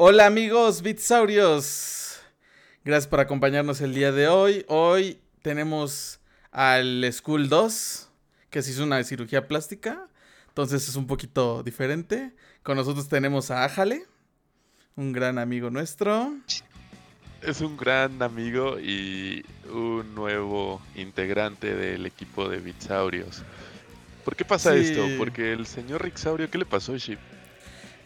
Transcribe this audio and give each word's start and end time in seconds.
Hola 0.00 0.26
amigos 0.26 0.82
Bitsaurios. 0.82 2.20
Gracias 2.84 3.08
por 3.08 3.18
acompañarnos 3.18 3.80
el 3.80 3.94
día 3.94 4.12
de 4.12 4.28
hoy. 4.28 4.64
Hoy 4.68 5.18
tenemos 5.42 6.20
al 6.52 7.04
School 7.12 7.48
2, 7.48 8.08
que 8.48 8.62
se 8.62 8.70
hizo 8.70 8.84
una 8.84 9.02
cirugía 9.02 9.48
plástica. 9.48 10.06
Entonces 10.46 10.88
es 10.88 10.94
un 10.94 11.08
poquito 11.08 11.64
diferente. 11.64 12.32
Con 12.62 12.76
nosotros 12.76 13.08
tenemos 13.08 13.50
a 13.50 13.64
Ájale, 13.64 14.04
un 14.94 15.10
gran 15.12 15.36
amigo 15.36 15.68
nuestro. 15.68 16.32
Es 17.42 17.60
un 17.60 17.76
gran 17.76 18.22
amigo 18.22 18.78
y 18.78 19.44
un 19.68 20.14
nuevo 20.14 20.80
integrante 20.94 21.74
del 21.74 22.06
equipo 22.06 22.48
de 22.48 22.58
Bitsaurios. 22.60 23.42
¿Por 24.24 24.36
qué 24.36 24.44
pasa 24.44 24.74
Sí. 24.74 24.78
esto? 24.92 25.04
Porque 25.18 25.52
el 25.52 25.66
señor 25.66 26.04
Rixaurio, 26.04 26.48
¿qué 26.48 26.58
le 26.58 26.66
pasó, 26.66 26.96
Ship? 26.96 27.18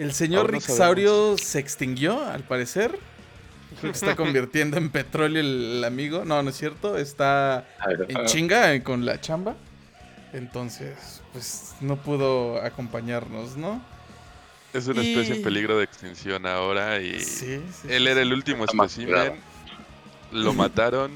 El 0.03 0.13
señor 0.13 0.47
no 0.47 0.59
Rixaurio 0.59 1.37
se 1.39 1.59
extinguió, 1.59 2.25
al 2.25 2.43
parecer. 2.43 2.99
Creo 3.81 3.93
que 3.93 3.99
está 3.99 4.17
convirtiendo 4.17 4.77
en 4.77 4.91
petróleo 4.91 5.41
el, 5.41 5.83
amigo. 5.85 6.25
No, 6.25 6.43
no 6.43 6.51
es 6.51 6.57
cierto. 6.57 6.99
Está 6.99 7.67
en 8.09 8.27
chinga 8.27 8.75
eh, 8.75 8.83
con 8.83 9.07
la 9.07 9.21
chamba. 9.21 9.55
Entonces, 10.33 11.23
pues 11.33 11.75
no 11.81 11.97
pudo 11.97 12.61
acompañarnos, 12.63 13.57
¿no? 13.57 13.83
Es 14.73 14.87
una 14.87 15.03
Y- 15.03 15.13
especie 15.13 15.37
en 15.37 15.43
peligro 15.43 15.79
de 15.79 15.85
extinción 15.85 16.47
ahora 16.47 17.01
y 17.01 17.21
Sí, 17.21 17.63
sí. 17.73 17.89
él 17.89 18.09
era 18.09 18.23
el 18.23 18.33
último 18.33 18.65
espécimen. 18.65 19.35
Lo 20.33 20.55
mataron, 20.55 21.11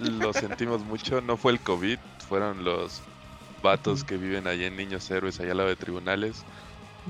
lo 0.00 0.32
sentimos 0.32 0.80
mucho. 0.82 1.20
No 1.20 1.36
fue 1.36 1.52
el 1.52 1.60
COVID, 1.60 1.98
fueron 2.28 2.64
los 2.64 3.02
vatos 3.62 4.04
que 4.04 4.16
viven 4.16 4.46
allá 4.46 4.66
en 4.66 4.76
Niños 4.76 5.10
Héroes, 5.10 5.38
allá 5.40 5.50
al 5.52 5.56
lado 5.58 5.68
de 5.68 5.76
tribunales. 5.76 6.44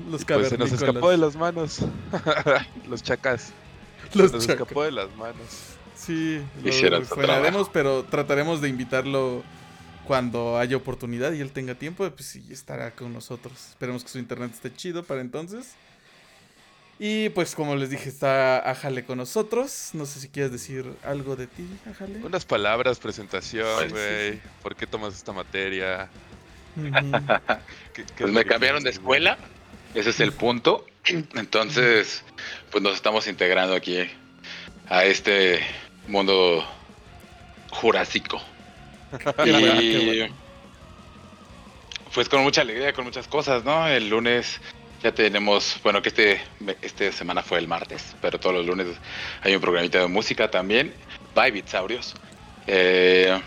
Los 0.09 0.23
pues 0.25 0.49
se 0.49 0.57
nos 0.57 0.71
escapó 0.71 1.09
de 1.09 1.17
las 1.17 1.35
manos. 1.35 1.79
los 2.89 3.03
chacas. 3.03 3.51
Los 4.13 4.31
Nos 4.31 4.45
chacas. 4.45 4.61
escapó 4.61 4.83
de 4.83 4.91
las 4.91 5.13
manos. 5.15 5.47
Sí, 5.95 6.41
Hicieron 6.63 7.01
lo 7.01 7.05
frenaremos, 7.07 7.69
pero 7.69 8.03
trataremos 8.03 8.61
de 8.61 8.69
invitarlo 8.69 9.43
cuando 10.05 10.57
haya 10.57 10.77
oportunidad 10.77 11.33
y 11.33 11.41
él 11.41 11.51
tenga 11.51 11.75
tiempo, 11.75 12.09
pues 12.11 12.25
sí, 12.29 12.45
estará 12.51 12.91
con 12.91 13.11
nosotros. 13.11 13.53
Esperemos 13.69 14.03
que 14.03 14.09
su 14.09 14.19
internet 14.19 14.51
esté 14.53 14.73
chido 14.73 15.03
para 15.03 15.21
entonces. 15.21 15.73
Y 16.99 17.29
pues 17.29 17.53
como 17.53 17.75
les 17.75 17.89
dije, 17.91 18.09
está 18.09 18.57
Ajale 18.69 19.03
con 19.05 19.17
nosotros. 19.17 19.89
No 19.93 20.05
sé 20.05 20.19
si 20.19 20.29
quieres 20.29 20.51
decir 20.51 20.85
algo 21.03 21.35
de 21.35 21.47
ti, 21.47 21.67
Ajale. 21.89 22.23
Unas 22.23 22.45
palabras, 22.45 22.99
presentación, 22.99 23.67
Pues, 23.77 23.91
sí, 23.91 23.97
güey. 23.97 24.41
¿Por 24.63 24.75
qué 24.75 24.87
tomas 24.87 25.13
esta 25.15 25.31
materia? 25.33 26.09
Ujú. 26.75 26.87
¿Qué- 27.93 27.93
qué 27.93 28.01
es 28.03 28.11
Pues 28.17 28.31
me 28.31 28.45
cambiaron 28.45 28.83
de 28.83 28.89
escuela, 28.91 29.37
ese 29.93 30.09
es 30.09 30.19
el 30.19 30.33
punto. 30.33 30.85
Entonces, 31.35 32.23
pues 32.71 32.83
nos 32.83 32.95
estamos 32.95 33.27
integrando 33.27 33.75
aquí 33.75 34.09
a 34.89 35.05
este 35.05 35.59
mundo 36.07 36.65
jurásico. 37.69 38.41
Y 39.45 40.29
pues 42.13 42.29
con 42.29 42.41
mucha 42.41 42.61
alegría, 42.61 42.93
con 42.93 43.05
muchas 43.05 43.27
cosas, 43.27 43.63
¿no? 43.63 43.87
El 43.87 44.09
lunes 44.09 44.59
ya 45.03 45.11
tenemos, 45.11 45.79
bueno, 45.83 46.01
que 46.01 46.09
este 46.09 46.41
esta 46.81 47.11
semana 47.11 47.43
fue 47.43 47.59
el 47.59 47.67
martes, 47.67 48.15
pero 48.21 48.39
todos 48.39 48.55
los 48.55 48.65
lunes 48.65 48.87
hay 49.43 49.53
un 49.53 49.61
programita 49.61 49.99
de 49.99 50.07
música 50.07 50.49
también, 50.49 50.93
by 51.35 51.51
Bitsaurios. 51.51 52.15
Eh, 52.65 53.39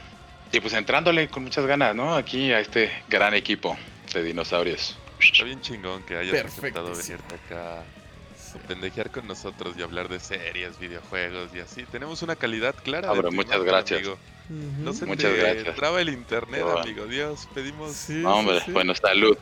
y 0.52 0.60
pues 0.60 0.72
entrándole 0.74 1.28
con 1.28 1.42
muchas 1.42 1.66
ganas, 1.66 1.96
¿no? 1.96 2.14
Aquí 2.14 2.52
a 2.52 2.60
este 2.60 2.92
gran 3.08 3.34
equipo 3.34 3.76
de 4.14 4.22
dinosaurios. 4.22 4.96
Está 5.20 5.44
bien 5.44 5.60
chingón 5.60 6.02
que 6.04 6.16
hayas 6.16 6.44
aceptado 6.46 6.90
venirte 6.94 7.34
acá 7.34 7.80
a 7.80 8.58
pendejear 8.68 9.10
con 9.10 9.26
nosotros 9.28 9.74
y 9.78 9.82
hablar 9.82 10.08
de 10.08 10.18
series, 10.20 10.78
videojuegos 10.78 11.50
y 11.54 11.60
así. 11.60 11.84
Tenemos 11.84 12.22
una 12.22 12.36
calidad 12.36 12.74
clara. 12.82 13.10
Ah, 13.10 13.14
de 13.14 13.22
muchas 13.30 13.56
imagen, 13.56 13.64
gracias. 13.66 13.98
amigo. 14.00 14.18
No 14.48 14.92
se 14.92 15.06
Muchas 15.06 15.30
te 15.32 15.36
gracias. 15.38 15.76
traba 15.76 16.00
el 16.00 16.08
internet, 16.08 16.64
amigo. 16.82 17.06
Dios, 17.06 17.48
pedimos... 17.54 17.92
Sí, 17.92 18.14
No, 18.14 18.36
hombre, 18.38 18.58
sí, 18.58 18.64
sí. 18.66 18.72
bueno, 18.72 18.94
salud. 18.96 19.36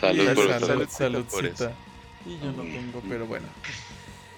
Salud 0.00 0.28
Sí, 0.28 0.34
por 0.34 0.48
salud, 0.48 0.62
ustedes. 0.82 0.92
salud, 0.92 1.24
por 1.26 1.46
eso. 1.46 1.56
saludcita. 1.56 1.72
Y 2.26 2.38
yo 2.40 2.52
no 2.52 2.62
tengo, 2.62 3.02
pero 3.08 3.26
bueno. 3.26 3.46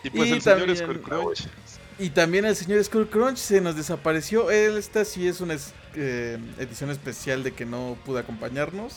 Y 0.03 0.11
pues 0.11 0.29
Y 0.29 0.33
el 0.33 0.43
señor 0.43 0.59
también- 0.67 0.77
Skullcrunch. 0.77 1.47
Y 1.99 2.11
también 2.11 2.45
el 2.45 2.57
señor 2.57 2.83
Skull 2.83 3.09
Crunch 3.09 3.37
se 3.39 3.61
nos 3.61 3.77
desapareció. 3.77 4.51
Él, 4.51 4.77
esta 4.77 5.05
sí 5.05 5.29
es 5.29 5.41
una 5.41 5.57
eh, 5.95 6.39
edición 6.59 6.91
especial 6.91 7.45
de 7.45 7.53
que 7.53 7.65
no 7.65 7.97
pudo 8.05 8.19
acompañarnos. 8.19 8.97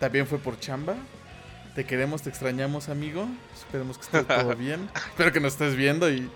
También 0.00 0.26
fue 0.26 0.38
por 0.38 0.58
chamba. 0.58 0.96
Te 1.74 1.84
queremos, 1.84 2.22
te 2.22 2.30
extrañamos, 2.30 2.88
amigo. 2.88 3.28
Esperemos 3.54 3.98
que 3.98 4.04
esté 4.04 4.24
todo 4.24 4.56
bien. 4.56 4.90
Espero 5.10 5.30
que 5.32 5.38
nos 5.40 5.52
estés 5.52 5.76
viendo 5.76 6.10
y 6.10 6.28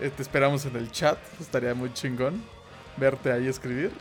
eh, 0.00 0.10
te 0.10 0.22
esperamos 0.22 0.64
en 0.64 0.74
el 0.74 0.90
chat. 0.90 1.18
Estaría 1.40 1.74
muy 1.74 1.92
chingón 1.92 2.42
verte 2.96 3.30
ahí 3.30 3.46
escribir. 3.46 3.92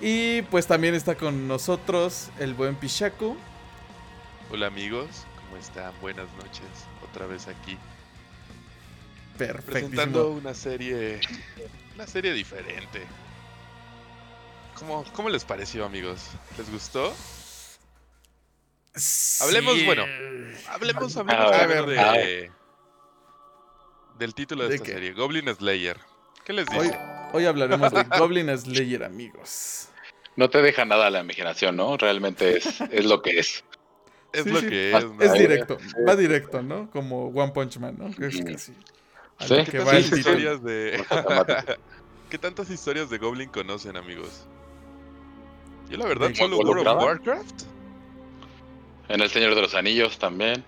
Y 0.00 0.42
pues 0.42 0.66
también 0.66 0.94
está 0.94 1.14
con 1.14 1.48
nosotros 1.48 2.30
el 2.38 2.54
buen 2.54 2.76
Pichaku. 2.76 3.36
Hola 4.50 4.66
amigos, 4.66 5.24
¿cómo 5.36 5.56
están? 5.56 5.92
Buenas 6.00 6.26
noches. 6.36 6.66
Otra 7.10 7.26
vez 7.26 7.48
aquí. 7.48 7.78
Presentando 9.38 9.66
Perfectísimo. 9.66 10.28
una 10.28 10.54
serie... 10.54 11.20
Una 11.94 12.06
serie 12.06 12.32
diferente. 12.32 13.02
¿Cómo, 14.78 15.04
¿Cómo 15.12 15.28
les 15.28 15.44
pareció, 15.44 15.84
amigos? 15.84 16.20
¿Les 16.58 16.70
gustó? 16.70 17.14
Hablemos, 19.40 19.74
Sí. 19.74 19.84
bueno, 19.86 20.04
Hablemos, 20.68 21.16
hablemos 21.16 21.52
A 21.52 21.66
ver, 21.66 21.86
de, 21.86 21.98
a 21.98 22.12
ver. 22.12 22.52
del 24.18 24.34
título 24.34 24.62
de, 24.62 24.68
¿De 24.70 24.74
esta 24.76 24.86
qué? 24.86 24.92
serie, 24.92 25.12
Goblin 25.12 25.52
Slayer. 25.54 25.98
¿Qué 26.44 26.52
les 26.52 26.68
Hoy, 26.68 26.86
dice? 26.86 26.98
hoy 27.32 27.46
hablaremos 27.46 27.90
de 27.92 28.04
Goblin 28.18 28.56
Slayer, 28.56 29.02
amigos. 29.04 29.88
No 30.36 30.48
te 30.48 30.62
deja 30.62 30.84
nada 30.84 31.08
a 31.08 31.10
la 31.10 31.20
imaginación, 31.20 31.76
¿no? 31.76 31.96
Realmente 31.96 32.56
es, 32.56 32.80
es 32.80 33.04
lo 33.04 33.20
que 33.22 33.38
es. 33.38 33.64
Es 34.32 34.44
sí, 34.44 34.50
lo 34.50 34.60
sí. 34.60 34.68
que 34.68 34.96
es, 34.96 35.04
¿no? 35.04 35.20
Es 35.22 35.32
directo, 35.32 35.78
va 36.08 36.16
directo, 36.16 36.62
¿no? 36.62 36.90
Como 36.90 37.28
One 37.28 37.52
Punch 37.52 37.78
Man, 37.78 37.96
¿no? 37.98 38.10
Que 38.14 38.26
es 38.26 38.36
Ujú. 38.36 38.52
casi. 38.52 38.72
a 39.38 39.46
Sí. 39.46 39.54
lo 39.56 39.64
¿Qué 39.64 39.70
que 39.72 39.78
va 39.80 39.84
tantas 39.92 40.18
historias 40.18 40.62
de... 40.62 41.04
¿Qué 42.30 42.38
tantas 42.38 42.70
historias 42.70 43.10
de 43.10 43.18
Goblin 43.18 43.48
conocen, 43.48 43.96
amigos? 43.96 44.46
Yo 45.88 45.98
la 45.98 46.06
verdad 46.06 46.28
¿De 46.28 46.34
solo 46.34 46.58
World 46.58 46.86
of? 46.86 47.02
Warcraft. 47.02 47.62
En 49.08 49.20
El 49.20 49.30
Señor 49.30 49.54
de 49.54 49.60
los 49.62 49.74
Anillos 49.74 50.18
también. 50.18 50.64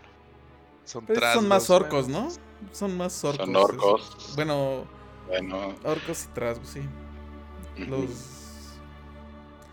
Son, 0.85 1.05
trasgos, 1.07 1.35
son 1.35 1.49
más 1.49 1.71
orcos, 1.71 2.09
¿no? 2.09 2.29
Son 2.73 2.97
más 2.97 3.25
orcos. 3.25 3.45
Son 3.47 3.57
orcos. 3.57 4.17
es- 4.29 4.37
Bueno, 4.37 4.85
Bueno. 5.27 5.75
orcos 5.85 6.25
y 6.25 6.29
trasgos, 6.29 6.69
sí. 6.69 6.83
Los... 7.77 8.11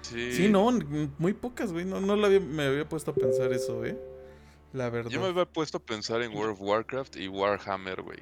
Sí. 0.01 0.33
Sí, 0.33 0.49
no, 0.49 0.69
muy 1.17 1.33
pocas, 1.33 1.71
güey. 1.71 1.85
No, 1.85 2.01
no 2.01 2.15
lo 2.15 2.25
había- 2.27 2.39
me 2.39 2.63
había 2.65 2.87
puesto 2.87 3.11
a 3.11 3.13
pensar 3.13 3.51
eso, 3.53 3.83
¿eh? 3.85 3.97
La 4.73 4.89
verdad. 4.89 5.09
Yo 5.11 5.21
me 5.21 5.27
había 5.27 5.45
puesto 5.45 5.77
a 5.77 5.79
pensar 5.79 6.21
en 6.21 6.33
World 6.35 6.53
of 6.53 6.61
Warcraft 6.61 7.15
y 7.17 7.27
Warhammer, 7.27 8.01
güey. 8.01 8.19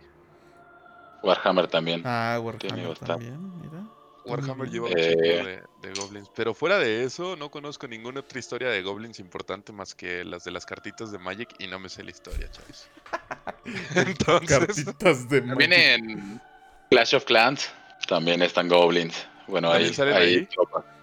Warhammer 1.23 1.67
también. 1.67 2.01
Ah, 2.05 2.39
Warhammer 2.41 2.97
también, 2.99 3.61
mira. 3.61 3.83
Warhammer 4.25 4.69
lleva 4.69 4.87
un 4.87 4.97
Eh. 4.97 5.09
chingo 5.13 5.45
de, 5.47 5.63
de 5.81 5.99
goblins. 5.99 6.29
Pero 6.35 6.53
fuera 6.53 6.77
de 6.79 7.03
eso, 7.03 7.35
no 7.35 7.49
conozco 7.49 7.87
ninguna 7.87 8.19
otra 8.21 8.37
historia 8.39 8.69
de 8.69 8.81
goblins 8.81 9.19
importante 9.19 9.71
más 9.73 9.95
que 9.95 10.23
las 10.23 10.43
de 10.43 10.51
las 10.51 10.65
cartitas 10.65 11.11
de 11.11 11.17
Magic 11.19 11.49
y 11.59 11.67
no 11.67 11.79
me 11.79 11.89
sé 11.89 12.03
la 12.03 12.11
historia, 12.11 12.49
chavos. 12.51 12.87
Entonces, 13.95 14.47
Cartitas 14.85 15.29
de 15.29 15.41
También 15.41 15.69
Magic. 15.71 16.19
en 16.19 16.41
Clash 16.89 17.15
of 17.15 17.25
Clans 17.25 17.69
también 18.07 18.41
están 18.41 18.67
goblins. 18.67 19.15
Bueno, 19.47 19.69
¿También 19.69 19.89
ahí, 19.89 19.95
salen 19.95 20.13
ahí 20.15 20.47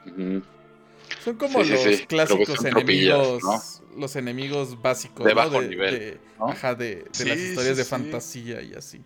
ahí? 0.06 0.42
Son 1.24 1.36
como 1.36 1.64
sí, 1.64 1.70
los 1.70 1.80
sí. 1.82 2.06
Clásicos 2.06 2.64
enemigos. 2.64 3.80
Los 3.96 4.14
enemigos 4.16 4.80
básicos. 4.80 5.24
De 5.24 5.32
¿no? 5.32 5.36
bajo 5.36 5.60
nivel, 5.62 5.98
de- 5.98 6.20
¿no? 6.38 6.48
Ajá, 6.50 6.74
de, 6.74 6.96
de 6.96 7.08
Sí, 7.12 7.24
las 7.24 7.38
historias 7.38 7.74
sí, 7.74 7.78
de 7.78 7.84
sí. 7.84 7.90
fantasía 7.90 8.62
y 8.62 8.74
así. 8.74 9.00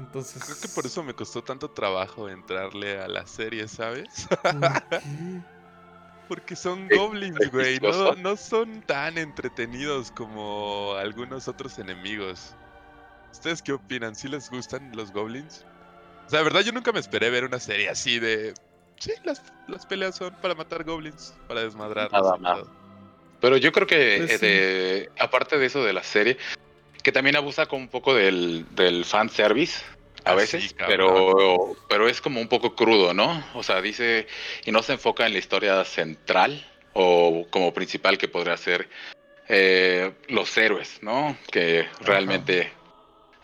Entonces. 0.00 0.42
creo 0.44 0.56
que 0.60 0.68
por 0.68 0.86
eso 0.86 1.02
me 1.02 1.14
costó 1.14 1.42
tanto 1.42 1.70
trabajo 1.70 2.28
entrarle 2.28 3.00
a 3.00 3.08
la 3.08 3.26
serie, 3.26 3.68
¿sabes? 3.68 4.28
Porque 6.28 6.54
son 6.54 6.88
goblins, 6.88 7.50
güey. 7.50 7.80
No, 7.80 8.14
no 8.14 8.36
son 8.36 8.82
tan 8.82 9.18
entretenidos 9.18 10.12
como 10.12 10.94
algunos 10.94 11.48
otros 11.48 11.78
enemigos. 11.78 12.54
¿Ustedes 13.32 13.62
qué 13.62 13.72
opinan? 13.72 14.14
¿Sí 14.14 14.28
les 14.28 14.48
gustan 14.48 14.92
los 14.94 15.12
goblins? 15.12 15.64
O 16.26 16.30
sea, 16.30 16.38
de 16.40 16.44
verdad 16.44 16.60
yo 16.60 16.72
nunca 16.72 16.92
me 16.92 17.00
esperé 17.00 17.30
ver 17.30 17.44
una 17.44 17.58
serie 17.58 17.88
así 17.88 18.20
de... 18.20 18.54
Sí, 18.98 19.12
las, 19.24 19.42
las 19.66 19.86
peleas 19.86 20.16
son 20.16 20.34
para 20.40 20.54
matar 20.54 20.84
goblins, 20.84 21.34
para 21.48 21.62
desmadrarlos. 21.62 22.12
Nada 22.40 22.62
todo. 22.62 22.70
Pero 23.40 23.56
yo 23.56 23.72
creo 23.72 23.86
que, 23.86 24.16
Pues 24.18 24.30
eh, 24.32 24.38
sí. 24.38 24.46
de, 24.46 25.10
aparte 25.18 25.58
de 25.58 25.66
eso 25.66 25.82
de 25.82 25.92
la 25.94 26.02
serie, 26.02 26.36
que 27.02 27.12
también 27.12 27.36
abusa 27.36 27.66
como 27.66 27.82
un 27.82 27.88
poco 27.88 28.14
del, 28.14 28.66
del 28.74 29.04
fanservice 29.04 29.82
a 30.24 30.32
Ah, 30.32 30.34
veces, 30.34 30.74
pero, 30.86 31.76
pero 31.88 32.08
es 32.08 32.20
como 32.20 32.40
un 32.40 32.48
poco 32.48 32.74
crudo, 32.74 33.14
¿no? 33.14 33.42
O 33.54 33.62
sea, 33.62 33.80
dice, 33.80 34.26
y 34.64 34.70
no 34.70 34.82
se 34.82 34.92
enfoca 34.92 35.26
en 35.26 35.32
la 35.32 35.38
historia 35.38 35.82
central 35.84 36.66
o 36.92 37.46
como 37.50 37.72
principal 37.72 38.18
que 38.18 38.28
podría 38.28 38.56
ser 38.56 38.88
eh, 39.48 40.12
los 40.28 40.56
héroes, 40.58 40.98
¿no? 41.02 41.36
Que 41.50 41.86
realmente 42.00 42.70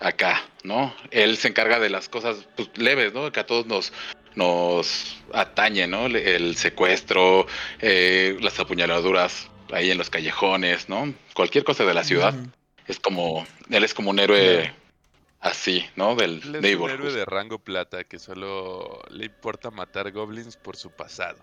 acá, 0.01 0.43
¿no? 0.65 0.95
Él 1.11 1.37
se 1.39 1.49
encarga 1.49 1.81
de 1.81 1.89
las 1.89 2.09
cosas 2.09 2.47
pues, 2.57 2.69
leves, 2.77 3.15
¿no? 3.15 3.33
Que 3.33 3.41
a 3.41 3.47
todos 3.47 3.67
nos, 3.67 3.93
nos 4.35 5.17
atañe, 5.33 5.87
¿no? 5.87 6.07
El 6.07 6.57
secuestro, 6.57 7.47
eh, 7.81 8.37
las 8.41 8.61
apuñaladuras 8.61 9.49
ahí 9.73 9.91
en 9.91 9.99
los 9.99 10.11
callejones, 10.11 10.89
¿no? 10.89 11.13
Cualquier 11.35 11.65
cosa 11.65 11.85
de 11.85 11.95
la 11.95 12.05
ciudad. 12.05 12.35
Es 12.89 13.01
como, 13.01 13.47
él 13.71 13.85
es 13.85 13.95
como 13.95 14.11
un 14.11 14.19
héroe 14.19 14.73
así, 15.41 15.85
¿no? 15.97 16.15
Del 16.15 16.43
Él 16.43 16.65
es 16.65 16.77
un 16.77 16.91
héroe 16.91 17.13
de 17.13 17.25
rango 17.25 17.59
plata 17.59 18.05
que 18.05 18.19
solo 18.19 19.03
le 19.11 19.27
importa 19.27 19.71
matar 19.71 20.13
goblins 20.13 20.57
por 20.57 20.77
su 20.77 20.91
pasado. 20.91 21.39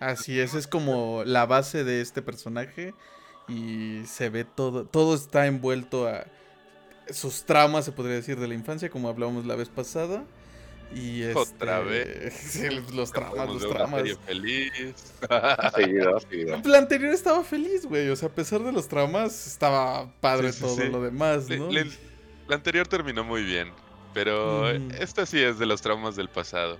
Así 0.00 0.38
es, 0.38 0.54
es 0.54 0.66
como 0.66 1.24
la 1.24 1.44
base 1.46 1.82
de 1.82 2.00
este 2.00 2.22
personaje 2.22 2.94
y 3.48 4.02
se 4.06 4.28
ve 4.28 4.44
todo, 4.44 4.84
todo 4.84 5.14
está 5.14 5.46
envuelto 5.46 6.06
a 6.06 6.26
sus 7.10 7.44
traumas, 7.44 7.84
se 7.84 7.92
podría 7.92 8.16
decir, 8.16 8.38
de 8.38 8.46
la 8.46 8.54
infancia, 8.54 8.90
como 8.90 9.08
hablábamos 9.08 9.46
la 9.46 9.56
vez 9.56 9.68
pasada. 9.68 10.24
Y 10.94 11.22
Otra 11.34 11.80
este, 11.80 11.90
vez. 12.64 12.72
los 12.94 13.12
traumas, 13.12 13.32
Acabamos 13.62 13.62
los 13.62 13.90
serie 13.90 14.16
feliz. 14.26 14.72
Seguido, 15.74 16.20
seguido. 16.20 16.60
La 16.64 16.78
anterior 16.78 17.12
estaba 17.12 17.44
feliz, 17.44 17.84
güey. 17.86 18.08
O 18.08 18.16
sea, 18.16 18.28
a 18.28 18.32
pesar 18.32 18.62
de 18.62 18.72
los 18.72 18.88
traumas, 18.88 19.46
estaba 19.46 20.10
padre 20.20 20.52
Sí, 20.52 20.58
sí, 20.58 20.64
todo 20.64 20.76
sí. 20.76 20.88
lo 20.88 21.02
demás, 21.02 21.48
¿no? 21.50 21.70
le- 21.70 21.86
la 22.46 22.54
anterior 22.56 22.88
terminó 22.88 23.24
muy 23.24 23.42
bien, 23.44 23.70
pero 24.14 24.60
Ujú. 24.62 24.88
esta 24.98 25.26
sí 25.26 25.38
es 25.38 25.58
de 25.58 25.66
los 25.66 25.82
traumas 25.82 26.16
del 26.16 26.28
pasado. 26.30 26.78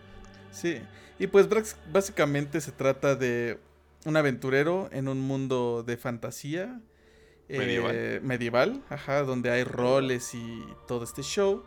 Sí. 0.50 0.81
Y 1.19 1.26
pues 1.26 1.49
brax- 1.49 1.76
básicamente 1.93 2.60
se 2.62 2.72
trata 2.72 3.14
de 3.14 3.58
un 4.06 4.16
aventurero 4.16 4.88
en 4.93 5.08
un 5.08 5.20
mundo 5.20 5.82
de 5.87 5.96
fantasía. 5.99 6.81
eh, 7.50 7.58
Medieval. 7.58 8.20
medieval, 8.22 8.82
ajá, 8.90 9.22
donde 9.22 9.50
hay 9.50 9.64
roles 9.64 10.34
y 10.34 10.62
todo 10.87 11.02
este 11.05 11.22
show. 11.22 11.64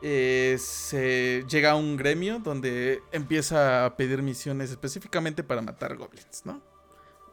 Eh, 0.00 0.56
se 0.60 1.44
llega 1.48 1.72
a 1.72 1.76
un 1.76 1.96
gremio 1.96 2.38
donde 2.38 3.02
empieza 3.10 3.84
a 3.84 3.96
pedir 3.96 4.22
misiones 4.22 4.70
específicamente 4.70 5.42
para 5.42 5.60
matar 5.60 5.96
goblins, 5.96 6.42
¿no? 6.44 6.60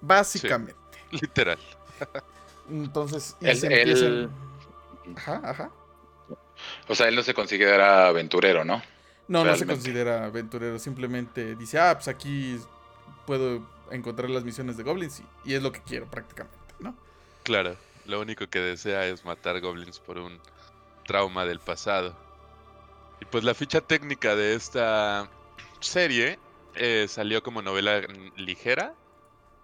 Básicamente. 0.02 0.76
Literal. 1.12 1.60
Entonces, 2.70 3.36
y 3.40 3.56
se 3.56 3.68
empiezan- 3.68 4.32
Ajá, 5.16 5.42
ajá. 5.44 5.72
O 6.88 6.96
sea, 6.96 7.08
él 7.08 7.16
no 7.16 7.22
se 7.22 7.34
considera 7.34 8.08
aventurero, 8.08 8.66
¿no? 8.66 8.82
No, 9.28 9.44
no 9.44 9.56
se 9.56 9.66
considera 9.66 10.26
aventurero, 10.26 10.80
simplemente 10.80 11.56
dice, 11.56 11.80
ah, 11.80 11.94
pues 11.96 12.08
aquí 12.08 12.60
puedo 13.26 13.68
encontrar 13.92 14.30
las 14.30 14.44
misiones 14.44 14.78
de 14.78 14.84
goblins 14.84 15.20
y, 15.20 15.52
y 15.52 15.54
es 15.56 15.62
lo 15.64 15.72
que 15.72 15.82
quiero 15.82 16.06
prácticamente, 16.08 16.58
¿no? 16.80 16.96
Claro, 17.44 17.76
lo 18.06 18.20
único 18.22 18.48
que 18.48 18.60
desea 18.60 19.06
es 19.08 19.26
matar 19.26 19.62
goblins 19.62 20.00
por 20.00 20.18
un 20.18 20.40
trauma 21.06 21.46
del 21.46 21.60
pasado. 21.60 22.16
Y 23.22 23.26
pues 23.26 23.44
la 23.44 23.54
ficha 23.54 23.82
técnica 23.82 24.36
de 24.36 24.56
esta 24.56 25.30
serie 25.80 26.40
eh, 26.76 27.06
salió 27.08 27.42
como 27.44 27.62
novela 27.62 28.02
ligera. 28.36 28.94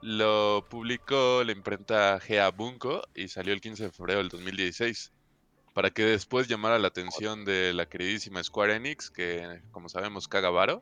Lo 0.02 0.66
publicó 0.70 1.44
la 1.44 1.52
imprenta 1.52 2.20
Gea 2.20 2.50
Bunko 2.50 3.04
y 3.14 3.28
salió 3.28 3.54
el 3.54 3.62
15 3.62 3.84
de 3.84 3.92
febrero 3.92 4.20
del 4.20 4.30
2016. 4.30 5.12
Para 5.74 5.90
que 5.92 6.04
después 6.04 6.48
llamara 6.48 6.80
la 6.80 6.88
atención 6.88 7.46
de 7.46 7.74
la 7.74 7.86
queridísima 7.88 8.44
Square 8.44 8.76
Enix, 8.76 9.10
que 9.10 9.62
como 9.72 9.90
sabemos 9.90 10.28
caga 10.28 10.50
varo. 10.50 10.82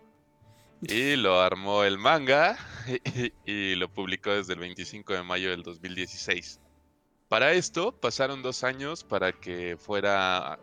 Y 0.81 1.17
lo 1.17 1.41
armó 1.41 1.83
el 1.83 1.97
manga 1.97 2.57
y 3.45 3.75
lo 3.75 3.91
publicó 3.91 4.31
desde 4.31 4.53
el 4.53 4.59
25 4.59 5.13
de 5.13 5.23
mayo 5.23 5.49
del 5.49 5.63
2016. 5.63 6.61
Para 7.27 7.51
esto 7.51 7.91
pasaron 7.91 8.41
dos 8.41 8.63
años 8.63 9.03
para 9.03 9.33
que 9.33 9.77
fuera 9.77 10.59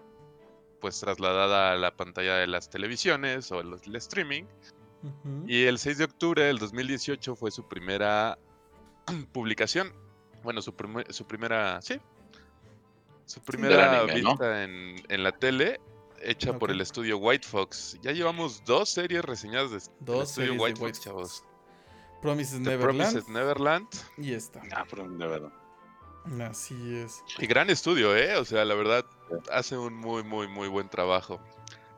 pues 0.80 0.98
trasladada 1.00 1.72
a 1.72 1.76
la 1.76 1.96
pantalla 1.96 2.36
de 2.36 2.46
las 2.46 2.68
televisiones 2.70 3.50
o 3.52 3.60
el 3.60 3.96
streaming. 3.96 4.44
Y 5.46 5.64
el 5.64 5.78
6 5.78 5.98
de 5.98 6.04
octubre 6.04 6.42
del 6.44 6.58
2018 6.58 7.36
fue 7.36 7.50
su 7.50 7.66
primera 7.68 8.38
publicación. 9.32 9.92
Bueno, 10.42 10.60
su, 10.62 10.74
primer- 10.74 11.12
su 11.12 11.24
primera... 11.26 11.80
Sí. 11.82 12.00
Su 13.24 13.40
primera 13.40 14.02
anime, 14.02 14.22
¿no? 14.22 14.30
vista 14.30 14.62
en, 14.64 14.96
en 15.08 15.22
la 15.24 15.32
tele, 15.32 15.80
hecha 16.22 16.56
por 16.58 16.70
el 16.70 16.80
estudio 16.80 17.18
White 17.18 17.46
Fox. 17.46 17.98
Ya 18.00 18.12
llevamos 18.12 18.62
dos 18.64 18.88
series 18.90 19.24
reseñadas 19.24 19.70
de 19.72 19.78
Dos 20.00 20.28
estudio 20.30 20.48
series 20.48 20.60
White 20.62 20.80
de 20.80 20.86
Fox, 20.86 21.00
chavos. 21.00 21.44
Promises 22.22 22.54
The 22.62 22.70
Neverland 22.70 22.98
Promised 23.12 23.28
Neverland. 23.32 23.88
y 24.18 24.32
esta. 24.32 24.62
Ah, 24.72 24.84
verdad. 25.26 25.52
Así 26.40 26.96
es. 26.96 27.22
Y 27.38 27.46
gran 27.46 27.70
estudio, 27.70 28.16
¿eh? 28.16 28.36
O 28.36 28.44
sea, 28.44 28.64
la 28.64 28.74
verdad, 28.74 29.04
hace 29.52 29.76
un 29.76 29.94
muy, 29.94 30.22
muy, 30.22 30.48
muy 30.48 30.68
buen 30.68 30.88
trabajo. 30.88 31.40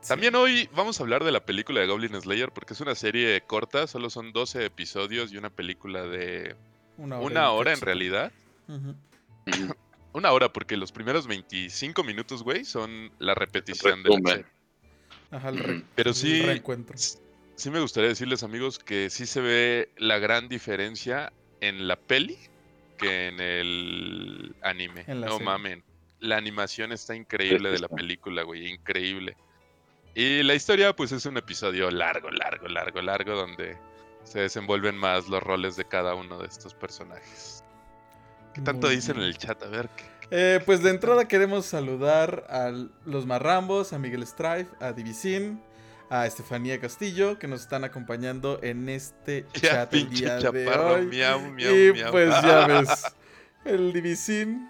También 0.07 0.35
hoy 0.35 0.69
vamos 0.73 0.99
a 0.99 1.03
hablar 1.03 1.23
de 1.23 1.31
la 1.31 1.43
película 1.43 1.81
de 1.81 1.87
Goblin 1.87 2.19
Slayer 2.19 2.51
porque 2.51 2.73
es 2.73 2.81
una 2.81 2.95
serie 2.95 3.41
corta, 3.41 3.85
solo 3.85 4.09
son 4.09 4.31
12 4.31 4.65
episodios 4.65 5.33
y 5.33 5.37
una 5.37 5.49
película 5.49 6.03
de 6.03 6.55
Una 6.97 7.19
una 7.19 7.41
y 7.41 7.47
hora 7.47 7.73
en 7.73 7.81
realidad. 7.81 8.31
Una 10.11 10.31
hora 10.31 10.51
porque 10.51 10.75
los 10.75 10.91
primeros 10.91 11.27
25 11.27 12.03
minutos, 12.03 12.41
güey, 12.41 12.65
son 12.65 13.11
la 13.19 13.35
repetición 13.35 14.01
de 14.01 14.09
la 14.09 14.29
serie. 14.31 14.45
Ajá, 15.29 15.49
el, 15.49 15.59
re-. 15.59 15.83
Pero 15.93 16.09
el 16.09 16.15
sí, 16.15 16.41
reencuentro. 16.41 16.97
sí 16.97 17.69
me 17.69 17.79
gustaría 17.79 18.09
decirles, 18.09 18.41
amigos, 18.41 18.79
que 18.79 19.11
sí 19.11 19.27
se 19.27 19.39
ve 19.39 19.91
la 19.97 20.17
gran 20.17 20.49
diferencia 20.49 21.31
en 21.61 21.87
la 21.87 21.95
peli 21.95 22.39
que 22.99 23.27
en 23.27 23.39
el 23.39 24.55
anime. 24.61 25.03
En 25.07 25.21
no 25.21 25.31
serie. 25.31 25.45
mamen. 25.45 25.83
La 26.19 26.35
animación 26.37 26.91
está 26.91 27.15
increíble 27.15 27.69
de 27.71 27.79
la 27.79 27.87
película, 27.87 28.43
güey, 28.43 28.67
increíble. 28.67 29.37
Y 30.15 30.43
la 30.43 30.53
historia, 30.53 30.93
pues 30.95 31.11
es 31.11 31.25
un 31.25 31.37
episodio 31.37 31.89
largo, 31.91 32.29
largo, 32.29 32.67
largo, 32.67 33.01
largo, 33.01 33.35
donde 33.35 33.77
se 34.23 34.39
desenvuelven 34.41 34.97
más 34.97 35.29
los 35.29 35.41
roles 35.41 35.75
de 35.77 35.85
cada 35.85 36.15
uno 36.15 36.37
de 36.39 36.47
estos 36.47 36.73
personajes. 36.73 37.63
¿Qué 38.53 38.61
tanto 38.61 38.87
Muy 38.87 38.97
dicen 38.97 39.15
en 39.17 39.23
el 39.23 39.37
chat? 39.37 39.61
A 39.63 39.67
ver, 39.67 39.89
¿qué- 39.95 40.03
Eh, 40.31 40.59
pues 40.65 40.83
de 40.83 40.89
entrada 40.91 41.27
queremos 41.27 41.65
saludar 41.65 42.45
a 42.49 42.71
los 43.05 43.25
Marrambos, 43.25 43.93
a 43.93 43.99
Miguel 43.99 44.25
Strife, 44.27 44.69
a 44.79 44.91
Divisin, 44.91 45.61
a 46.09 46.25
Estefanía 46.25 46.79
Castillo, 46.79 47.37
que 47.37 47.47
nos 47.47 47.61
están 47.61 47.83
acompañando 47.83 48.59
en 48.63 48.89
este 48.89 49.45
Ya, 49.53 49.59
chat 49.61 49.93
el 49.93 50.07
pinche 50.07 50.25
día 50.25 50.35
de 50.35 50.41
chaparro, 50.41 50.93
hoy. 50.95 51.05
miau, 51.05 51.39
miau, 51.51 51.75
y 51.75 51.93
miau. 51.93 52.11
pues 52.11 52.29
ya 52.41 52.67
ves, 52.67 53.03
el 53.65 53.93
Divisin 53.93 54.69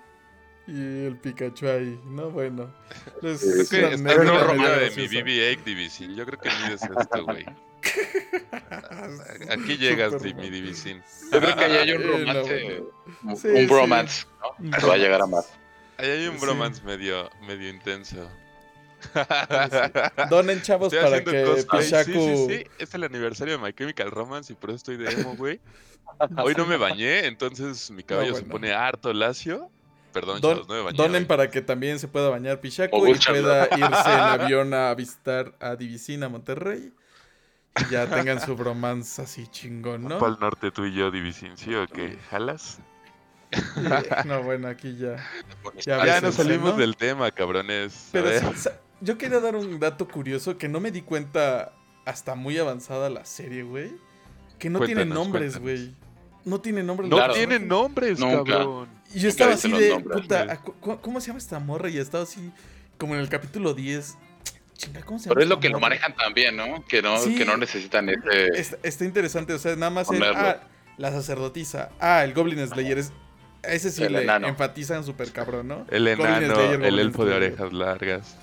y 0.67 1.05
el 1.05 1.17
Pikachu 1.17 1.67
ahí, 1.67 1.99
¿no? 2.05 2.29
Bueno. 2.29 2.73
les- 3.21 3.39
Creo 3.41 3.67
que 3.69 3.77
una 3.79 3.95
estás 3.95 3.99
anécdota 3.99 4.21
en 4.21 4.27
la 4.27 4.33
medio 4.33 4.39
ropa 4.43 4.53
de 4.53 4.89
mi 4.89 5.07
graciosa. 5.07 5.25
BB-8 5.25 5.63
Division. 5.63 6.15
Yo 6.15 6.25
creo 6.25 6.39
que 6.39 6.49
mides 6.49 6.81
esto, 6.83 7.23
güey. 7.25 7.45
Aquí 9.49 9.77
llegas, 9.77 10.21
di- 10.21 10.33
mi 10.33 10.41
mal. 10.43 10.51
Divisin. 10.51 11.01
Yo 11.31 11.39
creo 11.39 11.55
que 11.55 11.63
ahí 11.63 11.75
hay 11.77 11.91
un 11.93 12.01
Eh, 12.01 12.05
no, 12.05 12.11
romance. 12.17 12.63
bueno. 12.63 12.85
un- 13.23 13.37
Sí, 13.37 13.47
un 13.47 13.55
sí. 13.57 13.65
bromance, 13.65 14.25
¿no? 14.41 14.71
Pero 14.71 14.87
va 14.89 14.93
a 14.93 14.97
llegar 14.97 15.21
a 15.21 15.25
más. 15.25 15.49
Ahí 15.97 16.09
hay 16.09 16.27
un 16.27 16.35
Sí. 16.39 16.41
bromance 16.45 16.83
medio, 16.83 17.29
medio 17.47 17.69
intenso. 17.69 18.29
Donen 20.29 20.61
chavos 20.61 20.91
Estoy 20.93 21.09
para 21.09 21.23
que. 21.23 21.65
Pishaku... 21.69 22.11
Sí, 22.11 22.35
sí, 22.35 22.47
sí. 22.49 22.63
Es 22.79 22.93
el 22.93 23.03
aniversario 23.03 23.57
de 23.57 23.63
My 23.63 23.73
Chemical 23.73 24.11
Romance 24.11 24.53
y 24.53 24.55
por 24.55 24.69
eso 24.69 24.77
estoy 24.77 24.97
de 24.97 25.11
emo, 25.11 25.35
güey. 25.35 25.59
Hoy 26.43 26.53
no 26.55 26.65
me 26.65 26.77
bañé, 26.77 27.25
entonces 27.27 27.91
mi 27.91 28.03
cabello 28.03 28.33
se 28.33 28.41
bueno. 28.41 28.51
pone 28.53 28.73
harto 28.73 29.13
lacio. 29.13 29.69
Perdón, 30.11 30.41
Don- 30.41 30.53
chavos, 30.55 30.67
no 30.67 30.73
me 30.75 30.81
bañé. 30.81 30.97
donen 30.97 31.21
hoy. 31.23 31.25
para 31.27 31.49
que 31.51 31.61
también 31.61 31.99
se 31.99 32.07
pueda 32.07 32.29
bañar 32.29 32.59
Pichaco 32.61 32.97
O 32.97 33.07
y 33.07 33.13
pueda 33.13 33.63
irse 33.77 33.79
en 34.11 34.19
avión 34.19 34.73
a 34.73 34.93
visitar 34.95 35.55
a 35.59 35.75
Divisina, 35.75 36.29
Monterrey. 36.29 36.91
Y 37.79 37.91
ya 37.91 38.07
tengan 38.07 38.41
su 38.41 38.55
bromance 38.55 39.21
así 39.21 39.47
chingón, 39.47 40.03
¿no? 40.05 40.17
Pal 40.17 40.37
norte 40.41 40.71
tú 40.71 40.85
y 40.85 40.93
yo, 40.93 41.11
Divisin, 41.11 41.55
¿sí 41.55 41.73
o 41.75 41.87
qué? 41.87 42.17
¿Jalas? 42.31 42.79
No, 44.25 44.43
bueno, 44.43 44.67
aquí 44.67 44.97
ya. 44.97 45.15
Ya 45.85 46.05
Ya 46.05 46.21
nos 46.21 46.37
el 46.39 46.45
salimos 46.45 46.75
del 46.77 46.97
tema, 46.97 47.31
cabrones. 47.31 48.09
Pero 48.11 48.29
yo 49.01 49.17
quería 49.17 49.39
dar 49.39 49.55
un 49.55 49.79
dato 49.79 50.07
curioso 50.07 50.57
que 50.57 50.67
no 50.69 50.79
me 50.79 50.91
di 50.91 51.01
cuenta 51.01 51.73
hasta 52.05 52.35
muy 52.35 52.57
avanzada 52.57 53.09
la 53.09 53.25
serie, 53.25 53.63
güey. 53.63 53.91
Que 54.57 54.69
no 54.69 54.79
tiene 54.81 55.05
nombres, 55.05 55.57
güey. 55.59 55.93
No 56.45 56.59
tiene 56.61 56.83
nombres. 56.83 57.09
No 57.09 57.15
Claro. 57.17 57.33
tienen 57.33 57.67
nombres, 57.67 58.19
Nunca. 58.19 58.51
cabrón. 58.51 58.89
Y 59.13 59.19
yo 59.19 59.29
estaba 59.29 59.53
así 59.53 59.71
de, 59.71 59.89
nombres, 59.89 60.21
puta, 60.21 60.43
güey. 60.45 60.55
¿a 60.55 60.61
cu- 60.61 60.73
cu- 60.79 60.99
¿cómo 61.01 61.21
se 61.21 61.27
llama 61.27 61.39
esta 61.39 61.59
morra? 61.59 61.89
Y 61.89 61.97
estaba 61.97 62.23
así, 62.23 62.51
como 62.97 63.15
en 63.15 63.21
el 63.21 63.29
capítulo 63.29 63.73
10. 63.73 64.17
Chinga, 64.73 65.01
¿cómo 65.01 65.19
se 65.19 65.25
llama? 65.25 65.33
Pero 65.35 65.43
es 65.43 65.49
lo 65.49 65.59
que 65.59 65.69
lo 65.69 65.79
manejan 65.79 66.15
también, 66.15 66.55
¿no? 66.55 66.85
Que 66.87 67.01
no, 67.01 67.17
Sí. 67.19 67.35
que 67.35 67.45
no 67.45 67.57
necesitan 67.57 68.09
ese. 68.09 68.47
Está, 68.59 68.77
está 68.83 69.05
interesante, 69.05 69.53
o 69.53 69.59
sea, 69.59 69.75
nada 69.75 69.89
más 69.89 70.09
el, 70.09 70.23
ah, 70.23 70.61
la 70.97 71.11
sacerdotisa, 71.11 71.89
ah, 71.99 72.23
el 72.23 72.33
Goblin 72.33 72.65
Slayer 72.67 72.97
es... 72.97 73.11
Ese 73.61 73.91
sí 73.91 74.03
El 74.03 74.13
le 74.13 74.23
enano. 74.23 74.47
enfatizan 74.47 75.03
súper 75.03 75.33
cabrón, 75.33 75.67
¿no? 75.67 75.85
El 75.91 76.07
enano, 76.07 76.55
Slayer, 76.55 76.81
el 76.81 76.97
elfo 76.97 77.25
de 77.25 77.35
orejas 77.35 77.73
largas. 77.73 78.37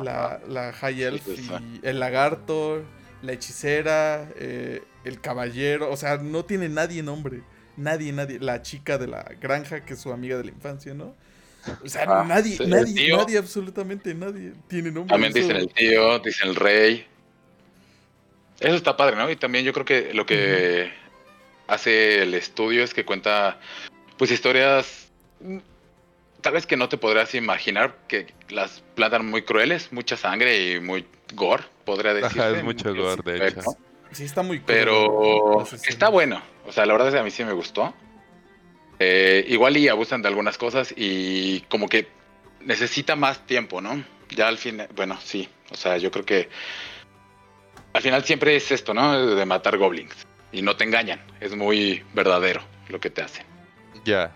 La, 0.00 0.40
la 0.48 0.72
High 0.72 1.02
Elf 1.02 1.28
y 1.28 1.86
el 1.86 2.00
lagarto, 2.00 2.82
la 3.22 3.32
hechicera, 3.32 4.28
eh, 4.36 4.82
el 5.04 5.20
caballero, 5.20 5.90
o 5.90 5.96
sea, 5.96 6.16
no 6.18 6.44
tiene 6.44 6.68
nadie 6.68 7.02
nombre. 7.02 7.42
Nadie, 7.76 8.12
nadie. 8.12 8.38
La 8.38 8.62
chica 8.62 8.98
de 8.98 9.06
la 9.06 9.22
granja, 9.40 9.84
que 9.84 9.94
es 9.94 10.00
su 10.00 10.12
amiga 10.12 10.36
de 10.36 10.44
la 10.44 10.50
infancia, 10.50 10.94
¿no? 10.94 11.14
O 11.84 11.88
sea, 11.88 12.04
Ah, 12.08 12.24
nadie, 12.26 12.58
nadie, 12.66 12.94
tío. 12.94 13.16
nadie, 13.16 13.38
absolutamente 13.38 14.14
nadie 14.14 14.52
tiene 14.68 14.90
nombre. 14.90 15.12
También 15.14 15.32
dicen 15.32 15.56
el 15.56 15.68
tío, 15.72 16.18
dicen 16.18 16.48
el 16.48 16.56
rey. 16.56 17.06
Eso 18.60 18.74
está 18.74 18.96
padre, 18.96 19.16
¿no? 19.16 19.30
Y 19.30 19.36
también 19.36 19.64
yo 19.64 19.72
creo 19.72 19.84
que 19.84 20.12
lo 20.14 20.26
que 20.26 20.90
hace 21.68 22.22
el 22.22 22.34
estudio 22.34 22.82
es 22.84 22.94
que 22.94 23.04
cuenta, 23.04 23.58
pues, 24.18 24.30
historias 24.30 25.08
mm, 25.40 25.58
tal 26.40 26.52
vez 26.54 26.66
que 26.66 26.76
no 26.76 26.88
te 26.88 26.98
podrás 26.98 27.34
imaginar, 27.34 27.96
que 28.08 28.26
las 28.52 28.82
plantan 28.94 29.26
muy 29.26 29.42
crueles, 29.42 29.92
mucha 29.92 30.16
sangre 30.16 30.74
y 30.74 30.80
muy 30.80 31.06
gore, 31.34 31.64
podría 31.84 32.14
decir. 32.14 32.40
Ajá, 32.40 32.50
es 32.50 32.64
mucho 32.64 32.94
gore, 32.94 33.22
de 33.24 33.48
hecho. 33.48 33.62
Sí, 34.12 34.24
está 34.24 34.42
muy 34.42 34.60
Pero 34.60 35.64
está 35.86 36.08
bueno. 36.08 36.42
O 36.66 36.72
sea, 36.72 36.84
la 36.86 36.92
verdad 36.92 37.08
es 37.08 37.14
que 37.14 37.20
a 37.20 37.24
mí 37.24 37.30
sí 37.30 37.44
me 37.44 37.52
gustó. 37.52 37.94
Eh, 38.98 39.44
igual 39.48 39.76
y 39.76 39.88
abusan 39.88 40.22
de 40.22 40.28
algunas 40.28 40.58
cosas 40.58 40.94
y 40.96 41.60
como 41.62 41.88
que 41.88 42.08
necesita 42.60 43.16
más 43.16 43.46
tiempo, 43.46 43.80
¿no? 43.80 44.04
Ya 44.28 44.48
al 44.48 44.58
fin, 44.58 44.82
bueno, 44.94 45.18
sí. 45.22 45.48
O 45.70 45.74
sea, 45.74 45.96
yo 45.96 46.10
creo 46.10 46.24
que 46.24 46.48
al 47.92 48.02
final 48.02 48.24
siempre 48.24 48.54
es 48.54 48.70
esto, 48.70 48.94
¿no? 48.94 49.34
De 49.34 49.46
matar 49.46 49.78
goblins. 49.78 50.14
Y 50.52 50.62
no 50.62 50.76
te 50.76 50.84
engañan. 50.84 51.20
Es 51.40 51.56
muy 51.56 52.04
verdadero 52.12 52.62
lo 52.88 53.00
que 53.00 53.10
te 53.10 53.22
hacen. 53.22 53.46
Ya. 54.04 54.30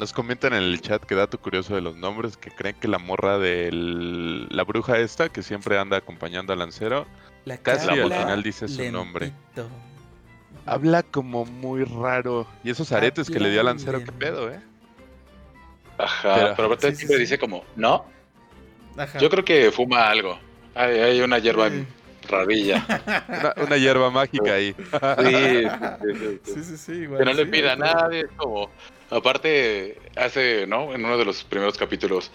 Nos 0.00 0.14
comentan 0.14 0.54
en 0.54 0.62
el 0.62 0.80
chat 0.80 1.04
que 1.04 1.14
dato 1.14 1.38
curioso 1.38 1.74
de 1.74 1.82
los 1.82 1.94
nombres, 1.94 2.38
que 2.38 2.50
creen 2.50 2.74
que 2.80 2.88
la 2.88 2.98
morra 2.98 3.38
de 3.38 3.68
la 3.70 4.64
bruja 4.64 4.98
esta, 4.98 5.28
que 5.28 5.42
siempre 5.42 5.78
anda 5.78 5.98
acompañando 5.98 6.54
al 6.54 6.58
lancero, 6.60 7.06
La 7.44 7.58
casi 7.58 7.86
al 7.90 8.10
final 8.10 8.42
dice 8.42 8.66
su 8.66 8.90
nombre. 8.90 9.30
habla 10.64 11.02
como 11.02 11.44
muy 11.44 11.84
raro. 11.84 12.46
Y 12.64 12.70
esos 12.70 12.90
aretes 12.92 13.28
que 13.28 13.38
le 13.38 13.50
dio 13.50 13.60
al 13.60 13.66
lancero, 13.66 14.02
qué 14.02 14.10
pedo, 14.10 14.50
¿eh? 14.50 14.58
Ajá. 15.98 16.34
Pero- 16.34 16.54
Pero, 16.56 16.66
aparte 16.68 16.90
sí, 16.92 16.96
siempre 16.96 17.16
sí. 17.18 17.20
dice 17.24 17.38
como, 17.38 17.62
¿no? 17.76 18.06
Ajá. 18.96 19.18
Yo 19.18 19.28
creo 19.28 19.44
que 19.44 19.70
fuma 19.70 20.08
algo. 20.08 20.38
Hay, 20.74 20.98
hay 20.98 21.20
una 21.20 21.38
hierba 21.40 21.68
Sí. 21.68 21.84
rarilla. 22.26 22.86
Una, 23.28 23.66
una 23.66 23.76
hierba 23.76 24.10
mágica 24.10 24.54
ahí. 24.54 24.74
Sí, 24.74 24.84
sí, 25.34 26.14
sí, 26.14 26.14
sí. 26.14 26.40
Sí, 26.54 26.64
sí, 26.64 26.76
sí, 26.78 26.92
igual. 27.02 27.18
que 27.18 27.24
no 27.26 27.32
le 27.34 27.44
pida 27.44 27.72
a 27.74 27.76
nadie, 27.76 28.20
es 28.20 28.30
como, 28.36 28.70
aparte, 29.10 29.98
hace, 30.16 30.66
¿no? 30.66 30.94
En 30.94 31.04
uno 31.04 31.18
de 31.18 31.24
los 31.24 31.44
primeros 31.44 31.76
capítulos, 31.76 32.30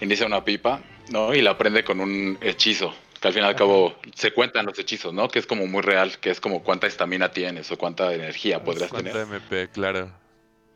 inicia 0.00 0.26
una 0.26 0.44
pipa, 0.44 0.80
¿no? 1.10 1.34
Y 1.34 1.40
la 1.42 1.56
prende 1.56 1.84
con 1.84 2.00
un 2.00 2.38
hechizo, 2.40 2.94
que 3.20 3.28
al 3.28 3.34
fin 3.34 3.42
y 3.42 3.44
al 3.46 3.50
Ajá. 3.50 3.58
cabo 3.58 3.96
se 4.14 4.32
cuentan 4.32 4.66
los 4.66 4.78
hechizos, 4.78 5.12
¿no? 5.14 5.28
Que 5.28 5.38
es 5.38 5.46
como 5.46 5.66
muy 5.66 5.82
real, 5.82 6.18
que 6.18 6.30
es 6.30 6.40
como 6.40 6.62
cuánta 6.62 6.86
estamina 6.86 7.30
tienes 7.30 7.70
o 7.70 7.78
cuánta 7.78 8.12
energía 8.14 8.62
podrías 8.62 8.90
Cuánta 8.90 9.12
tener. 9.12 9.26
MP, 9.28 9.68
claro. 9.70 10.10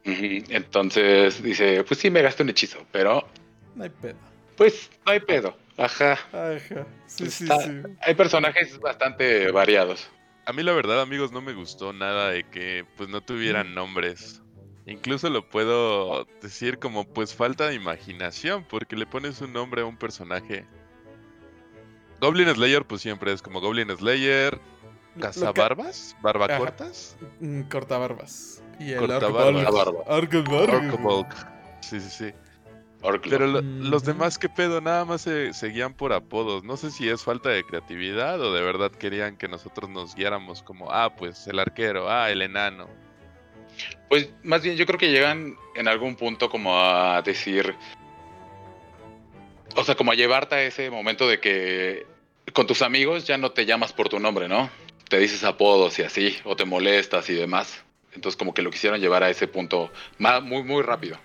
Entonces 0.04 1.42
dice, 1.42 1.84
pues 1.84 2.00
sí, 2.00 2.10
me 2.10 2.22
gasté 2.22 2.42
un 2.42 2.48
hechizo, 2.50 2.78
pero 2.90 3.26
No 3.74 3.84
hay 3.84 3.90
pedo. 3.90 4.16
pues 4.56 4.90
no 5.04 5.12
hay 5.12 5.20
pedo. 5.20 5.56
Ajá. 5.76 6.12
Ajá. 6.32 6.86
Sí, 7.06 7.30
sí, 7.30 7.44
Está- 7.44 7.60
sí. 7.60 7.70
Hay 8.02 8.14
personajes 8.14 8.78
bastante 8.80 9.50
variados. 9.50 10.08
A 10.46 10.52
mí 10.52 10.62
la 10.62 10.72
verdad, 10.72 11.00
amigos, 11.00 11.32
no 11.32 11.40
me 11.40 11.52
gustó 11.52 11.92
nada 11.92 12.30
de 12.30 12.44
que 12.44 12.84
pues 12.96 13.08
no 13.08 13.20
tuvieran 13.20 13.74
nombres. 13.74 14.42
Incluso 14.90 15.30
lo 15.30 15.48
puedo 15.48 16.24
decir 16.42 16.78
como 16.78 17.04
pues 17.04 17.34
falta 17.34 17.68
de 17.68 17.74
imaginación, 17.76 18.64
porque 18.68 18.96
le 18.96 19.06
pones 19.06 19.40
un 19.40 19.52
nombre 19.52 19.82
a 19.82 19.86
un 19.86 19.96
personaje. 19.96 20.66
Goblin 22.20 22.48
Slayer 22.52 22.84
pues 22.84 23.00
siempre 23.00 23.32
es 23.32 23.40
como 23.40 23.60
Goblin 23.60 23.88
Slayer, 23.96 24.60
Cazabarbas, 25.20 26.16
Barbacortas, 26.20 27.16
Mm, 27.40 27.62
Cortabarbas. 27.62 28.62
Y 28.78 28.92
el. 28.92 28.98
Orcabolg. 30.74 31.26
Sí, 31.80 32.00
sí, 32.00 32.10
sí. 32.10 32.32
Orclo. 33.02 33.30
Pero 33.30 33.46
lo- 33.46 33.62
los 33.62 34.04
demás, 34.04 34.38
¿qué 34.38 34.48
pedo? 34.50 34.80
Nada 34.80 35.04
más 35.06 35.22
se 35.22 35.54
seguían 35.54 35.94
por 35.94 36.12
apodos. 36.12 36.64
No 36.64 36.76
sé 36.76 36.90
si 36.90 37.08
es 37.08 37.22
falta 37.22 37.48
de 37.48 37.64
creatividad 37.64 38.38
o 38.40 38.52
de 38.52 38.60
verdad 38.60 38.90
querían 38.90 39.36
que 39.38 39.48
nosotros 39.48 39.88
nos 39.88 40.14
guiáramos 40.14 40.62
como, 40.62 40.90
ah, 40.90 41.14
pues 41.16 41.46
el 41.46 41.58
arquero, 41.58 42.10
ah, 42.10 42.30
el 42.30 42.42
enano. 42.42 42.88
Pues 44.08 44.30
más 44.42 44.62
bien 44.62 44.76
yo 44.76 44.86
creo 44.86 44.98
que 44.98 45.10
llegan 45.10 45.56
en 45.74 45.88
algún 45.88 46.16
punto 46.16 46.50
como 46.50 46.78
a 46.78 47.22
decir, 47.22 47.74
o 49.76 49.84
sea, 49.84 49.94
como 49.94 50.12
a 50.12 50.14
llevarte 50.14 50.54
a 50.54 50.62
ese 50.62 50.90
momento 50.90 51.28
de 51.28 51.40
que 51.40 52.06
con 52.52 52.66
tus 52.66 52.82
amigos 52.82 53.26
ya 53.26 53.38
no 53.38 53.52
te 53.52 53.66
llamas 53.66 53.92
por 53.92 54.08
tu 54.08 54.18
nombre, 54.18 54.48
¿no? 54.48 54.70
Te 55.08 55.18
dices 55.18 55.44
apodos 55.44 55.98
y 55.98 56.02
así, 56.02 56.36
o 56.44 56.56
te 56.56 56.64
molestas 56.64 57.28
y 57.30 57.34
demás. 57.34 57.84
Entonces 58.12 58.36
como 58.36 58.54
que 58.54 58.62
lo 58.62 58.70
quisieron 58.70 59.00
llevar 59.00 59.22
a 59.22 59.30
ese 59.30 59.46
punto 59.46 59.90
muy, 60.18 60.62
muy 60.62 60.82
rápido. 60.82 61.18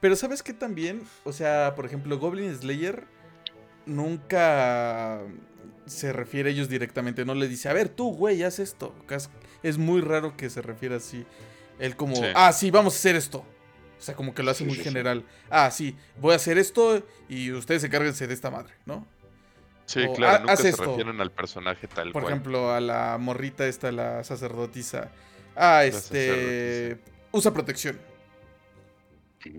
Pero 0.00 0.14
¿sabes 0.14 0.42
qué 0.42 0.52
también? 0.52 1.02
O 1.24 1.32
sea, 1.32 1.74
por 1.74 1.86
ejemplo, 1.86 2.18
Goblin 2.18 2.54
Slayer 2.54 3.04
nunca 3.86 5.22
se 5.86 6.12
refiere 6.12 6.50
a 6.50 6.52
ellos 6.52 6.68
directamente. 6.68 7.24
No 7.24 7.34
le 7.34 7.48
dice, 7.48 7.68
a 7.68 7.72
ver, 7.72 7.88
tú, 7.88 8.14
güey, 8.14 8.42
haz 8.42 8.58
esto. 8.58 8.94
Es 9.62 9.78
muy 9.78 10.00
raro 10.00 10.36
que 10.36 10.50
se 10.50 10.62
refiera 10.62 10.96
así. 10.96 11.24
Él 11.78 11.96
como, 11.96 12.16
Sí. 12.16 12.22
ah, 12.34 12.52
sí, 12.52 12.70
vamos 12.70 12.94
a 12.94 12.96
hacer 12.96 13.16
esto. 13.16 13.38
O 13.38 14.00
sea, 14.00 14.14
como 14.14 14.34
que 14.34 14.42
lo 14.42 14.50
hace 14.50 14.58
Sí, 14.60 14.64
muy 14.64 14.74
sí, 14.74 14.82
sí. 14.82 14.88
general. 14.88 15.24
Ah, 15.50 15.70
sí, 15.70 15.96
voy 16.20 16.32
a 16.32 16.36
hacer 16.36 16.56
esto 16.58 17.02
y 17.28 17.50
ustedes 17.52 17.82
encárguense 17.84 18.26
de 18.26 18.34
esta 18.34 18.50
madre, 18.50 18.72
¿no? 18.86 19.06
Sí, 19.86 20.04
O, 20.06 20.12
claro, 20.12 20.36
"Ah, 20.36 20.40
nunca 20.40 20.56
se 20.56 20.68
esto". 20.68 20.84
refieren 20.84 21.20
al 21.20 21.32
personaje 21.32 21.86
tal 21.88 22.12
Por 22.12 22.22
cual. 22.22 22.34
ejemplo, 22.34 22.72
a 22.72 22.80
la 22.80 23.16
morrita 23.18 23.66
esta, 23.66 23.90
la 23.90 24.22
sacerdotisa. 24.22 25.10
Ah, 25.56 25.84
este. 25.84 26.28
sacerdotisa. 26.28 27.10
Usa 27.32 27.52
protección. 27.54 27.98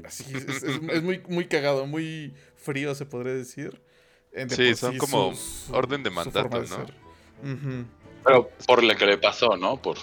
Así, 0.06 0.24
es, 0.36 0.44
es- 0.46 0.64
es- 0.64 0.80
es 0.90 1.04
muy, 1.04 1.24
muy 1.28 1.46
cagado, 1.48 1.86
muy 1.88 2.34
frío, 2.56 2.94
se 2.96 3.06
podría 3.06 3.34
decir. 3.34 3.82
De 4.32 4.48
Sí, 4.50 4.68
por 4.70 4.76
son 4.78 4.98
como 4.98 5.34
orden 5.72 6.04
de 6.04 6.10
mandato, 6.12 6.60
de 6.60 6.68
¿no? 6.68 7.88
Pero 8.24 8.50
por 8.68 8.84
lo 8.84 8.96
que 8.96 9.06
le 9.06 9.18
pasó, 9.18 9.58
¿no? 9.58 9.82
Por 9.82 9.98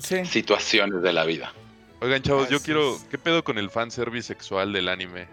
Sí. 0.00 0.24
situaciones 0.24 1.02
de 1.02 1.12
la 1.12 1.24
vida. 1.24 1.52
Oigan, 2.00 2.22
chavos, 2.22 2.48
yo 2.48 2.60
quiero. 2.60 2.98
¿Qué 3.10 3.18
pedo 3.18 3.44
con 3.44 3.58
el 3.58 3.70
fanservice 3.70 4.28
sexual 4.28 4.72
del 4.72 4.88
anime? 4.88 5.28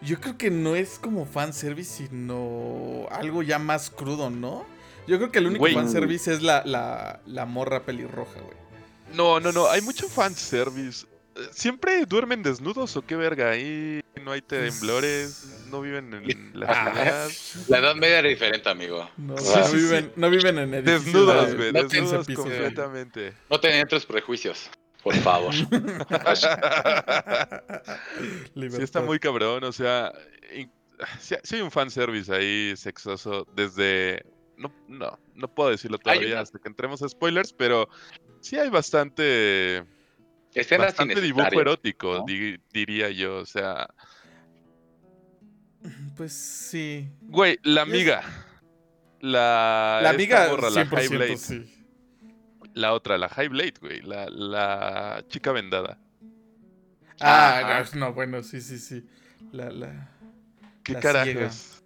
Yo 0.00 0.18
creo 0.20 0.36
que 0.36 0.50
no 0.50 0.74
es 0.74 0.98
como 0.98 1.26
fanservice, 1.26 2.08
sino 2.08 3.06
algo 3.10 3.42
ya 3.42 3.58
más 3.58 3.90
crudo, 3.90 4.30
¿no? 4.30 4.64
Yo 5.06 5.18
creo 5.18 5.30
que 5.30 5.38
el 5.38 5.46
único 5.46 5.60
Güey. 5.60 5.74
fanservice 5.74 6.32
es 6.32 6.42
la, 6.42 6.62
la, 6.64 7.20
la 7.26 7.44
morra 7.46 7.84
pelirroja, 7.84 8.40
güey. 8.40 8.56
No, 9.14 9.40
no, 9.40 9.52
no, 9.52 9.68
hay 9.68 9.80
mucho 9.82 10.08
fanservice. 10.08 11.06
¿Siempre 11.52 12.04
duermen 12.06 12.42
desnudos 12.42 12.96
o 12.96 13.02
qué 13.02 13.16
verga? 13.16 13.50
Ahí 13.50 14.00
no 14.24 14.32
hay 14.32 14.42
temblores, 14.42 15.44
no 15.66 15.80
viven 15.80 16.12
en 16.14 16.52
la 16.58 16.66
Ah, 16.68 17.28
ciudad. 17.28 17.30
La 17.68 17.78
edad 17.78 17.94
media 17.96 18.18
era 18.20 18.28
diferente, 18.28 18.68
amigo. 18.68 19.08
No, 19.16 19.36
Sí, 19.38 19.50
no 19.56 19.64
sí, 19.66 19.76
viven, 19.76 20.12
no 20.16 20.30
viven 20.30 20.58
en 20.58 20.74
edificios 20.74 21.04
Desnudos, 21.04 21.50
de- 21.50 21.56
güey, 21.56 21.72
no 21.72 21.82
desnudos 21.82 22.26
piso, 22.26 22.42
completamente. 22.42 23.32
No 23.50 23.60
tenían 23.60 23.84
otros 23.84 24.06
prejuicios, 24.06 24.70
por 25.02 25.14
favor. 25.16 25.52
Sí 28.54 28.82
está 28.82 29.00
muy 29.00 29.18
cabrón, 29.18 29.64
o 29.64 29.72
sea, 29.72 30.12
sí, 31.20 31.34
sí 31.42 31.56
hay 31.56 31.60
un 31.62 31.70
fanservice 31.70 32.32
ahí 32.32 32.74
sexoso 32.76 33.46
desde... 33.54 34.24
No, 34.56 34.72
no, 34.86 35.18
no 35.34 35.48
puedo 35.52 35.70
decirlo 35.70 35.98
todavía 35.98 36.32
una- 36.34 36.40
hasta 36.40 36.58
que 36.58 36.68
entremos 36.68 37.02
a 37.02 37.08
spoilers, 37.08 37.52
pero 37.52 37.88
sí 38.40 38.58
hay 38.58 38.68
bastante, 38.70 39.84
Escenas 40.54 40.88
bastante 40.88 41.20
dibujo 41.20 41.60
erótico, 41.60 42.18
¿no? 42.18 42.24
di- 42.26 42.58
diría 42.72 43.10
yo, 43.10 43.36
o 43.38 43.46
sea... 43.46 43.88
Pues 46.16 46.32
sí. 46.32 47.08
Güey, 47.22 47.58
la 47.62 47.82
amiga. 47.82 48.22
La, 49.20 50.00
La 50.02 50.10
amiga, 50.10 50.48
morra, 50.48 50.70
la 50.70 50.84
100% 50.84 50.88
High 50.96 51.08
Blade. 51.08 51.36
sí. 51.36 51.78
La 52.74 52.92
otra, 52.94 53.18
la 53.18 53.28
High 53.28 53.48
Blade, 53.48 53.74
güey. 53.80 54.00
La, 54.02 54.26
la 54.30 55.24
chica 55.28 55.52
vendada. 55.52 55.98
Ah, 57.20 57.80
Ajá. 57.80 57.96
no, 57.96 58.12
bueno, 58.14 58.42
sí, 58.42 58.60
sí, 58.60 58.78
sí. 58.78 59.06
La, 59.52 59.70
la... 59.70 60.10
¿Qué 60.82 60.94
La 60.94 61.00
carajos? 61.00 61.28
ciega. 61.32 61.50
Sí, 61.50 61.58
sí, 61.58 61.70
sí. 61.70 61.80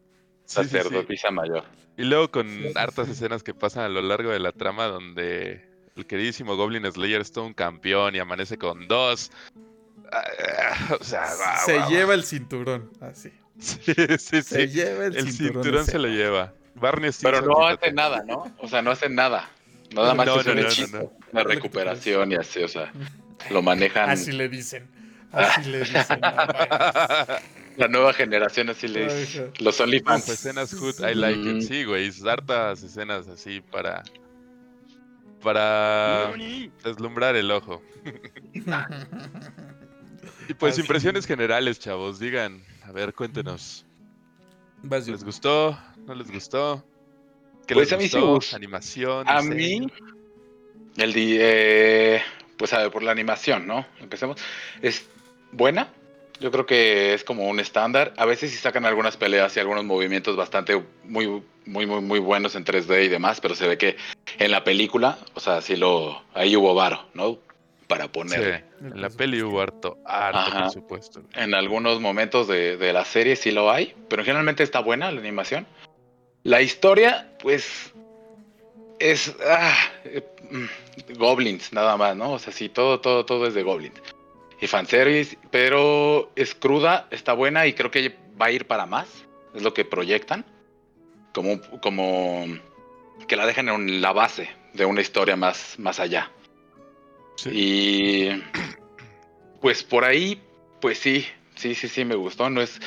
Sacerdotisa 0.44 1.30
mayor. 1.30 1.64
Y 1.96 2.04
luego 2.04 2.30
con 2.30 2.49
Sí, 2.49 2.68
sí, 2.68 2.73
hartas 2.76 3.06
sí. 3.06 3.12
escenas 3.12 3.42
que 3.42 3.54
pasan 3.54 3.85
a 3.85 3.88
lo 3.88 4.02
largo 4.02 4.30
de 4.30 4.38
la 4.38 4.52
trama 4.52 4.87
donde 4.87 5.65
el 5.96 6.06
queridísimo 6.06 6.56
Goblin 6.56 6.90
Slayer 6.90 7.20
es 7.20 7.32
todo 7.32 7.44
un 7.46 7.54
campeón 7.54 8.14
y 8.14 8.18
amanece 8.18 8.58
con 8.58 8.86
dos. 8.88 9.30
Ah, 10.12 10.96
O 11.00 11.04
sea, 11.04 11.22
va, 11.22 11.56
se 11.64 11.76
va, 11.78 11.84
va. 11.84 11.88
lleva 11.90 12.14
el 12.14 12.24
cinturón, 12.24 12.90
así. 13.00 13.30
Sí, 13.58 13.80
sí, 14.18 14.18
Se 14.18 14.42
sí. 14.42 14.66
lleva 14.68 15.06
el, 15.06 15.16
El 15.16 15.32
cinturón. 15.32 15.84
se 15.86 15.98
lo 15.98 16.08
lleva. 16.08 16.52
Barney 16.74 17.10
Pero 17.22 17.40
no 17.40 17.66
hace 17.66 17.90
nada, 17.90 18.22
¿no? 18.26 18.54
O 18.58 18.68
sea, 18.68 18.82
no 18.82 18.90
hace 18.90 19.08
nada. 19.08 19.48
Nada 19.94 20.12
más 20.14 20.26
No, 20.26 20.40
es 20.40 20.46
no, 20.46 20.52
un 20.52 20.56
no, 20.58 20.62
no, 20.62 20.68
hechizo, 20.68 20.98
no. 20.98 21.12
una 21.32 21.42
recuperación 21.44 22.32
y 22.32 22.34
así, 22.34 22.62
o 22.62 22.68
sea, 22.68 22.92
lo 23.50 23.62
manejan. 23.62 24.10
Así 24.10 24.32
le 24.32 24.48
dicen. 24.50 24.86
Así 25.32 25.70
le 25.70 25.78
dicen. 25.80 26.20
La 26.20 27.88
nueva 27.88 28.12
generación 28.12 28.68
así 28.70 28.88
le 28.88 29.04
dice. 29.14 29.50
Los 29.60 29.80
OnlyFans. 29.80 30.28
escenas 30.28 30.72
hood, 30.74 30.98
I 31.00 31.14
like 31.14 31.38
Mm. 31.38 31.56
it. 31.58 31.62
Sí, 31.68 31.84
güey, 31.84 32.10
hartas 32.28 32.82
escenas 32.82 33.26
así 33.28 33.60
para. 33.60 34.02
Para 35.42 36.32
deslumbrar 36.84 37.36
el 37.36 37.50
ojo. 37.50 37.82
Y 40.48 40.54
pues 40.54 40.74
Así. 40.74 40.80
impresiones 40.82 41.26
generales, 41.26 41.78
chavos. 41.80 42.18
Digan, 42.20 42.62
A 42.84 42.92
ver, 42.92 43.12
cuéntenos. 43.14 43.84
Vas, 44.82 45.08
¿Les 45.08 45.24
gustó? 45.24 45.76
¿No 46.06 46.14
les 46.14 46.30
gustó? 46.30 46.84
¿Qué 47.66 47.74
Pues 47.74 47.90
les 47.90 47.92
a 47.92 47.96
mí 47.96 48.30
gustó? 48.38 48.56
Animación. 48.56 49.28
A 49.28 49.40
diseño. 49.40 49.86
mí, 49.86 49.92
el 50.98 51.12
di- 51.12 51.36
eh, 51.40 52.22
pues 52.56 52.72
a 52.72 52.78
ver, 52.78 52.90
por 52.92 53.02
la 53.02 53.10
animación, 53.10 53.66
¿no? 53.66 53.84
Empecemos. 54.00 54.40
Es 54.82 55.08
buena. 55.50 55.88
Yo 56.40 56.50
creo 56.50 56.66
que 56.66 57.14
es 57.14 57.24
como 57.24 57.48
un 57.48 57.60
estándar. 57.60 58.12
A 58.16 58.26
veces 58.26 58.50
sí 58.50 58.56
sacan 58.58 58.84
algunas 58.84 59.16
peleas 59.16 59.56
y 59.56 59.60
algunos 59.60 59.84
movimientos 59.84 60.36
bastante 60.36 60.82
muy, 61.04 61.42
muy, 61.64 61.86
muy, 61.86 62.00
muy 62.00 62.18
buenos 62.18 62.54
en 62.56 62.64
3D 62.64 63.04
y 63.04 63.08
demás, 63.08 63.40
pero 63.40 63.54
se 63.54 63.66
ve 63.66 63.78
que 63.78 63.96
en 64.38 64.50
la 64.50 64.62
película, 64.64 65.18
o 65.34 65.40
sea, 65.40 65.60
sí 65.62 65.76
lo, 65.76 66.22
ahí 66.34 66.54
hubo 66.56 66.74
varo, 66.74 67.06
¿no? 67.14 67.38
Para 67.86 68.04
Sí, 68.04 68.10
poner. 68.12 68.64
en 68.80 69.00
la 69.00 69.08
peli 69.10 69.40
hubo 69.42 69.60
harto, 69.60 69.96
harto 70.04 70.38
Ajá. 70.38 70.64
presupuesto. 70.64 71.22
En 71.34 71.54
algunos 71.54 72.00
momentos 72.00 72.48
de, 72.48 72.76
de 72.76 72.92
la 72.92 73.04
serie 73.04 73.36
sí 73.36 73.52
lo 73.52 73.70
hay, 73.70 73.94
pero 74.08 74.24
generalmente 74.24 74.62
está 74.64 74.80
buena 74.80 75.10
la 75.12 75.20
animación. 75.20 75.66
La 76.42 76.60
historia, 76.62 77.28
pues, 77.40 77.92
es 78.98 79.34
ah, 79.46 79.74
eh, 80.04 80.22
mm, 80.50 81.14
goblins 81.16 81.72
nada 81.72 81.96
más, 81.96 82.16
¿no? 82.16 82.32
O 82.32 82.38
sea, 82.38 82.52
sí, 82.52 82.68
todo, 82.68 83.00
todo, 83.00 83.24
todo 83.24 83.46
es 83.46 83.54
de 83.54 83.62
goblins. 83.62 84.00
Y 84.60 84.66
fanservice, 84.66 85.38
pero 85.50 86.32
es 86.34 86.54
cruda, 86.54 87.08
está 87.10 87.34
buena 87.34 87.66
y 87.66 87.75
creo 87.75 87.90
que 87.90 88.16
va 88.40 88.46
a 88.46 88.52
ir 88.52 88.66
para 88.66 88.86
más. 88.86 89.08
Es 89.54 89.62
lo 89.62 89.75
que 89.75 89.84
proyectan. 89.84 90.44
Como, 91.32 91.60
como 91.82 92.46
que 93.28 93.36
la 93.36 93.46
dejan 93.46 93.68
en 93.68 94.00
la 94.00 94.12
base 94.12 94.48
de 94.72 94.86
una 94.86 95.02
historia 95.02 95.36
más, 95.36 95.78
más 95.78 96.00
allá. 96.00 96.30
Sí. 97.36 97.50
Y 97.52 98.42
pues 99.60 99.82
por 99.82 100.04
ahí, 100.04 100.40
pues 100.80 100.98
sí, 100.98 101.26
sí, 101.54 101.75
sí, 101.75 101.88
sí, 101.88 102.04
me 102.04 102.14
gustó. 102.14 102.48
No 102.48 102.62
es, 102.62 102.80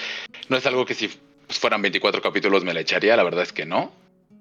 no 0.48 0.58
es 0.58 0.66
algo 0.66 0.86
que 0.86 0.96
si 0.96 1.10
fueran 1.50 1.82
24 1.82 2.22
capítulos 2.22 2.64
me 2.64 2.74
la 2.74 2.82
echaría, 2.82 3.16
la 3.16 3.24
verdad 3.24 3.44
es 3.44 3.54
que 3.54 3.66
no. 3.66 3.92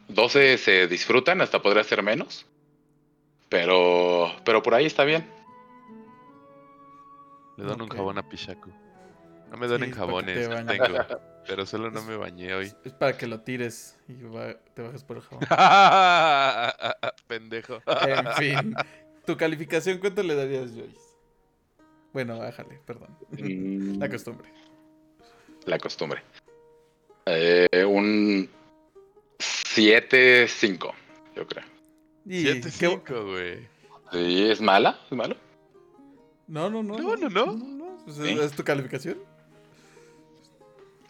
12 0.09 0.59
se 0.59 0.87
disfrutan, 0.87 1.41
hasta 1.41 1.61
podría 1.61 1.85
ser 1.85 2.03
menos. 2.03 2.47
Pero, 3.49 4.35
pero 4.45 4.63
por 4.63 4.75
ahí 4.75 4.87
está 4.87 5.05
bien. 5.05 5.27
Le 7.59 7.65
dan 7.65 7.81
un 7.83 7.89
jabón 7.89 8.19
a 8.19 8.29
Pichaku. 8.29 8.71
No 9.51 9.57
me 9.57 9.67
donen 9.67 9.91
Sí, 9.91 9.97
jabones, 9.99 10.49
te 10.49 10.49
no 10.49 10.67
tengo. 10.67 10.99
Pero 11.47 11.65
solo 11.67 11.91
no 11.91 12.03
me 12.03 12.17
bañé 12.17 12.55
hoy. 12.55 12.73
Es 12.85 12.93
para 12.93 13.17
que 13.17 13.27
lo 13.27 13.41
tires 13.41 13.97
y 14.07 14.23
va- 14.25 14.55
te 14.75 14.83
bajes 14.83 15.03
por 15.03 15.17
el 15.17 15.23
jabón. 15.23 15.45
Pendejo. 17.27 17.81
En 17.87 18.27
fin. 18.37 18.75
¿Tu 19.25 19.37
calificación 19.37 19.99
cuánto 19.99 20.23
le 20.23 20.35
darías, 20.35 20.71
Joyce? 20.73 20.99
Bueno, 22.13 22.39
bájale, 22.39 22.81
perdón. 22.87 23.17
Mm, 23.31 23.99
La 23.99 24.09
costumbre. 24.09 24.51
La 25.67 25.79
costumbre. 25.79 26.23
Eh, 27.27 27.85
un 27.87 28.49
7-5, 29.39 30.93
yo 31.37 31.47
creo. 31.47 31.65
Y 32.27 32.45
qué- 32.45 32.61
7-5, 32.63 33.25
güey. 33.31 33.67
Sí, 34.13 34.51
¿Es 34.51 34.61
mala? 34.61 34.99
¿Es 35.11 35.13
malo? 35.17 35.37
No, 36.49 36.71
no, 36.71 36.83
no. 36.83 36.99
No, 36.99 37.17
no, 37.17 37.29
no. 37.29 37.99
pues 38.05 38.17
Sí. 38.17 38.39
¿Es 38.41 38.53
tu 38.53 38.65
calificación? 38.65 39.19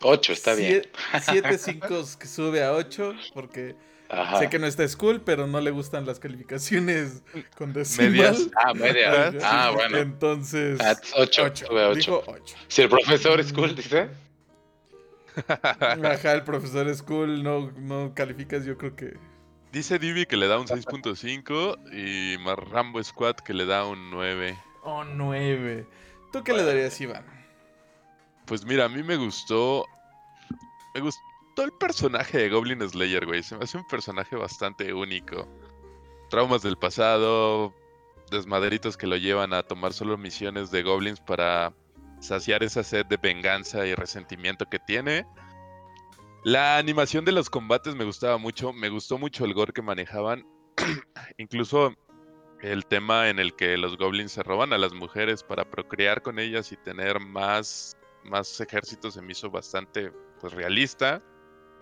8, 0.00 0.32
está 0.32 0.54
bien. 0.54 0.82
7 1.20 1.58
5 1.58 1.86
que 2.18 2.26
sube 2.26 2.62
a 2.62 2.72
8 2.72 3.14
porque 3.34 3.74
Ajá. 4.08 4.38
sé 4.38 4.48
que 4.48 4.58
no 4.58 4.66
está 4.66 4.86
school, 4.86 5.20
pero 5.20 5.46
no 5.46 5.60
le 5.60 5.70
gustan 5.70 6.06
las 6.06 6.18
calificaciones 6.20 7.22
con 7.56 7.72
decimal. 7.72 8.10
Medias. 8.12 8.48
Ah, 8.56 8.74
media. 8.74 9.28
Ajá. 9.28 9.38
Ah, 9.42 9.70
bueno. 9.70 9.98
Entonces, 9.98 10.78
Ah, 10.80 10.96
8. 11.16 11.42
8. 11.44 11.66
Sube 11.66 11.82
a 11.82 11.88
8. 11.88 11.96
Dijo 11.98 12.22
8. 12.26 12.56
Si 12.68 12.82
el 12.82 12.88
profesor 12.88 13.42
School 13.44 13.74
dice. 13.74 14.08
Ajá, 15.48 16.32
el 16.32 16.42
profesor 16.42 16.92
school 16.96 17.42
no, 17.44 17.70
no 17.76 18.12
calificas, 18.14 18.64
yo 18.64 18.76
creo 18.76 18.96
que 18.96 19.14
Dice 19.70 19.98
Divi 19.98 20.26
que 20.26 20.36
le 20.36 20.48
da 20.48 20.58
un 20.58 20.66
6.5 20.66 21.92
y 21.92 22.38
Marrambo 22.38 23.02
Squad 23.04 23.36
que 23.36 23.52
le 23.54 23.66
da 23.66 23.86
un 23.86 24.10
9. 24.10 24.58
Oh, 24.82 25.04
9. 25.04 25.86
¿Tú 26.32 26.42
qué 26.44 26.52
le 26.52 26.64
darías, 26.64 27.00
Iván? 27.00 27.24
Pues 28.46 28.64
mira, 28.64 28.84
a 28.86 28.88
mí 28.88 29.02
me 29.02 29.16
gustó. 29.16 29.86
Me 30.94 31.00
gustó 31.00 31.22
el 31.64 31.72
personaje 31.72 32.38
de 32.38 32.48
Goblin 32.50 32.88
Slayer, 32.88 33.26
güey. 33.26 33.42
Se 33.42 33.56
me 33.56 33.64
hace 33.64 33.78
un 33.78 33.86
personaje 33.86 34.36
bastante 34.36 34.92
único. 34.92 35.46
Traumas 36.30 36.62
del 36.62 36.76
pasado, 36.76 37.74
desmaderitos 38.30 38.96
que 38.96 39.06
lo 39.06 39.16
llevan 39.16 39.52
a 39.52 39.62
tomar 39.62 39.92
solo 39.92 40.16
misiones 40.18 40.70
de 40.70 40.82
goblins 40.82 41.20
para 41.20 41.72
saciar 42.20 42.62
esa 42.62 42.82
sed 42.82 43.06
de 43.06 43.16
venganza 43.16 43.86
y 43.86 43.94
resentimiento 43.94 44.66
que 44.66 44.78
tiene. 44.78 45.26
La 46.44 46.78
animación 46.78 47.24
de 47.24 47.32
los 47.32 47.50
combates 47.50 47.94
me 47.94 48.04
gustaba 48.04 48.38
mucho. 48.38 48.72
Me 48.72 48.88
gustó 48.88 49.18
mucho 49.18 49.44
el 49.44 49.54
gore 49.54 49.72
que 49.72 49.82
manejaban. 49.82 50.46
Incluso 51.38 51.94
el 52.62 52.86
tema 52.86 53.28
en 53.28 53.38
el 53.38 53.54
que 53.54 53.76
los 53.76 53.96
goblins 53.96 54.32
se 54.32 54.42
roban 54.42 54.72
a 54.72 54.78
las 54.78 54.92
mujeres 54.92 55.42
para 55.42 55.64
procrear 55.64 56.22
con 56.22 56.38
ellas 56.38 56.72
y 56.72 56.76
tener 56.76 57.20
más, 57.20 57.96
más 58.24 58.60
ejércitos 58.60 59.14
se 59.14 59.22
me 59.22 59.32
hizo 59.32 59.50
bastante 59.50 60.10
pues, 60.40 60.52
realista. 60.52 61.22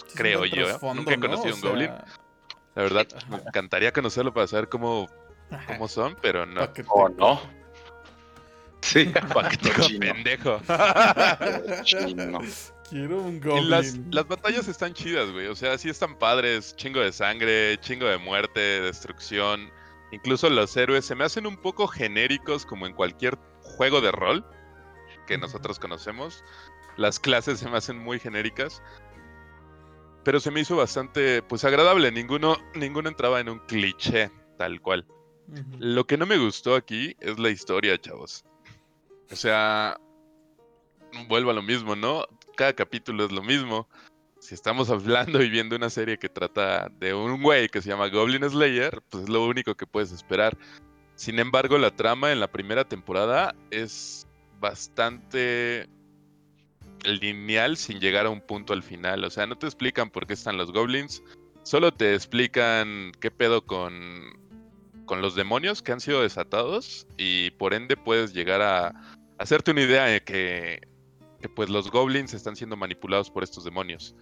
Sí, 0.06 0.18
Creo 0.18 0.44
yo, 0.44 0.68
¿eh? 0.68 0.76
Nunca 0.94 1.14
he 1.14 1.16
¿no? 1.16 1.28
conocido 1.28 1.54
O 1.54 1.56
un 1.56 1.60
goblin. 1.62 1.90
La 2.74 2.82
verdad, 2.82 3.06
me 3.28 3.36
encantaría 3.38 3.90
conocerlo 3.92 4.34
para 4.34 4.46
saber 4.46 4.68
cómo, 4.68 5.08
cómo 5.66 5.88
son, 5.88 6.16
pero 6.20 6.44
no. 6.44 6.68
¿O 6.88 7.08
no? 7.08 7.40
Sí. 8.82 9.06
Paquetico 9.34 9.82
pendejo. 9.98 10.60
Quiero 12.88 13.20
un 13.20 13.36
Y 13.36 13.40
goblin. 13.40 13.70
las, 13.70 13.96
las 14.10 14.28
batallas 14.28 14.68
están 14.68 14.94
chidas, 14.94 15.30
güey. 15.32 15.46
O 15.48 15.56
sea, 15.56 15.76
sí 15.78 15.88
están 15.88 16.18
padres. 16.18 16.76
Chingo 16.76 17.00
de 17.00 17.12
sangre, 17.12 17.78
chingo 17.80 18.06
de 18.06 18.18
muerte, 18.18 18.60
destrucción. 18.60 19.70
Incluso 20.12 20.48
los 20.50 20.76
héroes 20.76 21.04
se 21.04 21.14
me 21.14 21.24
hacen 21.24 21.46
un 21.46 21.56
poco 21.56 21.86
genéricos 21.86 22.64
como 22.64 22.86
en 22.86 22.94
cualquier 22.94 23.38
juego 23.62 24.00
de 24.00 24.12
rol 24.12 24.44
que 25.26 25.38
nosotros 25.38 25.78
conocemos. 25.78 26.44
Las 26.96 27.18
clases 27.18 27.58
se 27.58 27.68
me 27.68 27.76
hacen 27.76 27.98
muy 27.98 28.18
genéricas. 28.18 28.82
Pero 30.24 30.40
se 30.40 30.50
me 30.50 30.60
hizo 30.60 30.76
bastante, 30.76 31.42
pues 31.42 31.64
agradable. 31.64 32.10
Ninguno, 32.10 32.56
ninguno 32.74 33.08
entraba 33.08 33.40
en 33.40 33.48
un 33.48 33.58
cliché 33.60 34.30
tal 34.58 34.80
cual. 34.80 35.06
Lo 35.78 36.06
que 36.06 36.16
no 36.16 36.26
me 36.26 36.38
gustó 36.38 36.74
aquí 36.74 37.16
es 37.20 37.38
la 37.38 37.50
historia, 37.50 38.00
chavos. 38.00 38.44
O 39.30 39.36
sea, 39.36 40.00
vuelvo 41.28 41.50
a 41.50 41.54
lo 41.54 41.62
mismo, 41.62 41.94
¿no? 41.94 42.24
Cada 42.56 42.72
capítulo 42.72 43.24
es 43.26 43.32
lo 43.32 43.42
mismo. 43.42 43.88
Si 44.46 44.54
estamos 44.54 44.90
hablando 44.90 45.42
y 45.42 45.50
viendo 45.50 45.74
una 45.74 45.90
serie 45.90 46.18
que 46.18 46.28
trata 46.28 46.88
de 47.00 47.12
un 47.12 47.42
güey 47.42 47.68
que 47.68 47.82
se 47.82 47.88
llama 47.88 48.06
Goblin 48.06 48.48
Slayer, 48.48 49.02
pues 49.10 49.24
es 49.24 49.28
lo 49.28 49.44
único 49.44 49.74
que 49.74 49.88
puedes 49.88 50.12
esperar. 50.12 50.56
Sin 51.16 51.40
embargo, 51.40 51.78
la 51.78 51.90
trama 51.90 52.30
en 52.30 52.38
la 52.38 52.46
primera 52.46 52.84
temporada 52.84 53.56
es 53.72 54.24
bastante 54.60 55.88
lineal 57.02 57.76
sin 57.76 57.98
llegar 57.98 58.26
a 58.26 58.30
un 58.30 58.40
punto 58.40 58.72
al 58.72 58.84
final. 58.84 59.24
O 59.24 59.30
sea, 59.30 59.48
no 59.48 59.58
te 59.58 59.66
explican 59.66 60.10
por 60.10 60.28
qué 60.28 60.34
están 60.34 60.56
los 60.56 60.70
goblins, 60.70 61.24
solo 61.64 61.92
te 61.92 62.14
explican 62.14 63.10
qué 63.18 63.32
pedo 63.32 63.66
con, 63.66 64.30
con 65.06 65.22
los 65.22 65.34
demonios 65.34 65.82
que 65.82 65.90
han 65.90 66.00
sido 66.00 66.22
desatados 66.22 67.08
y 67.16 67.50
por 67.50 67.74
ende 67.74 67.96
puedes 67.96 68.32
llegar 68.32 68.62
a 68.62 68.94
hacerte 69.38 69.72
una 69.72 69.82
idea 69.82 70.04
de 70.04 70.22
que, 70.22 70.82
que 71.40 71.48
pues 71.48 71.68
los 71.68 71.90
goblins 71.90 72.32
están 72.32 72.54
siendo 72.54 72.76
manipulados 72.76 73.28
por 73.28 73.42
estos 73.42 73.64
demonios. 73.64 74.14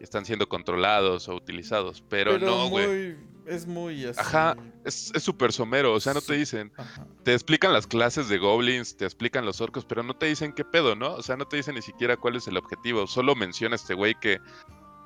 Están 0.00 0.24
siendo 0.24 0.48
controlados 0.48 1.28
o 1.28 1.34
utilizados, 1.34 2.02
pero, 2.08 2.38
no, 2.38 2.68
güey. 2.68 3.16
es 3.46 3.66
muy 3.66 4.04
así. 4.04 4.20
Ajá. 4.20 4.56
Es 4.84 5.10
es 5.14 5.22
súper 5.22 5.52
somero, 5.52 5.94
o 5.94 6.00
sea, 6.00 6.12
no 6.14 6.20
te 6.20 6.34
dicen, 6.34 6.70
Ajá. 6.76 7.06
te 7.24 7.32
explican 7.32 7.72
las 7.72 7.86
clases 7.86 8.28
de 8.28 8.38
goblins, 8.38 8.96
te 8.96 9.04
explican 9.04 9.46
los 9.46 9.60
orcos, 9.60 9.84
pero 9.84 10.02
no 10.02 10.14
te 10.14 10.26
dicen 10.26 10.52
qué 10.52 10.64
pedo, 10.64 10.94
¿no? 10.96 11.14
O 11.14 11.22
sea, 11.22 11.36
no 11.36 11.46
te 11.46 11.56
dicen 11.56 11.74
ni 11.76 11.82
siquiera 11.82 12.16
cuál 12.16 12.36
es 12.36 12.46
el 12.46 12.56
objetivo. 12.56 13.06
Solo 13.06 13.34
menciona 13.34 13.74
este 13.76 13.94
güey 13.94 14.14
que, 14.20 14.38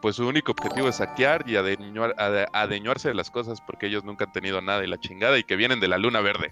pues 0.02 0.16
su 0.16 0.26
único 0.26 0.52
objetivo 0.52 0.88
es 0.88 0.96
saquear 0.96 1.44
y 1.48 1.52
adeñuar- 1.54 2.14
ade- 2.16 2.48
adeñuarse 2.52 3.08
de 3.08 3.14
las 3.14 3.30
cosas 3.30 3.60
porque 3.60 3.86
ellos 3.86 4.02
nunca 4.04 4.24
han 4.24 4.32
tenido 4.32 4.60
nada 4.60 4.82
y 4.82 4.88
la 4.88 4.98
chingada 4.98 5.38
y 5.38 5.44
que 5.44 5.56
vienen 5.56 5.78
de 5.78 5.88
la 5.88 5.98
luna 5.98 6.20
verde. 6.20 6.50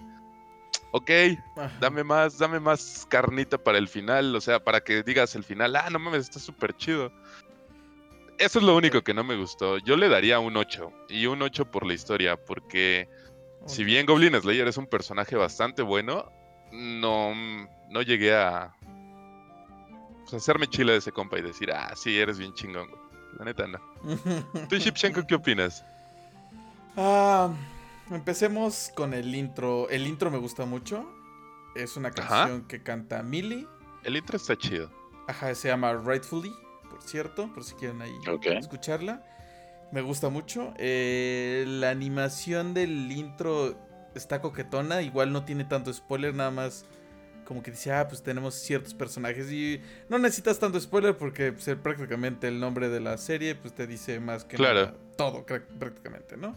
Ok, 0.90 1.10
dame 1.80 2.02
más, 2.04 2.38
dame 2.38 2.60
más 2.60 3.06
carnita 3.10 3.58
para 3.58 3.76
el 3.76 3.88
final, 3.88 4.34
o 4.34 4.40
sea, 4.40 4.62
para 4.64 4.80
que 4.80 5.02
digas 5.02 5.34
el 5.34 5.44
final, 5.44 5.76
ah, 5.76 5.88
no 5.90 5.98
mames, 5.98 6.20
está 6.20 6.38
súper 6.38 6.74
chido. 6.76 7.12
Eso 8.38 8.58
es 8.60 8.64
lo 8.64 8.76
único 8.76 9.02
que 9.02 9.14
no 9.14 9.24
me 9.24 9.36
gustó. 9.36 9.78
Yo 9.78 9.96
le 9.96 10.08
daría 10.08 10.38
un 10.38 10.56
8, 10.56 10.92
y 11.08 11.26
un 11.26 11.42
8 11.42 11.70
por 11.70 11.84
la 11.84 11.94
historia, 11.94 12.36
porque 12.36 13.08
si 13.66 13.84
bien 13.84 14.06
Goblin 14.06 14.40
Slayer 14.40 14.68
es 14.68 14.76
un 14.76 14.86
personaje 14.86 15.36
bastante 15.36 15.82
bueno, 15.82 16.30
no, 16.72 17.34
no 17.90 18.02
llegué 18.02 18.34
a 18.36 18.74
pues, 20.20 20.34
hacerme 20.34 20.68
chile 20.68 20.92
de 20.92 20.98
ese 20.98 21.12
compa 21.12 21.38
y 21.38 21.42
decir, 21.42 21.72
ah, 21.72 21.92
sí, 21.96 22.18
eres 22.18 22.38
bien 22.38 22.54
chingón, 22.54 22.88
güey. 22.88 23.00
La 23.38 23.44
neta 23.44 23.66
no. 23.66 23.78
¿Tú, 24.68 24.76
Shipchenko, 24.76 25.26
qué 25.26 25.34
opinas? 25.34 25.84
Ah, 26.96 27.50
empecemos 28.10 28.90
con 28.94 29.14
el 29.14 29.34
intro. 29.34 29.88
El 29.90 30.06
intro 30.06 30.30
me 30.30 30.38
gusta 30.38 30.64
mucho. 30.64 31.08
Es 31.74 31.96
una 31.96 32.08
Ajá. 32.08 32.16
canción 32.26 32.66
que 32.66 32.82
canta 32.82 33.22
Millie. 33.22 33.66
El 34.04 34.16
intro 34.16 34.36
está 34.36 34.56
chido. 34.56 34.90
Ajá, 35.28 35.54
se 35.54 35.68
llama 35.68 35.92
Rightfully, 35.92 36.52
por 36.98 37.08
cierto, 37.08 37.50
por 37.54 37.64
si 37.64 37.74
quieren 37.74 38.02
ahí 38.02 38.12
escucharla. 38.58 39.22
Me 39.92 40.02
gusta 40.02 40.28
mucho. 40.28 40.74
Eh, 40.78 41.64
la 41.66 41.90
animación 41.90 42.74
del 42.74 43.10
intro 43.10 43.78
está 44.14 44.40
coquetona. 44.40 45.00
Igual 45.02 45.32
no 45.32 45.44
tiene 45.44 45.64
tanto 45.64 45.92
spoiler, 45.92 46.34
nada 46.34 46.50
más 46.50 46.84
como 47.44 47.62
que 47.62 47.70
dice, 47.70 47.90
ah, 47.92 48.06
pues 48.06 48.22
tenemos 48.22 48.54
ciertos 48.54 48.92
personajes. 48.92 49.50
Y 49.50 49.80
no 50.10 50.18
necesitas 50.18 50.58
tanto 50.58 50.78
spoiler 50.78 51.16
porque 51.16 51.52
pues, 51.52 51.66
prácticamente 51.82 52.48
el 52.48 52.60
nombre 52.60 52.90
de 52.90 53.00
la 53.00 53.16
serie 53.16 53.54
pues 53.54 53.72
te 53.74 53.86
dice 53.86 54.20
más 54.20 54.44
que 54.44 54.56
Claro. 54.56 54.86
nada 54.86 54.94
todo 55.16 55.46
prácticamente, 55.46 56.36
¿no? 56.36 56.54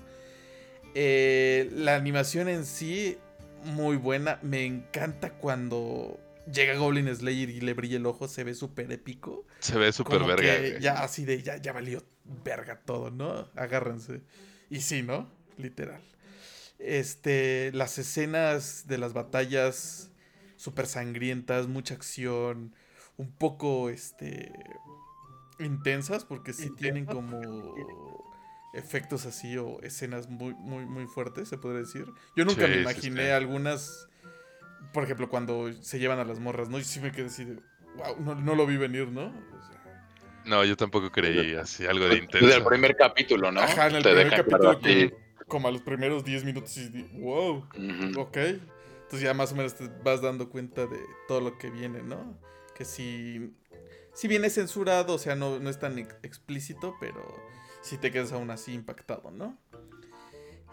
Eh, 0.93 1.69
la 1.73 1.95
animación 1.95 2.49
en 2.49 2.65
sí, 2.65 3.17
muy 3.63 3.95
buena. 3.95 4.39
Me 4.41 4.65
encanta 4.65 5.31
cuando 5.31 6.19
llega 6.51 6.75
Goblin 6.75 7.13
Slayer 7.15 7.49
y 7.49 7.61
le 7.61 7.73
brilla 7.73 7.97
el 7.97 8.05
ojo, 8.05 8.27
se 8.27 8.43
ve 8.43 8.53
súper 8.53 8.91
épico. 8.91 9.45
Se 9.59 9.77
ve 9.77 9.91
súper 9.91 10.23
verga. 10.23 10.41
que 10.59 10.77
ya 10.81 11.03
así 11.03 11.25
de 11.25 11.41
ya, 11.41 11.57
ya 11.57 11.73
valió 11.73 12.03
verga 12.43 12.81
todo, 12.85 13.11
¿no? 13.11 13.47
Agárrense. 13.55 14.21
Y 14.69 14.81
sí, 14.81 15.01
¿no? 15.03 15.29
Literal. 15.57 16.01
Este, 16.79 17.71
las 17.73 17.97
escenas 17.97 18.85
de 18.87 18.97
las 18.97 19.13
batallas 19.13 20.09
súper 20.55 20.87
sangrientas, 20.87 21.67
mucha 21.67 21.93
acción, 21.93 22.75
un 23.17 23.31
poco, 23.31 23.89
este, 23.89 24.51
intensas, 25.59 26.25
porque 26.25 26.53
sí 26.53 26.69
tienen 26.71 27.05
como 27.05 28.21
efectos 28.73 29.25
así 29.25 29.57
o 29.57 29.81
escenas 29.81 30.29
muy, 30.29 30.53
muy, 30.53 30.85
muy 30.85 31.05
fuertes, 31.05 31.49
se 31.49 31.57
podría 31.57 31.81
decir. 31.81 32.05
Yo 32.35 32.45
nunca 32.45 32.65
Sí, 32.65 32.67
me 32.69 32.75
sí, 32.75 32.81
imaginé 32.81 33.25
sí. 33.25 33.31
algunas, 33.31 34.07
por 34.93 35.03
ejemplo, 35.03 35.29
cuando 35.29 35.71
se 35.81 35.99
llevan 35.99 36.19
a 36.19 36.25
las 36.25 36.39
morras, 36.39 36.69
¿no? 36.69 36.77
Y 36.79 36.83
sí 36.83 36.99
me 36.99 37.11
quedé 37.11 37.27
así 37.27 37.45
de, 37.45 37.55
wow, 37.95 38.19
no, 38.19 38.35
no 38.35 38.55
lo 38.55 38.65
vi 38.65 38.77
venir, 38.77 39.07
¿no? 39.09 39.25
O 39.27 39.61
sea, 39.67 40.03
No, 40.45 40.63
yo 40.65 40.75
tampoco 40.75 41.11
creí 41.11 41.55
así 41.55 41.85
algo 41.85 42.05
de 42.05 42.15
Desde 42.15 42.23
intenso. 42.25 42.57
el 42.57 42.63
primer 42.63 42.95
capítulo, 42.95 43.51
¿no? 43.51 43.61
Ajá, 43.61 43.87
en 43.87 43.95
el 43.95 44.03
Te 44.03 44.09
primer 44.09 44.29
capítulo, 44.29 44.71
así. 44.71 45.09
como, 45.09 45.21
como 45.47 45.67
a 45.67 45.71
los 45.71 45.81
primeros 45.81 46.23
10 46.23 46.43
minutos, 46.43 46.75
y 46.77 46.89
di- 46.89 47.07
wow, 47.13 47.67
Ujú. 47.75 48.19
ok. 48.19 48.37
Entonces 48.37 49.21
ya 49.21 49.33
más 49.33 49.51
o 49.51 49.55
menos 49.55 49.75
te 49.75 49.89
vas 50.03 50.21
dando 50.21 50.49
cuenta 50.49 50.87
de 50.87 50.99
todo 51.27 51.41
lo 51.41 51.57
que 51.57 51.69
viene, 51.69 52.01
¿no? 52.01 52.39
Que 52.75 52.85
si, 52.85 53.53
si 54.13 54.27
viene 54.29 54.49
censurado, 54.49 55.15
o 55.15 55.17
sea, 55.17 55.35
no, 55.35 55.59
no 55.59 55.69
es 55.69 55.79
tan 55.79 55.99
ex- 55.99 56.15
explícito, 56.23 56.95
pero 56.99 57.21
si 57.81 57.97
te 57.97 58.09
quedas 58.11 58.31
aún 58.31 58.49
así 58.51 58.73
impactado, 58.73 59.29
¿no? 59.31 59.57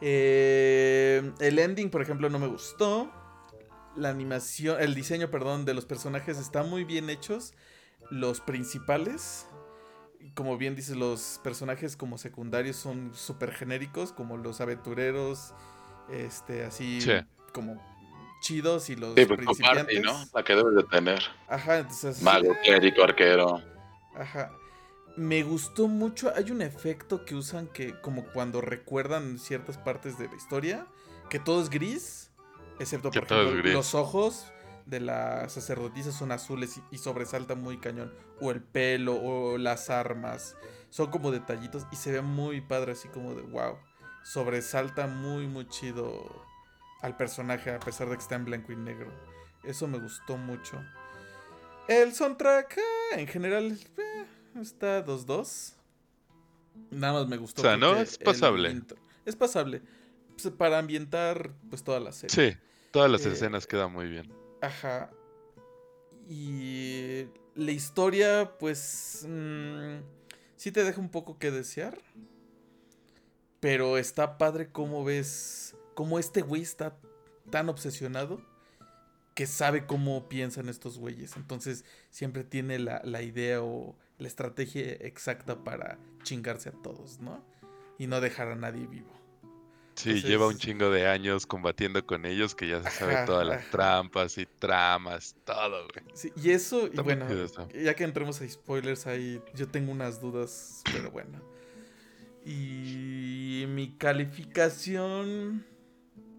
Eh, 0.01 1.33
el 1.41 1.59
ending, 1.59 1.91
por 1.91 2.03
ejemplo, 2.03 2.31
no 2.31 2.39
me 2.39 2.47
gustó. 2.47 3.13
La 3.99 4.11
animación, 4.11 4.81
el 4.81 4.95
diseño, 4.95 5.31
perdón, 5.31 5.65
de 5.65 5.75
los 5.75 5.85
personajes 5.85 6.39
está 6.39 6.63
muy 6.63 6.85
bien 6.85 7.11
hechos. 7.11 7.53
Los 8.11 8.41
principales, 8.41 9.47
como 10.35 10.57
bien 10.57 10.75
dices, 10.77 10.97
los 10.97 11.41
personajes 11.43 11.97
como 11.97 12.17
secundarios 12.19 12.77
son 12.77 13.13
súper 13.15 13.53
genéricos, 13.53 14.13
como 14.13 14.37
los 14.37 14.61
aventureros, 14.61 15.53
este, 16.11 16.65
así 16.65 17.01
Sí. 17.01 17.13
como 17.53 17.83
chidos 18.41 18.89
y 18.89 18.95
los 18.97 19.15
Sí, 19.17 19.27
pues 19.27 19.37
principiantes. 19.39 19.85
party, 19.85 20.01
¿no? 20.01 20.25
La 20.33 20.45
que 20.45 20.55
debes 20.55 20.75
de 20.77 20.85
tener. 20.85 21.23
Ajá, 21.49 21.79
entonces... 21.79 22.23
Mago, 22.23 22.55
clérigo, 22.63 23.03
arquero. 23.03 23.61
Ajá. 24.15 24.53
Me 25.17 25.43
gustó 25.43 25.89
mucho. 25.89 26.33
Hay 26.37 26.53
un 26.53 26.63
efecto 26.63 27.25
que 27.25 27.35
usan 27.35 27.67
que, 27.67 28.01
como 28.01 28.25
cuando 28.27 28.61
recuerdan 28.61 29.39
ciertas 29.41 29.77
partes 29.77 30.17
de 30.19 30.29
la 30.29 30.37
historia, 30.37 30.87
que 31.29 31.41
todo 31.41 31.61
es 31.61 31.69
gris, 31.69 32.28
excepto 32.79 33.11
por 33.11 33.23
ejemplo, 33.23 33.73
los 33.73 33.95
ojos 33.95 34.53
de 34.87 35.01
la 35.01 35.49
sacerdotisa 35.49 36.13
son 36.13 36.33
azules 36.33 36.79
y, 36.79 36.95
y 36.95 36.99
sobresalta 36.99 37.55
muy 37.55 37.79
cañón. 37.79 38.13
O 38.41 38.51
el 38.51 38.63
pelo, 38.63 39.17
o 39.17 39.59
las 39.59 39.91
armas. 39.91 40.57
Son 40.91 41.11
como 41.11 41.31
detallitos 41.31 41.87
y 41.93 41.97
se 41.97 42.13
ve 42.13 42.23
muy 42.23 42.61
padre, 42.61 42.93
así 42.93 43.09
como 43.09 43.35
de 43.35 43.43
wow. 43.43 43.77
Sobresalta 44.23 45.07
muy, 45.07 45.47
muy 45.47 45.69
chido 45.69 46.45
al 47.01 47.17
personaje, 47.17 47.71
a 47.71 47.79
pesar 47.79 48.09
de 48.09 48.17
que 48.17 48.23
está 48.23 48.35
en 48.37 48.45
blanco 48.45 48.73
y 48.73 48.77
negro. 48.77 49.13
Eso 49.65 49.87
me 49.87 49.99
gustó 49.99 50.37
mucho. 50.37 50.83
El 51.89 52.15
soundtrack, 52.15 52.79
ah, 52.79 53.19
en 53.19 53.27
general, 53.27 53.79
eh, 53.97 54.27
está 54.61 55.05
2-2. 55.05 55.75
Nada 56.91 57.15
más 57.15 57.29
me 57.29 57.37
gustó. 57.37 57.63
O 57.63 57.65
sea, 57.65 57.77
¿no? 57.77 57.97
Es 57.97 58.19
pasable. 58.19 58.83
Es 59.25 59.37
pasable. 59.37 59.83
Pues, 60.41 60.55
para 60.55 60.79
ambientar, 60.79 61.51
pues, 61.69 61.83
toda 61.83 61.99
la 62.01 62.13
serie. 62.13 62.53
Sí, 62.53 62.59
todas 62.91 63.11
las 63.11 63.25
Eh, 63.27 63.33
escenas 63.33 63.67
quedan 63.67 63.93
muy 63.93 64.09
bien. 64.09 64.33
Ajá. 64.61 65.11
Y 66.29 67.27
la 67.55 67.73
historia, 67.73 68.57
pues, 68.59 69.27
mm, 69.29 69.99
sí 70.57 70.73
te 70.73 70.85
deja 70.85 71.01
un 71.01 71.11
poco 71.11 71.39
que 71.39 71.51
desear. 71.51 71.99
Pero 73.61 73.99
está 73.99 74.39
padre 74.39 74.71
cómo 74.71 75.05
ves, 75.05 75.75
cómo 75.95 76.19
este 76.19 76.43
güey 76.43 76.63
está 76.63 76.97
tan 77.51 77.69
obsesionado 77.69 78.41
que 79.35 79.47
sabe 79.47 79.87
cómo 79.87 80.29
piensan 80.29 80.69
estos 80.69 80.99
güeyes. 80.99 81.37
Entonces 81.37 81.85
siempre 82.11 82.45
tiene 82.45 82.79
la, 82.79 83.01
la 83.05 83.23
idea 83.23 83.63
o 83.63 83.97
la 84.19 84.29
estrategia 84.29 84.93
exacta 84.93 85.65
para 85.65 85.99
chingarse 86.23 86.69
a 86.69 86.73
todos, 86.73 87.21
¿no? 87.21 87.45
Y 87.99 88.07
no 88.07 88.21
dejar 88.21 88.49
a 88.49 88.57
nadie 88.57 88.87
vivo. 88.87 89.11
Sí, 89.99 90.11
entonces- 90.11 90.31
lleva 90.31 90.47
un 90.47 90.57
chingo 90.57 90.91
de 90.91 91.09
años 91.09 91.47
combatiendo 91.47 92.05
con 92.07 92.25
ellos 92.25 92.55
que 92.55 92.69
ya 92.69 92.83
se 92.83 92.91
sabe 92.91 93.17
Ajá, 93.17 93.25
todas 93.27 93.47
las 93.47 93.59
ajá. 93.63 93.71
trampas 93.71 94.39
y 94.39 94.47
tramas, 94.47 95.35
todo, 95.45 95.89
güey. 95.93 96.05
Sí, 96.15 96.33
y 96.37 96.51
eso, 96.51 96.83
y 96.83 96.91
Está 96.91 97.03
bueno, 97.03 97.27
ya 97.75 97.95
que 97.95 98.05
entremos 98.05 98.41
a 98.41 98.49
spoilers 98.49 99.07
ahí, 99.09 99.43
yo 99.55 99.67
tengo 99.69 99.91
unas 99.93 100.21
dudas, 100.21 100.83
pero 100.93 101.11
bueno. 101.11 101.41
Y 102.45 103.65
mi 103.69 103.97
calificación... 103.99 105.67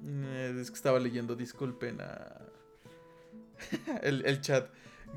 eh, 0.06 0.58
es 0.60 0.72
que 0.72 0.76
estaba 0.76 1.00
leyendo, 1.00 1.36
disculpen 1.36 2.00
a... 2.02 2.41
el, 4.02 4.26
el 4.26 4.39
chat. 4.41 4.69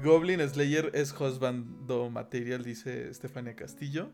Goblin 0.03 0.41
Slayer 0.49 0.91
es 0.95 1.13
husbando 1.13 2.11
material, 2.11 2.65
dice 2.65 3.09
Estefania 3.09 3.55
Castillo. 3.55 4.11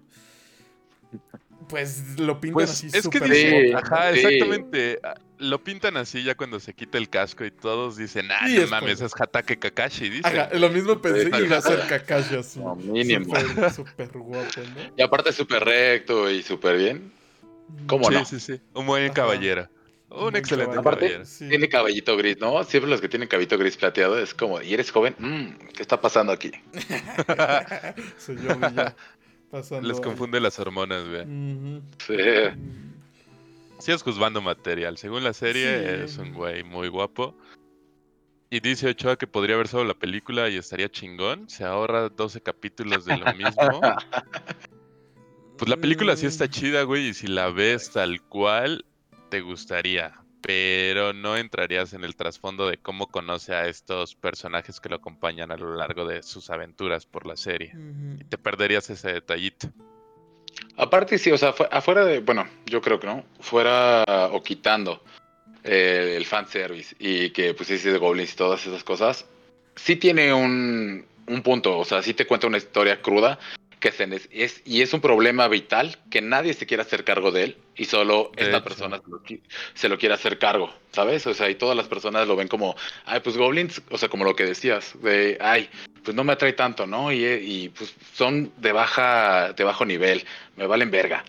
Pues 1.68 2.18
lo 2.18 2.40
pintan 2.40 2.54
Pues 2.54 2.70
así 2.70 2.86
es 2.92 3.08
que 3.08 3.20
dice- 3.20 3.74
ajá, 3.74 4.12
Sí. 4.12 4.20
exactamente. 4.20 4.98
ah, 5.02 5.14
Lo 5.40 5.62
pintan 5.62 5.96
así 5.96 6.24
ya 6.24 6.34
cuando 6.34 6.58
se 6.58 6.74
quita 6.74 6.98
el 6.98 7.08
casco 7.08 7.44
y 7.44 7.50
todos 7.52 7.96
dicen, 7.96 8.28
ah, 8.32 8.48
no 8.48 8.62
es 8.62 8.70
mames, 8.70 9.00
es 9.00 9.12
Hatake 9.14 9.56
Kakashi, 9.58 10.08
dice. 10.08 10.26
Ajá, 10.26 10.48
lo 10.54 10.68
mismo 10.70 11.00
pensé 11.00 11.30
que 11.30 11.44
iba 11.44 11.58
a 11.58 11.60
ser 11.62 11.86
Kakashi 11.86 12.34
así. 12.36 12.58
No, 12.58 12.74
mínimo. 12.74 13.34
Súper, 13.38 13.72
súper 13.72 14.08
guapo, 14.18 14.60
¿no? 14.74 14.92
Y 14.96 15.02
aparte 15.02 15.32
súper 15.32 15.64
recto 15.64 16.28
y 16.30 16.42
súper 16.42 16.76
bien. 16.78 17.12
¿Cómo 17.86 18.08
sí, 18.08 18.14
no? 18.14 18.24
sí, 18.24 18.40
sí. 18.40 18.60
Un 18.74 18.86
buen 18.86 19.04
Ajá. 19.04 19.14
caballero. 19.14 19.68
Un 20.10 20.34
excelente 20.36 20.70
caballero. 20.74 20.80
Aparte, 20.80 21.00
caballero. 21.06 21.24
Sí. 21.26 21.48
Tiene 21.48 21.68
cabellito 21.68 22.16
gris, 22.16 22.38
¿no? 22.40 22.64
Siempre 22.64 22.90
los 22.90 23.00
que 23.00 23.08
tienen 23.08 23.28
cabellito 23.28 23.58
gris 23.58 23.76
plateado 23.76 24.18
es 24.18 24.32
como, 24.34 24.60
¿y 24.62 24.72
eres 24.74 24.90
joven? 24.90 25.14
Mm, 25.18 25.68
¿Qué 25.74 25.82
está 25.82 26.00
pasando 26.00 26.32
aquí? 26.32 26.50
Soy 28.18 28.36
yo, 28.36 28.58
ya. 28.74 28.96
Pasando 29.50 29.88
Les 29.88 30.00
confunde 30.00 30.40
las 30.40 30.58
hormonas, 30.58 31.04
güey. 31.08 31.22
Ujú. 31.22 31.82
Sí. 32.06 32.16
Sí 33.78 33.92
es 33.92 34.02
juzgando 34.02 34.40
material. 34.42 34.98
Según 34.98 35.24
la 35.24 35.32
serie, 35.32 35.78
Sí. 35.98 36.04
es 36.04 36.18
un 36.18 36.32
güey 36.34 36.64
muy 36.64 36.88
guapo. 36.88 37.34
Y 38.50 38.60
dice 38.60 38.88
Ochoa 38.88 39.16
que 39.16 39.26
podría 39.26 39.56
ver 39.56 39.68
solo 39.68 39.84
la 39.84 39.94
película 39.94 40.48
y 40.48 40.56
estaría 40.56 40.88
chingón. 40.90 41.48
Se 41.48 41.64
ahorra 41.64 42.08
12 42.08 42.40
capítulos 42.40 43.04
de 43.04 43.16
lo 43.18 43.32
mismo. 43.34 43.80
Pues 45.58 45.68
la 45.68 45.76
película 45.76 46.16
sí 46.16 46.26
está 46.26 46.46
Mm, 46.46 46.50
chida, 46.50 46.82
güey, 46.84 47.08
y 47.08 47.14
si 47.14 47.26
la 47.26 47.50
ves 47.50 47.90
tal 47.90 48.22
cual, 48.22 48.84
te 49.28 49.40
gustaría. 49.40 50.14
Pero 50.40 51.12
no 51.12 51.36
entrarías 51.36 51.92
en 51.94 52.04
el 52.04 52.14
trasfondo 52.14 52.68
de 52.68 52.78
cómo 52.78 53.08
conoce 53.08 53.54
a 53.54 53.66
estos 53.66 54.14
personajes 54.14 54.80
que 54.80 54.88
lo 54.88 54.96
acompañan 54.96 55.50
a 55.50 55.56
lo 55.56 55.74
largo 55.74 56.06
de 56.06 56.22
sus 56.22 56.48
aventuras 56.50 57.06
por 57.06 57.26
la 57.26 57.36
serie. 57.36 57.72
Y 58.20 58.24
te 58.24 58.38
perderías 58.38 58.88
ese 58.90 59.12
detallito. 59.14 59.68
Aparte, 60.76 61.18
sí, 61.18 61.32
o 61.32 61.38
sea, 61.38 61.52
fu- 61.52 61.66
afuera 61.70 62.04
de, 62.04 62.20
bueno, 62.20 62.46
yo 62.66 62.80
creo 62.80 63.00
que 63.00 63.06
no, 63.08 63.24
fuera 63.40 64.04
o 64.32 64.42
quitando 64.42 65.02
eh, 65.64 66.14
el 66.16 66.24
fanservice 66.24 66.94
y 67.00 67.30
que 67.30 67.52
pues 67.54 67.68
sí, 67.68 67.76
de 67.76 67.98
goblins 67.98 68.32
y 68.32 68.36
todas 68.36 68.64
esas 68.64 68.84
cosas, 68.84 69.26
sí 69.74 69.96
tiene 69.96 70.32
un, 70.32 71.04
un 71.26 71.42
punto, 71.42 71.78
o 71.78 71.84
sea, 71.84 72.00
sí 72.02 72.14
te 72.14 72.26
cuenta 72.26 72.46
una 72.46 72.58
historia 72.58 73.02
cruda 73.02 73.38
que 73.80 73.92
se 73.92 74.08
es, 74.30 74.62
y 74.64 74.82
es 74.82 74.92
un 74.92 75.00
problema 75.00 75.48
vital 75.48 75.96
que 76.10 76.20
nadie 76.20 76.54
se 76.54 76.66
quiera 76.66 76.82
hacer 76.82 77.04
cargo 77.04 77.30
de 77.30 77.44
él 77.44 77.56
y 77.76 77.84
solo 77.84 78.32
De 78.36 78.44
esta 78.44 78.56
hecho. 78.58 78.64
persona 78.64 78.98
se 78.98 79.10
lo, 79.10 79.22
se 79.74 79.88
lo 79.88 79.98
quiere 79.98 80.14
hacer 80.14 80.38
cargo, 80.38 80.72
¿sabes? 80.92 81.26
O 81.26 81.34
sea, 81.34 81.48
y 81.48 81.54
todas 81.54 81.76
las 81.76 81.86
personas 81.88 82.26
lo 82.26 82.36
ven 82.36 82.48
como, 82.48 82.74
ay, 83.04 83.20
pues 83.20 83.36
goblins, 83.36 83.80
o 83.90 83.98
sea, 83.98 84.08
como 84.08 84.24
lo 84.24 84.34
que 84.34 84.44
decías, 84.44 84.94
de, 85.02 85.38
ay, 85.40 85.68
pues 86.02 86.16
no 86.16 86.24
me 86.24 86.32
atrae 86.32 86.52
tanto, 86.54 86.86
¿no? 86.86 87.12
Y, 87.12 87.24
y 87.24 87.68
pues 87.70 87.94
son 88.14 88.52
de 88.56 88.72
baja, 88.72 89.52
de 89.52 89.64
bajo 89.64 89.84
nivel, 89.84 90.24
me 90.56 90.66
valen 90.66 90.90
verga. 90.90 91.24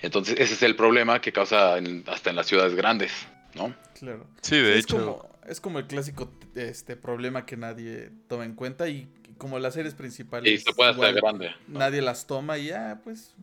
Entonces, 0.00 0.36
ese 0.40 0.54
es 0.54 0.62
el 0.62 0.76
problema 0.76 1.20
que 1.20 1.32
causa 1.32 1.76
en- 1.76 2.04
hasta 2.06 2.30
en 2.30 2.36
las 2.36 2.46
ciudades 2.46 2.74
grandes, 2.74 3.12
¿no? 3.54 3.74
Claro. 3.98 4.26
Sí, 4.40 4.56
de 4.56 4.74
Sí, 4.74 4.78
hecho. 4.80 4.96
Es 4.96 5.02
como, 5.02 5.30
es 5.46 5.60
como 5.60 5.78
el 5.80 5.86
clásico 5.86 6.30
este, 6.54 6.96
problema 6.96 7.44
que 7.44 7.58
nadie 7.58 8.10
toma 8.28 8.44
en 8.46 8.54
cuenta 8.54 8.88
y 8.88 9.08
como 9.40 9.58
las 9.58 9.74
series 9.74 9.94
principales. 9.94 10.52
Y 10.52 10.58
se 10.58 10.72
puede 10.72 10.90
hacer 10.90 11.00
igual 11.00 11.14
grande. 11.14 11.50
¿no? 11.66 11.80
Nadie 11.80 12.02
las 12.02 12.28
toma 12.28 12.58
y 12.58 12.66
ya, 12.66 13.00
pues. 13.02 13.34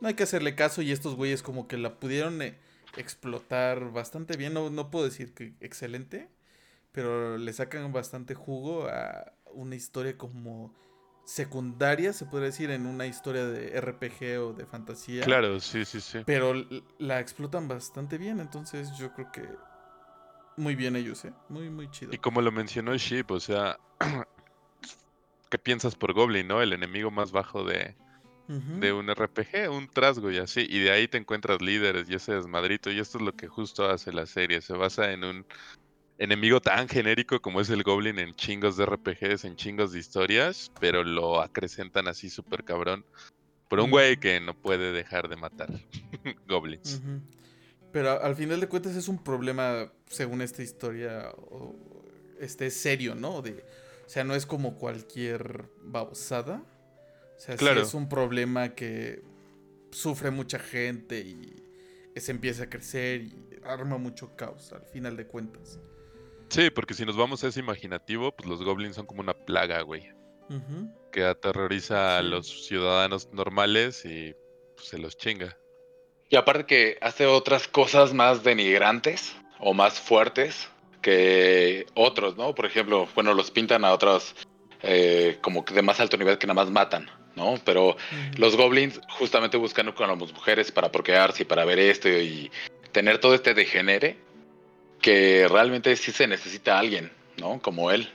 No 0.00 0.08
hay 0.08 0.14
que 0.14 0.22
hacerle 0.22 0.54
caso. 0.54 0.82
Y 0.82 0.92
estos 0.92 1.16
güeyes, 1.16 1.42
como 1.42 1.66
que 1.66 1.78
la 1.78 1.98
pudieron 1.98 2.42
eh, 2.42 2.58
explotar 2.96 3.90
bastante 3.90 4.36
bien. 4.36 4.52
No, 4.52 4.70
no 4.70 4.90
puedo 4.90 5.06
decir 5.06 5.32
que 5.34 5.54
excelente. 5.60 6.28
Pero 6.92 7.38
le 7.38 7.52
sacan 7.54 7.90
bastante 7.92 8.34
jugo 8.34 8.86
a 8.86 9.32
una 9.54 9.74
historia 9.74 10.18
como 10.18 10.74
secundaria, 11.24 12.12
se 12.12 12.26
podría 12.26 12.46
decir, 12.46 12.70
en 12.70 12.84
una 12.84 13.06
historia 13.06 13.46
de 13.46 13.80
RPG 13.80 14.40
o 14.40 14.52
de 14.52 14.66
fantasía. 14.66 15.24
Claro, 15.24 15.58
sí, 15.58 15.86
sí, 15.86 16.02
sí. 16.02 16.18
Pero 16.26 16.52
la 16.98 17.20
explotan 17.20 17.66
bastante 17.66 18.18
bien. 18.18 18.40
Entonces 18.40 18.90
yo 18.98 19.14
creo 19.14 19.32
que 19.32 19.48
muy 20.56 20.74
bien 20.74 20.96
ellos, 20.96 21.24
¿eh? 21.24 21.32
Muy, 21.48 21.70
muy 21.70 21.90
chido. 21.90 22.12
Y 22.12 22.18
como 22.18 22.42
lo 22.42 22.52
mencionó 22.52 22.94
Sheep, 22.94 23.30
o 23.30 23.40
sea, 23.40 23.78
¿qué 25.52 25.58
piensas 25.58 25.94
por 25.94 26.14
Goblin, 26.14 26.48
no? 26.48 26.62
El 26.62 26.72
enemigo 26.72 27.10
más 27.10 27.30
bajo 27.30 27.62
de, 27.62 27.94
de 28.80 28.92
un 28.94 29.10
RPG, 29.10 29.70
un 29.70 29.86
trasgo 29.86 30.30
y 30.30 30.38
así. 30.38 30.66
Y 30.66 30.78
de 30.78 30.90
ahí 30.90 31.08
te 31.08 31.18
encuentras 31.18 31.60
líderes 31.60 32.08
y 32.08 32.14
ese 32.14 32.32
desmadrito. 32.32 32.90
Y 32.90 32.98
esto 32.98 33.18
es 33.18 33.24
lo 33.24 33.32
que 33.32 33.48
justo 33.48 33.84
hace 33.84 34.12
la 34.14 34.24
serie. 34.24 34.62
Se 34.62 34.72
basa 34.72 35.12
en 35.12 35.24
un 35.24 35.46
enemigo 36.16 36.60
tan 36.60 36.88
genérico 36.88 37.40
como 37.40 37.60
es 37.60 37.68
el 37.68 37.82
Goblin 37.82 38.18
en 38.18 38.34
chingos 38.34 38.78
de 38.78 38.84
RPGs, 38.84 39.44
en 39.44 39.56
chingos 39.56 39.92
de 39.92 39.98
historias, 39.98 40.72
pero 40.80 41.04
lo 41.04 41.42
acrecentan 41.42 42.08
así 42.08 42.30
súper 42.30 42.64
cabrón. 42.64 43.04
Por 43.68 43.80
un 43.80 43.90
güey 43.90 44.16
que 44.18 44.40
no 44.40 44.54
puede 44.54 44.92
dejar 44.92 45.28
de 45.28 45.36
matar 45.36 45.68
goblins. 46.48 47.02
Pero 47.92 48.22
al 48.22 48.34
final 48.36 48.58
de 48.58 48.68
cuentas 48.68 48.96
es 48.96 49.06
un 49.08 49.22
problema, 49.22 49.92
según 50.08 50.40
esta 50.40 50.62
historia, 50.62 51.30
o- 51.36 51.76
este 52.40 52.70
serio, 52.70 53.14
¿no? 53.14 53.42
De, 53.42 53.64
sea, 54.12 54.24
no 54.24 54.34
es 54.34 54.44
como 54.44 54.76
cualquier 54.76 55.70
babosada. 55.80 56.62
O 57.36 57.40
sea, 57.40 57.56
sí 57.56 57.64
es 57.66 57.94
un 57.94 58.10
problema 58.10 58.74
que 58.74 59.22
sufre 59.90 60.30
mucha 60.30 60.58
gente 60.58 61.20
y 61.20 61.62
se 62.14 62.30
empieza 62.30 62.64
a 62.64 62.68
crecer 62.68 63.22
y 63.22 63.34
arma 63.64 63.96
mucho 63.96 64.36
caos 64.36 64.70
al 64.74 64.84
final 64.84 65.16
de 65.16 65.26
cuentas. 65.26 65.78
Sí, 66.50 66.68
porque 66.68 66.92
si 66.92 67.06
nos 67.06 67.16
vamos 67.16 67.42
a 67.42 67.48
ese 67.48 67.60
imaginativo, 67.60 68.32
pues 68.36 68.46
los 68.46 68.62
goblins 68.62 68.96
son 68.96 69.06
como 69.06 69.22
una 69.22 69.32
plaga, 69.32 69.80
güey. 69.80 70.10
Que 71.10 71.24
aterroriza 71.24 72.18
a 72.18 72.22
los 72.22 72.66
ciudadanos 72.66 73.32
normales 73.32 74.04
y 74.04 74.34
pues, 74.74 74.88
se 74.88 74.98
los 74.98 75.16
chinga. 75.16 75.56
Y 76.28 76.36
aparte 76.36 76.66
que 76.66 76.98
hace 77.00 77.24
otras 77.24 77.66
cosas 77.66 78.12
más 78.12 78.44
denigrantes 78.44 79.34
o 79.58 79.72
más 79.72 79.98
fuertes 79.98 80.68
que 81.02 81.86
otros, 81.94 82.36
¿no? 82.36 82.54
Por 82.54 82.64
ejemplo, 82.64 83.08
bueno, 83.14 83.34
los 83.34 83.50
pintan 83.50 83.84
a 83.84 83.92
otros 83.92 84.34
eh, 84.82 85.38
como 85.42 85.64
que 85.64 85.74
de 85.74 85.82
más 85.82 86.00
alto 86.00 86.16
nivel 86.16 86.38
que 86.38 86.46
nada 86.46 86.64
más 86.64 86.70
matan, 86.70 87.10
¿no? 87.36 87.56
Pero 87.64 87.96
los 88.36 88.56
goblins 88.56 89.00
justamente 89.18 89.56
buscan 89.56 89.92
con 89.92 90.08
las 90.08 90.32
mujeres 90.32 90.72
para 90.72 90.90
procrearse 90.90 91.42
y 91.42 91.46
para 91.46 91.64
ver 91.64 91.78
esto 91.78 92.08
y 92.08 92.50
tener 92.92 93.18
todo 93.18 93.34
este 93.34 93.54
degenere 93.54 94.16
que 95.00 95.48
realmente 95.48 95.94
sí 95.96 96.12
se 96.12 96.26
necesita 96.26 96.78
alguien, 96.78 97.12
¿no? 97.36 97.60
Como 97.60 97.90
él 97.90 98.08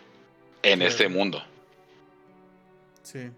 en 0.64 0.82
este 0.82 1.10
mundo. 1.10 1.44
Sí. 3.04 3.30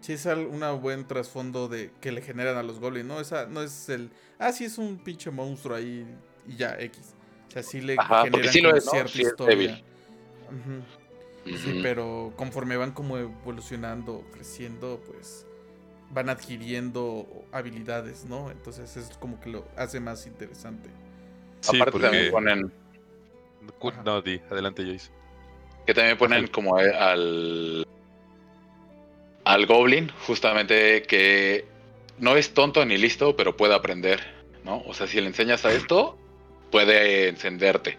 Sí, 0.00 0.12
es 0.12 0.26
una 0.26 0.72
buen 0.72 1.06
trasfondo 1.06 1.68
de 1.68 1.90
que 2.00 2.12
le 2.12 2.20
generan 2.20 2.56
a 2.58 2.62
los 2.62 2.78
goblins, 2.78 3.06
¿no? 3.06 3.20
Esa 3.20 3.46
no 3.46 3.62
es 3.62 3.88
el. 3.88 4.10
Ah, 4.38 4.52
sí, 4.52 4.64
es 4.64 4.76
un 4.76 4.98
pinche 4.98 5.30
monstruo 5.30 5.76
ahí 5.76 6.06
y 6.46 6.56
ya, 6.56 6.76
X. 6.78 7.14
Sea, 7.54 7.62
sí 7.62 7.80
le 7.80 7.96
Ajá, 7.98 8.24
porque 8.30 8.48
generan 8.48 8.52
sí 8.52 8.60
lo 8.60 8.76
es, 8.76 8.84
¿no? 8.84 8.90
cierta 8.90 9.12
Sí 9.12 9.22
es 9.22 9.28
historia. 9.28 9.82
Sí, 11.46 11.80
pero 11.82 12.32
conforme 12.36 12.76
van 12.76 12.92
como 12.92 13.18
evolucionando, 13.18 14.24
creciendo, 14.32 15.00
pues 15.06 15.46
van 16.10 16.30
adquiriendo 16.30 17.26
habilidades, 17.52 18.24
¿no? 18.24 18.50
Entonces 18.50 18.96
es 18.96 19.16
como 19.18 19.40
que 19.40 19.50
lo 19.50 19.64
hace 19.76 20.00
más 20.00 20.26
interesante. 20.26 20.88
Sí, 21.60 21.76
Aparte 21.76 21.98
también 22.00 22.30
ponen. 22.30 22.72
No, 24.04 24.20
di, 24.20 24.40
adelante, 24.50 24.84
Joyce. 24.84 25.10
Que 25.86 25.94
también 25.94 26.18
ponen 26.18 26.46
como 26.48 26.76
al. 26.76 27.86
Al 29.44 29.66
Goblin, 29.66 30.10
justamente 30.26 31.02
que 31.02 31.66
no 32.18 32.36
es 32.36 32.54
tonto 32.54 32.84
ni 32.86 32.96
listo, 32.96 33.36
pero 33.36 33.56
puede 33.56 33.74
aprender, 33.74 34.20
¿no? 34.64 34.82
O 34.86 34.94
sea, 34.94 35.06
si 35.06 35.20
le 35.20 35.26
enseñas 35.26 35.66
a 35.66 35.72
esto, 35.72 36.16
puede 36.74 37.28
encenderte. 37.28 37.98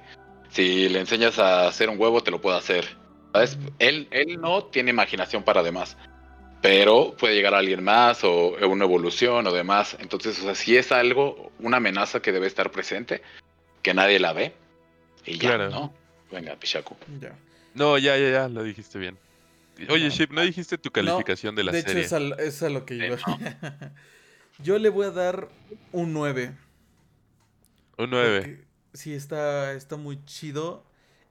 Si 0.49 0.89
le 0.89 0.99
enseñas 0.99 1.39
a 1.39 1.65
hacer 1.65 1.89
un 1.89 1.97
huevo, 1.97 2.21
te 2.21 2.29
lo 2.29 2.41
puede 2.41 2.57
hacer. 2.57 2.85
¿Sabes? 3.31 3.57
Él, 3.79 4.09
él 4.11 4.41
no 4.41 4.65
tiene 4.65 4.89
imaginación 4.89 5.43
para 5.43 5.63
demás. 5.63 5.95
Pero 6.61 7.15
puede 7.17 7.35
llegar 7.35 7.53
a 7.53 7.59
alguien 7.59 7.81
más 7.81 8.25
o 8.25 8.57
una 8.67 8.83
evolución 8.83 9.47
o 9.47 9.53
demás. 9.53 9.95
Entonces, 10.01 10.37
o 10.39 10.41
sea, 10.43 10.55
si 10.55 10.75
es 10.75 10.91
algo, 10.91 11.53
una 11.59 11.77
amenaza 11.77 12.21
que 12.21 12.33
debe 12.33 12.47
estar 12.47 12.69
presente, 12.69 13.21
que 13.81 13.93
nadie 13.93 14.19
la 14.19 14.33
ve. 14.33 14.53
Y 15.25 15.37
ya, 15.37 15.55
Claro. 15.55 15.69
¿no? 15.69 15.93
Venga, 16.29 16.57
Pichaku. 16.57 16.97
Ya. 17.21 17.33
No, 17.75 17.97
ya, 17.97 18.17
ya, 18.17 18.29
ya, 18.29 18.47
lo 18.49 18.61
dijiste 18.63 18.99
bien. 18.99 19.17
Oye, 19.89 20.09
No. 20.09 20.13
Ship, 20.13 20.27
¿no 20.31 20.41
dijiste 20.41 20.77
tu 20.77 20.91
calificación 20.91 21.55
de 21.55 21.63
la 21.63 21.71
de 21.71 21.81
serie? 21.81 22.03
hecho, 22.03 22.17
es 22.17 22.39
a, 22.39 22.43
es 22.43 22.61
a 22.61 22.69
lo 22.69 22.85
que 22.85 22.95
Eh, 22.95 23.07
iba. 23.07 23.17
Yo 24.59 24.77
le 24.79 24.89
voy 24.89 25.05
a 25.05 25.11
dar 25.11 25.47
un 25.93 26.11
9. 26.11 26.51
Un 27.97 28.09
9. 28.09 28.39
Porque 28.41 28.64
Sí, 28.95 29.13
está, 29.13 29.73
está 29.73 29.97
muy 29.97 30.23
chido. 30.25 30.83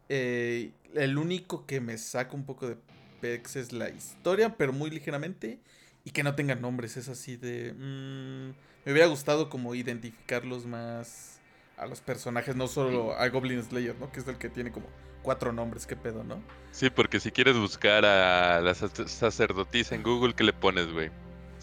Eh, 0.08 0.70
el 0.94 1.18
único 1.18 1.66
que 1.66 1.80
me 1.80 1.98
saca 1.98 2.34
un 2.36 2.44
poco 2.46 2.68
de 2.68 2.76
pex 3.20 3.56
es 3.56 3.72
la 3.72 3.88
historia, 3.88 4.56
pero 4.56 4.72
muy 4.72 4.90
ligeramente. 4.90 5.58
Y 6.04 6.10
que 6.10 6.22
no 6.22 6.34
tengan 6.34 6.60
nombres, 6.60 6.96
es 6.98 7.08
así 7.08 7.36
de... 7.36 7.72
mm, 7.72 8.48
me 8.84 8.92
hubiera 8.92 9.06
gustado 9.06 9.48
como 9.48 9.74
identificarlos 9.74 10.66
más 10.66 11.40
a 11.78 11.86
los 11.86 12.02
personajes, 12.02 12.54
no 12.54 12.68
solo 12.68 13.16
a 13.18 13.26
Goblin 13.30 13.62
Slayer, 13.62 13.96
¿no? 13.98 14.12
Que 14.12 14.20
es 14.20 14.28
el 14.28 14.36
que 14.36 14.50
tiene 14.50 14.70
como 14.70 14.86
cuatro 15.22 15.52
nombres, 15.52 15.86
qué 15.86 15.96
pedo, 15.96 16.22
¿no? 16.22 16.42
Sí, 16.72 16.90
porque 16.90 17.18
si 17.18 17.30
quieres 17.32 17.56
buscar 17.56 18.04
a 18.04 18.60
la 18.60 18.72
sac- 18.74 19.06
sacerdotisa 19.08 19.94
en 19.94 20.02
Google, 20.02 20.34
¿qué 20.34 20.44
le 20.44 20.52
pones, 20.52 20.92
güey? 20.92 21.10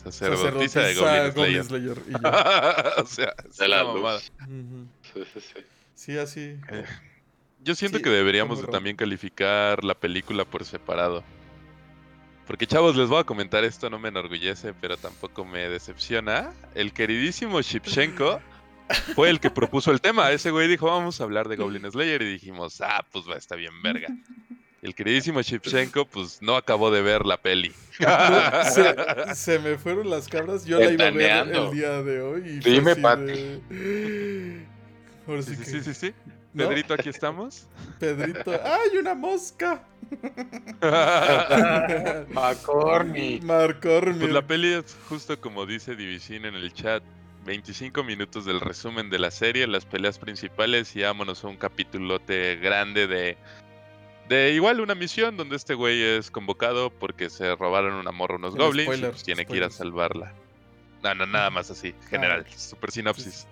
Sacerdotisa, 0.03 0.81
de 0.81 0.95
Goblin 0.95 1.63
Slayer. 1.63 1.97
y 2.07 2.11
yo. 2.13 2.17
o 3.03 3.05
sea, 3.05 3.35
De 3.59 3.67
la 3.67 3.83
luz. 3.83 4.31
Sí, 5.13 5.23
sí, 5.33 5.39
sí. 5.39 5.59
Sí, 6.01 6.17
así. 6.17 6.57
Eh, 6.71 6.83
Yo 7.63 7.75
siento 7.75 7.99
Sí, 7.99 8.03
que 8.03 8.09
deberíamos 8.09 8.59
de 8.59 8.67
también 8.67 8.95
calificar 8.95 9.83
la 9.83 9.93
película 9.93 10.45
por 10.45 10.65
separado. 10.65 11.23
Porque 12.47 12.65
chavos, 12.65 12.95
les 12.95 13.07
voy 13.07 13.19
a 13.19 13.23
comentar 13.23 13.63
esto, 13.63 13.87
no 13.87 13.99
me 13.99 14.09
enorgullece, 14.09 14.73
pero 14.73 14.97
tampoco 14.97 15.45
me 15.45 15.69
decepciona. 15.69 16.53
El 16.73 16.91
queridísimo 16.91 17.61
Shipchenko 17.61 18.41
fue 19.15 19.29
el 19.29 19.39
que 19.39 19.51
propuso 19.51 19.91
el 19.91 20.01
tema. 20.01 20.31
Ese 20.31 20.49
güey 20.49 20.67
dijo, 20.67 20.87
vamos 20.87 21.21
a 21.21 21.23
hablar 21.23 21.47
de 21.47 21.55
Goblin 21.55 21.85
Slayer. 21.91 22.23
Y 22.23 22.31
dijimos, 22.33 22.81
ah, 22.81 23.05
pues 23.11 23.25
va, 23.29 23.35
está 23.35 23.55
bien 23.55 23.79
verga. 23.83 24.07
El 24.81 24.95
queridísimo 24.95 25.39
Shipchenko, 25.43 26.05
pues 26.07 26.41
no 26.41 26.55
acabó 26.55 26.89
de 26.89 27.03
ver 27.03 27.23
la 27.27 27.37
peli. 27.37 27.71
No, 27.99 28.63
se, 28.65 29.35
se 29.35 29.59
me 29.59 29.77
fueron 29.77 30.09
las 30.09 30.27
cabras. 30.27 30.65
Yo 30.65 30.79
la 30.79 30.89
iba 30.91 31.05
a 31.05 31.11
ver 31.11 31.55
el 31.55 31.69
día 31.71 32.01
de 32.01 32.21
hoy. 32.23 32.41
Y 32.47 32.59
Dime, 32.67 32.95
Pati. 32.95 33.31
de- 33.69 34.70
Ahora 35.31 35.41
sí, 35.43 35.55
Sí, 35.55 35.63
sí, 35.63 35.63
que- 35.63 35.71
sí, 35.71 35.81
sí, 35.81 35.93
sí. 35.93 36.13
¿No? 36.53 36.67
Pedrito, 36.67 36.93
aquí 36.93 37.07
estamos. 37.09 37.65
Pedrito. 37.99 38.51
¡Ay, 38.51 38.97
una 38.97 39.15
mosca! 39.15 39.83
McCormick. 42.29 43.43
Marcor, 43.43 44.17
Pues 44.17 44.31
la 44.31 44.41
peli 44.45 44.73
es 44.73 44.97
justo 45.07 45.39
como 45.39 45.65
dice 45.65 45.95
Divisin 45.95 46.45
en 46.45 46.55
el 46.55 46.73
chat. 46.73 47.03
25 47.45 48.03
minutos 48.03 48.45
del 48.45 48.59
resumen 48.59 49.09
de 49.09 49.17
la 49.17 49.31
serie, 49.31 49.65
las 49.65 49.85
peleas 49.85 50.19
principales 50.19 50.95
y 50.95 51.01
vámonos 51.01 51.43
a 51.43 51.47
un 51.47 51.57
capitulote 51.57 52.57
grande 52.57 53.07
de... 53.07 53.37
De 54.29 54.51
igual 54.51 54.79
una 54.79 54.93
misión 54.95 55.37
donde 55.37 55.55
este 55.55 55.73
güey 55.73 56.01
es 56.03 56.29
convocado 56.29 56.91
porque 56.91 57.29
se 57.31 57.55
robaron 57.55 57.93
una 57.95 58.11
morra 58.11 58.35
unos 58.35 58.53
El 58.53 58.61
goblins 58.61 58.97
y 58.99 59.01
pues 59.01 59.23
tiene 59.23 59.45
que 59.45 59.57
ir 59.57 59.63
a 59.63 59.71
salvarla. 59.71 60.33
No, 61.03 61.15
no, 61.15 61.25
nada 61.25 61.49
más 61.49 61.71
así, 61.71 61.95
general, 62.09 62.41
ok. 62.41 62.47
super 62.55 62.91
sinopsis. 62.91 63.47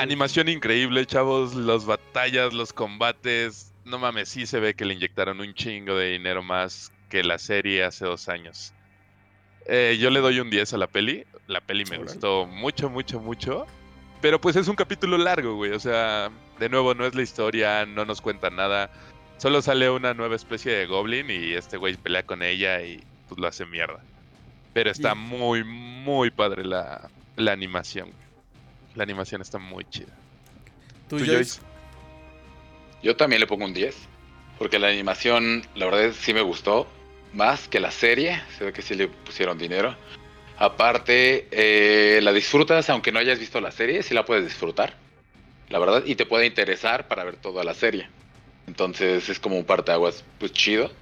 Animación 0.00 0.48
increíble, 0.48 1.04
chavos, 1.04 1.54
las 1.54 1.84
batallas, 1.84 2.54
los 2.54 2.72
combates. 2.72 3.74
No 3.84 3.98
mames, 3.98 4.30
sí 4.30 4.46
se 4.46 4.58
ve 4.58 4.72
que 4.72 4.86
le 4.86 4.94
inyectaron 4.94 5.40
un 5.40 5.52
chingo 5.52 5.94
de 5.94 6.12
dinero 6.12 6.42
más 6.42 6.90
que 7.10 7.22
la 7.22 7.36
serie 7.36 7.84
hace 7.84 8.06
dos 8.06 8.30
años. 8.30 8.72
Eh, 9.66 9.98
yo 10.00 10.08
le 10.08 10.20
doy 10.20 10.40
un 10.40 10.48
10 10.48 10.72
a 10.72 10.78
la 10.78 10.86
peli. 10.86 11.26
La 11.48 11.60
peli 11.60 11.84
me 11.84 11.98
gustó 11.98 12.46
mucho, 12.46 12.88
mucho, 12.88 13.20
mucho. 13.20 13.66
Pero 14.22 14.40
pues 14.40 14.56
es 14.56 14.68
un 14.68 14.74
capítulo 14.74 15.18
largo, 15.18 15.56
güey. 15.56 15.72
O 15.72 15.80
sea, 15.80 16.30
de 16.58 16.70
nuevo, 16.70 16.94
no 16.94 17.04
es 17.04 17.14
la 17.14 17.20
historia, 17.20 17.84
no 17.84 18.06
nos 18.06 18.22
cuenta 18.22 18.48
nada. 18.48 18.90
Solo 19.36 19.60
sale 19.60 19.90
una 19.90 20.14
nueva 20.14 20.34
especie 20.34 20.72
de 20.72 20.86
goblin 20.86 21.28
y 21.28 21.52
este 21.52 21.76
güey 21.76 21.98
pelea 21.98 22.22
con 22.22 22.42
ella 22.42 22.80
y 22.80 23.04
pues 23.28 23.38
lo 23.38 23.46
hace 23.46 23.66
mierda. 23.66 24.00
Pero 24.72 24.90
está 24.90 25.14
muy, 25.14 25.62
muy 25.62 26.30
padre 26.30 26.64
la, 26.64 27.10
la 27.36 27.52
animación. 27.52 28.14
La 29.00 29.04
animación 29.04 29.40
está 29.40 29.58
muy 29.58 29.86
chida. 29.88 30.14
¿Tú, 31.08 31.16
¿Tú, 31.16 31.24
Joyce? 31.24 31.36
Joyce? 31.36 31.60
Yo 33.02 33.16
también 33.16 33.40
le 33.40 33.46
pongo 33.46 33.64
un 33.64 33.72
10. 33.72 33.96
porque 34.58 34.78
la 34.78 34.88
animación, 34.88 35.62
la 35.74 35.86
verdad 35.86 36.04
es, 36.04 36.16
sí 36.16 36.34
me 36.34 36.42
gustó, 36.42 36.86
más 37.32 37.66
que 37.66 37.80
la 37.80 37.92
serie, 37.92 38.42
se 38.58 38.66
ve 38.66 38.74
que 38.74 38.82
sí 38.82 38.94
le 38.94 39.08
pusieron 39.08 39.56
dinero. 39.56 39.96
Aparte, 40.58 41.48
eh, 41.50 42.20
la 42.20 42.30
disfrutas, 42.34 42.90
aunque 42.90 43.10
no 43.10 43.18
hayas 43.18 43.38
visto 43.38 43.58
la 43.62 43.70
serie, 43.70 44.02
sí 44.02 44.12
la 44.12 44.26
puedes 44.26 44.44
disfrutar, 44.44 44.92
la 45.70 45.78
verdad, 45.78 46.02
y 46.04 46.14
te 46.14 46.26
puede 46.26 46.44
interesar 46.44 47.08
para 47.08 47.24
ver 47.24 47.36
toda 47.36 47.64
la 47.64 47.72
serie. 47.72 48.06
Entonces 48.66 49.30
es 49.30 49.40
como 49.40 49.56
un 49.56 49.64
parteaguas, 49.64 50.26
pues 50.38 50.52
chido. 50.52 50.92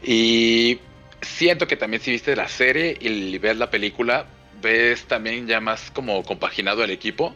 Y 0.00 0.78
siento 1.22 1.66
que 1.66 1.76
también 1.76 2.00
si 2.00 2.12
viste 2.12 2.36
la 2.36 2.46
serie 2.46 2.96
y 3.00 3.36
ves 3.38 3.56
la 3.56 3.68
película, 3.68 4.26
ves 4.60 5.06
también 5.06 5.46
ya 5.46 5.60
más 5.60 5.90
como 5.90 6.22
compaginado 6.22 6.84
el 6.84 6.90
equipo 6.90 7.34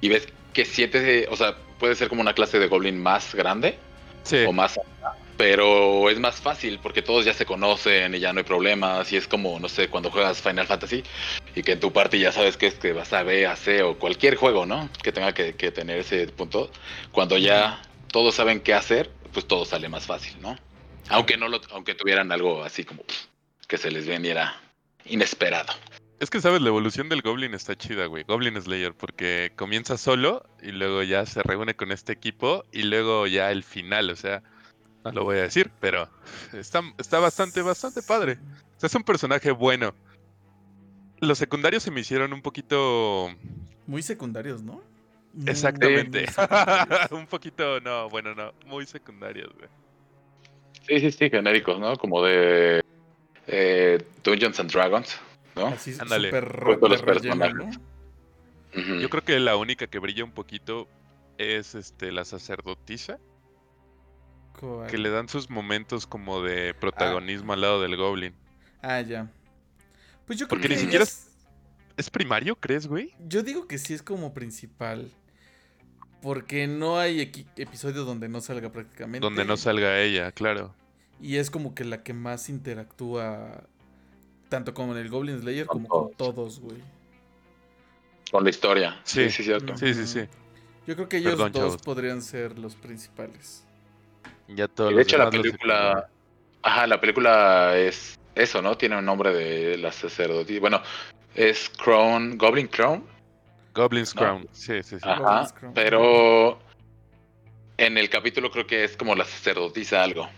y 0.00 0.08
ves 0.08 0.28
que 0.52 0.64
siete, 0.64 1.26
o 1.30 1.36
sea, 1.36 1.56
puede 1.78 1.94
ser 1.94 2.08
como 2.08 2.20
una 2.20 2.34
clase 2.34 2.58
de 2.58 2.66
Goblin 2.68 3.02
más 3.02 3.34
grande 3.34 3.78
Sí. 4.24 4.44
o 4.46 4.52
más 4.52 4.78
pero 5.36 6.08
es 6.10 6.20
más 6.20 6.40
fácil 6.40 6.78
porque 6.80 7.02
todos 7.02 7.24
ya 7.24 7.34
se 7.34 7.44
conocen 7.46 8.14
y 8.14 8.20
ya 8.20 8.32
no 8.32 8.38
hay 8.38 8.44
problemas 8.44 9.12
y 9.12 9.16
es 9.16 9.26
como, 9.26 9.58
no 9.58 9.68
sé, 9.68 9.88
cuando 9.88 10.10
juegas 10.10 10.40
Final 10.40 10.66
Fantasy 10.66 11.02
y 11.56 11.62
que 11.62 11.72
en 11.72 11.80
tu 11.80 11.92
party 11.92 12.20
ya 12.20 12.30
sabes 12.30 12.56
que 12.56 12.68
es 12.68 12.74
que 12.74 12.92
vas 12.92 13.12
a 13.12 13.24
B, 13.24 13.46
a 13.46 13.56
C 13.56 13.82
o 13.82 13.98
cualquier 13.98 14.36
juego, 14.36 14.66
¿no? 14.66 14.88
Que 15.02 15.10
tenga 15.10 15.32
que, 15.32 15.56
que 15.56 15.72
tener 15.72 15.98
ese 15.98 16.28
punto. 16.28 16.70
Cuando 17.10 17.38
ya 17.38 17.82
todos 18.12 18.36
saben 18.36 18.60
qué 18.60 18.74
hacer, 18.74 19.10
pues 19.32 19.48
todo 19.48 19.64
sale 19.64 19.88
más 19.88 20.06
fácil, 20.06 20.40
¿no? 20.40 20.56
Aunque 21.08 21.36
no 21.36 21.48
lo, 21.48 21.60
aunque 21.72 21.94
tuvieran 21.94 22.30
algo 22.30 22.62
así 22.62 22.84
como 22.84 23.02
que 23.66 23.78
se 23.78 23.90
les 23.90 24.06
veniera 24.06 24.60
inesperado. 25.06 25.72
Es 26.22 26.30
que 26.30 26.40
sabes, 26.40 26.62
la 26.62 26.68
evolución 26.68 27.08
del 27.08 27.20
Goblin 27.20 27.52
está 27.52 27.74
chida, 27.74 28.06
güey. 28.06 28.22
Goblin 28.22 28.54
Slayer, 28.62 28.94
porque 28.94 29.50
comienza 29.56 29.98
solo 29.98 30.44
y 30.62 30.70
luego 30.70 31.02
ya 31.02 31.26
se 31.26 31.42
reúne 31.42 31.74
con 31.74 31.90
este 31.90 32.12
equipo 32.12 32.64
y 32.70 32.84
luego 32.84 33.26
ya 33.26 33.50
el 33.50 33.64
final, 33.64 34.08
o 34.08 34.14
sea, 34.14 34.40
no 35.04 35.10
lo 35.10 35.24
voy 35.24 35.38
a 35.38 35.42
decir, 35.42 35.72
pero 35.80 36.08
está, 36.52 36.80
está 36.98 37.18
bastante, 37.18 37.60
bastante 37.60 38.02
padre. 38.02 38.38
O 38.76 38.78
sea, 38.78 38.86
es 38.86 38.94
un 38.94 39.02
personaje 39.02 39.50
bueno. 39.50 39.96
Los 41.18 41.38
secundarios 41.38 41.82
se 41.82 41.90
me 41.90 42.02
hicieron 42.02 42.32
un 42.32 42.40
poquito... 42.40 43.28
Muy 43.88 44.02
secundarios, 44.04 44.62
¿no? 44.62 44.80
Muy, 45.32 45.50
Exactamente. 45.50 46.20
muy 46.20 46.26
secundarios. 46.28 47.10
un 47.10 47.26
poquito, 47.26 47.80
no, 47.80 48.08
bueno, 48.10 48.32
no, 48.32 48.52
muy 48.66 48.86
secundarios, 48.86 49.52
güey. 49.56 49.68
Sí, 50.86 51.00
sí, 51.00 51.10
sí, 51.10 51.30
genéricos, 51.30 51.80
¿no? 51.80 51.96
Como 51.96 52.22
de 52.22 52.80
eh, 53.48 53.98
Dungeons 54.22 54.60
and 54.60 54.70
Dragons, 54.70 55.18
¿no? 55.56 55.66
Así 55.68 55.94
Ándale. 55.98 56.30
los 56.30 56.42
relleno, 56.42 57.04
personajes. 57.04 57.78
Yo 59.00 59.10
creo 59.10 59.22
que 59.24 59.38
la 59.38 59.56
única 59.56 59.86
que 59.86 59.98
brilla 59.98 60.24
un 60.24 60.32
poquito 60.32 60.88
es 61.38 61.74
este 61.74 62.10
la 62.12 62.24
sacerdotisa, 62.24 63.18
¿Cuál? 64.58 64.88
que 64.90 64.98
le 64.98 65.10
dan 65.10 65.28
sus 65.28 65.50
momentos 65.50 66.06
como 66.06 66.42
de 66.42 66.74
protagonismo 66.74 67.52
al 67.52 67.60
lado 67.60 67.82
del 67.82 67.96
Goblin. 67.96 68.34
Ah, 68.82 69.00
ya. 69.00 69.30
Pues 70.26 70.38
yo 70.38 70.46
creo 70.48 70.60
Porque 70.60 70.68
que 70.68 70.74
ni 70.74 70.80
siquiera 70.80 71.04
es- 71.04 71.28
¿Es 71.94 72.08
primario, 72.08 72.56
crees, 72.56 72.86
güey? 72.86 73.12
Yo 73.28 73.42
digo 73.42 73.68
que 73.68 73.76
sí 73.76 73.92
es 73.92 74.02
como 74.02 74.32
principal. 74.32 75.10
Porque 76.22 76.66
no 76.66 76.98
hay 76.98 77.20
episodio 77.56 78.04
donde 78.04 78.28
no 78.30 78.40
salga 78.40 78.72
prácticamente. 78.72 79.20
Donde 79.24 79.44
no 79.44 79.56
salga 79.58 80.00
ella, 80.00 80.32
claro. 80.32 80.74
Y 81.20 81.36
es 81.36 81.50
como 81.50 81.74
que 81.74 81.84
la 81.84 82.02
que 82.02 82.14
más 82.14 82.48
interactúa. 82.48 83.64
Tanto 84.52 84.74
como 84.74 84.92
en 84.92 84.98
el 84.98 85.08
Goblin 85.08 85.40
Slayer 85.40 85.64
Con 85.64 85.84
como 85.86 85.88
con 86.08 86.12
todos, 86.14 86.60
güey. 86.60 86.76
Con 88.30 88.44
la 88.44 88.50
historia. 88.50 89.00
Sí. 89.02 89.24
Sí, 89.24 89.30
sí, 89.30 89.44
cierto. 89.44 89.74
Sí, 89.78 89.94
sí, 89.94 90.06
sí. 90.06 90.20
Yo 90.86 90.94
creo 90.94 91.08
que 91.08 91.16
ellos 91.16 91.32
Perdón, 91.36 91.52
dos 91.52 91.62
chavos. 91.62 91.82
podrían 91.82 92.20
ser 92.20 92.58
los 92.58 92.74
principales. 92.76 93.64
Ya 94.48 94.68
todos 94.68 94.90
Y 94.90 94.92
de 94.92 94.98
los 94.98 95.08
hecho 95.08 95.16
la 95.16 95.30
película, 95.30 96.06
ajá, 96.60 96.86
la 96.86 97.00
película 97.00 97.78
es 97.78 98.18
eso, 98.34 98.60
¿no? 98.60 98.76
Tiene 98.76 98.98
un 98.98 99.06
nombre 99.06 99.32
de 99.32 99.78
la 99.78 99.90
sacerdotisa. 99.90 100.60
Bueno, 100.60 100.82
es 101.34 101.70
Crown, 101.70 102.36
Goblin 102.36 102.66
Crown. 102.66 103.06
Goblin's 103.72 104.14
No. 104.14 104.20
Crown. 104.20 104.48
Sí, 104.52 104.82
sí, 104.82 104.96
sí. 104.96 105.08
Ajá, 105.08 105.50
Crown. 105.54 105.72
pero 105.72 106.58
en 107.78 107.96
el 107.96 108.10
capítulo 108.10 108.50
creo 108.50 108.66
que 108.66 108.84
es 108.84 108.98
como 108.98 109.14
la 109.14 109.24
sacerdotisa 109.24 110.02
algo, 110.02 110.28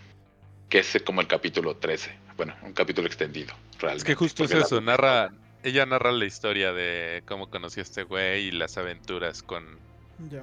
que 0.69 0.79
es 0.79 1.03
como 1.05 1.19
el 1.19 1.27
capítulo 1.27 1.75
13. 1.75 2.23
Bueno, 2.37 2.53
un 2.63 2.73
capítulo 2.73 3.07
extendido, 3.07 3.53
realmente. 3.79 3.97
Es 3.97 4.03
que 4.03 4.15
justo 4.15 4.43
es 4.43 4.51
la- 4.51 4.59
eso, 4.61 4.81
narra, 4.81 5.31
ella 5.63 5.85
narra 5.85 6.11
la 6.11 6.25
historia 6.25 6.73
de 6.73 7.23
cómo 7.25 7.49
conoció 7.49 7.81
a 7.81 7.83
este 7.83 8.03
güey 8.03 8.47
y 8.47 8.51
las 8.51 8.77
aventuras 8.77 9.41
con, 9.41 9.63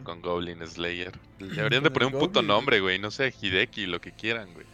con 0.05 0.23
Goblin 0.23 0.67
Slayer. 0.67 1.13
Deberían 1.39 1.83
de 1.83 1.91
poner 1.91 2.07
un 2.15 2.19
puto 2.19 2.41
nombre, 2.43 2.81
güey, 2.81 2.99
no 2.99 3.11
sé, 3.11 3.35
Hideki, 3.41 3.87
lo 3.87 4.01
que 4.01 4.13
quieran, 4.13 4.53
güey. 4.55 4.67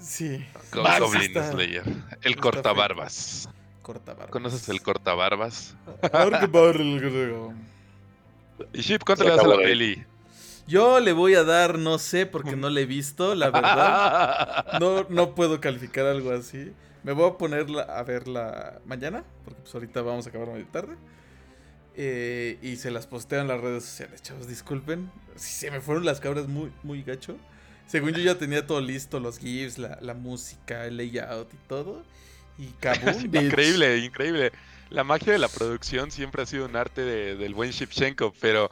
Sí. 0.00 0.44
Go- 0.72 0.84
Goblin 1.00 1.22
está- 1.22 1.50
Slayer. 1.52 1.82
El 2.22 2.36
cortabarbas. 2.36 3.48
Corta 3.82 4.12
barba. 4.14 4.30
¿Conoces 4.30 4.68
el 4.68 4.82
cortabarbas? 4.82 5.74
Y 8.72 8.80
Ship, 8.82 9.00
¿cuánto 9.04 9.24
le 9.24 9.30
das 9.30 9.40
a 9.40 9.46
la 9.48 9.56
peli? 9.56 10.04
Yo 10.68 11.00
le 11.00 11.12
voy 11.12 11.34
a 11.34 11.42
dar, 11.44 11.78
no 11.78 11.98
sé, 11.98 12.26
porque 12.26 12.54
no 12.54 12.68
le 12.70 12.82
he 12.82 12.86
visto, 12.86 13.34
la 13.34 13.50
verdad. 13.50 14.66
No, 14.80 15.06
no 15.08 15.34
puedo 15.34 15.60
calificar 15.60 16.06
algo 16.06 16.30
así. 16.30 16.72
Me 17.02 17.12
voy 17.12 17.30
a 17.30 17.38
poner 17.38 17.68
la- 17.70 17.82
a 17.82 18.02
verla 18.04 18.80
mañana, 18.84 19.24
porque 19.44 19.60
pues 19.62 19.74
ahorita 19.74 20.02
vamos 20.02 20.26
a 20.26 20.28
acabar 20.30 20.48
medio 20.48 20.66
tarde. 20.66 20.94
Eh, 21.96 22.58
y 22.62 22.76
se 22.76 22.90
las 22.90 23.06
posteo 23.06 23.40
en 23.40 23.48
las 23.48 23.60
redes 23.60 23.84
sociales, 23.84 24.22
chavos, 24.22 24.46
disculpen. 24.46 25.10
Si 25.34 25.52
se 25.54 25.70
me 25.70 25.80
fueron 25.80 26.04
las 26.04 26.20
cabras 26.20 26.46
muy, 26.46 26.70
muy 26.82 27.02
gacho. 27.02 27.36
Según 27.86 28.12
yo 28.12 28.20
ya 28.20 28.36
tenía 28.38 28.66
todo 28.66 28.80
listo, 28.80 29.18
los 29.18 29.38
GIFs, 29.38 29.78
la, 29.78 29.98
la 30.02 30.14
música, 30.14 30.84
el 30.86 30.96
layout 30.98 31.52
y 31.52 31.56
todo. 31.66 32.04
Y 32.58 32.66
bitch. 33.28 33.42
increíble, 33.44 33.98
increíble. 33.98 34.52
La 34.90 35.02
magia 35.04 35.32
de 35.32 35.38
la 35.38 35.48
producción 35.48 36.10
siempre 36.10 36.42
ha 36.42 36.46
sido 36.46 36.66
un 36.66 36.76
arte 36.76 37.00
de- 37.00 37.36
del 37.36 37.54
buen 37.54 37.70
Shipchenko, 37.70 38.32
pero 38.40 38.68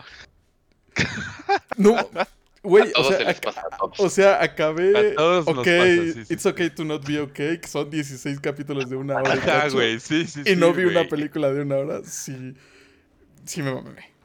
No, 1.77 1.95
güey, 2.63 2.93
o 2.97 3.05
sea, 3.05 3.37
o 3.99 4.09
sea, 4.09 4.43
acabé. 4.43 5.13
A 5.13 5.15
todos 5.15 5.47
nos 5.47 5.59
ok, 5.59 5.65
pasa, 5.65 5.85
sí, 5.85 6.13
sí, 6.25 6.35
it's 6.35 6.47
okay 6.47 6.71
to 6.71 6.85
not 6.85 7.07
be 7.07 7.21
okay, 7.21 7.59
que 7.59 7.69
son 7.69 7.89
16 7.91 8.41
capítulos 8.41 8.89
de 8.89 8.97
una 8.97 9.17
hora. 9.17 9.37
y 9.37 9.39
Ajá, 9.39 9.69
güey, 9.69 10.01
sí, 10.01 10.27
sí, 10.27 10.41
y 10.45 10.51
sí, 10.51 10.57
no 10.57 10.73
vi 10.73 10.85
una 10.85 11.05
película 11.09 11.53
de 11.53 11.63
una 11.63 11.77
hora, 11.77 12.01
sí, 12.05 12.55
sí 13.45 13.63
me 13.63 13.75
mamé. 13.75 14.17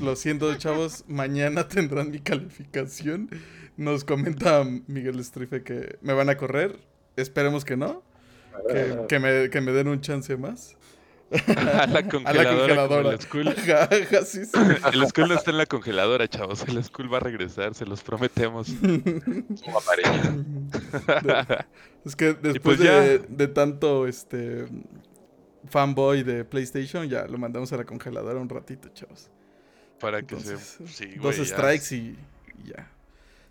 Lo 0.00 0.16
siento, 0.16 0.54
chavos, 0.56 1.04
mañana 1.08 1.68
tendrán 1.68 2.10
mi 2.10 2.20
calificación. 2.20 3.28
Nos 3.76 4.04
comenta 4.04 4.64
Miguel 4.86 5.22
Strife 5.24 5.62
que 5.62 5.98
me 6.00 6.12
van 6.12 6.28
a 6.28 6.36
correr. 6.36 6.78
Esperemos 7.16 7.64
que 7.64 7.76
no. 7.76 8.02
Que, 8.68 9.06
que 9.08 9.18
me, 9.18 9.50
que 9.50 9.60
me 9.60 9.72
den 9.72 9.88
un 9.88 10.00
chance 10.00 10.36
más. 10.36 10.76
A 11.30 11.86
la 11.86 11.98
A 12.00 12.08
congeladora. 12.08 12.34
la 12.34 12.48
como 12.50 12.58
congeladora. 12.60 13.10
el 13.12 13.20
Skull. 13.20 13.48
Ajá, 13.48 13.84
ajá, 13.84 14.24
sí, 14.24 14.44
sí. 14.44 14.50
El 14.92 15.06
Skull 15.08 15.28
no 15.28 15.34
está 15.34 15.50
en 15.52 15.58
la 15.58 15.66
congeladora, 15.66 16.26
chavos. 16.28 16.64
El 16.66 16.82
Skull 16.82 17.12
va 17.12 17.18
a 17.18 17.20
regresar, 17.20 17.74
se 17.74 17.86
los 17.86 18.02
prometemos. 18.02 18.68
Es 22.04 22.16
que 22.16 22.32
después 22.32 22.60
pues 22.62 22.78
de, 22.78 22.84
ya. 22.84 23.26
de 23.28 23.48
tanto 23.48 24.06
este 24.06 24.66
fanboy 25.68 26.22
de 26.22 26.44
PlayStation, 26.44 27.08
ya 27.08 27.26
lo 27.26 27.36
mandamos 27.38 27.72
a 27.72 27.76
la 27.76 27.84
congeladora 27.84 28.40
un 28.40 28.48
ratito, 28.48 28.88
chavos. 28.94 29.30
Para 30.00 30.22
que 30.22 30.34
Entonces, 30.34 30.78
se. 30.84 30.88
Sí, 30.88 31.06
Dos 31.16 31.36
güey, 31.36 31.46
strikes 31.46 31.94
y, 31.94 32.18
y 32.64 32.68
ya. 32.70 32.90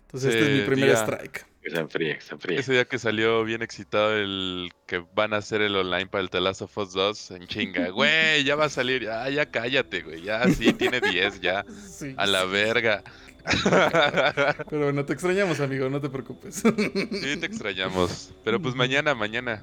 Entonces, 0.06 0.34
este 0.34 0.52
es 0.52 0.60
mi 0.60 0.66
primer 0.74 0.90
strike. 0.96 1.46
Que 1.62 1.70
se 1.70 1.78
enfríe, 1.78 2.14
que 2.16 2.20
se 2.22 2.34
enfríe. 2.34 2.58
Ese 2.58 2.72
día 2.72 2.84
que 2.86 2.98
salió 2.98 3.44
bien 3.44 3.60
excitado 3.62 4.16
el 4.16 4.70
que 4.86 5.04
van 5.14 5.34
a 5.34 5.38
hacer 5.38 5.60
el 5.60 5.76
online 5.76 6.06
para 6.06 6.22
el 6.22 6.30
The 6.30 6.40
Last 6.40 6.62
of 6.62 6.76
Us 6.78 6.92
2 6.94 7.30
en 7.32 7.46
chinga. 7.46 7.88
Güey, 7.90 8.44
ya 8.44 8.56
va 8.56 8.64
a 8.66 8.68
salir. 8.70 9.02
Ya, 9.02 9.28
ya 9.28 9.46
cállate, 9.50 10.00
güey. 10.02 10.22
Ya 10.22 10.48
sí, 10.48 10.72
tiene 10.72 11.00
10 11.00 11.40
ya. 11.40 11.64
Sí, 11.90 12.14
A 12.16 12.26
la 12.26 12.42
sí. 12.44 12.48
verga. 12.50 13.02
Pero 14.70 14.84
bueno, 14.84 15.04
te 15.04 15.12
extrañamos, 15.12 15.60
amigo, 15.60 15.88
no 15.90 16.00
te 16.00 16.08
preocupes. 16.08 16.56
Sí, 16.56 17.36
te 17.36 17.46
extrañamos. 17.46 18.32
Pero 18.44 18.60
pues 18.60 18.74
mañana, 18.74 19.14
mañana. 19.14 19.62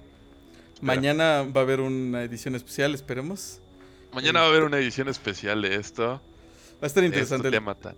Mañana 0.82 1.44
va 1.44 1.62
a 1.62 1.64
haber 1.64 1.80
una 1.80 2.24
edición 2.24 2.56
especial, 2.56 2.94
esperemos. 2.94 3.60
Mañana 4.14 4.42
va 4.42 4.46
a 4.46 4.50
haber 4.50 4.64
una 4.64 4.78
edición 4.78 5.10
especial 5.10 5.62
de 5.62 5.76
esto. 5.76 6.22
Va 6.76 6.84
a 6.84 6.86
estar 6.88 7.04
Este 7.04 7.06
interesante 7.06 7.48
el, 7.48 7.54
tema 7.54 7.76
tan- 7.76 7.96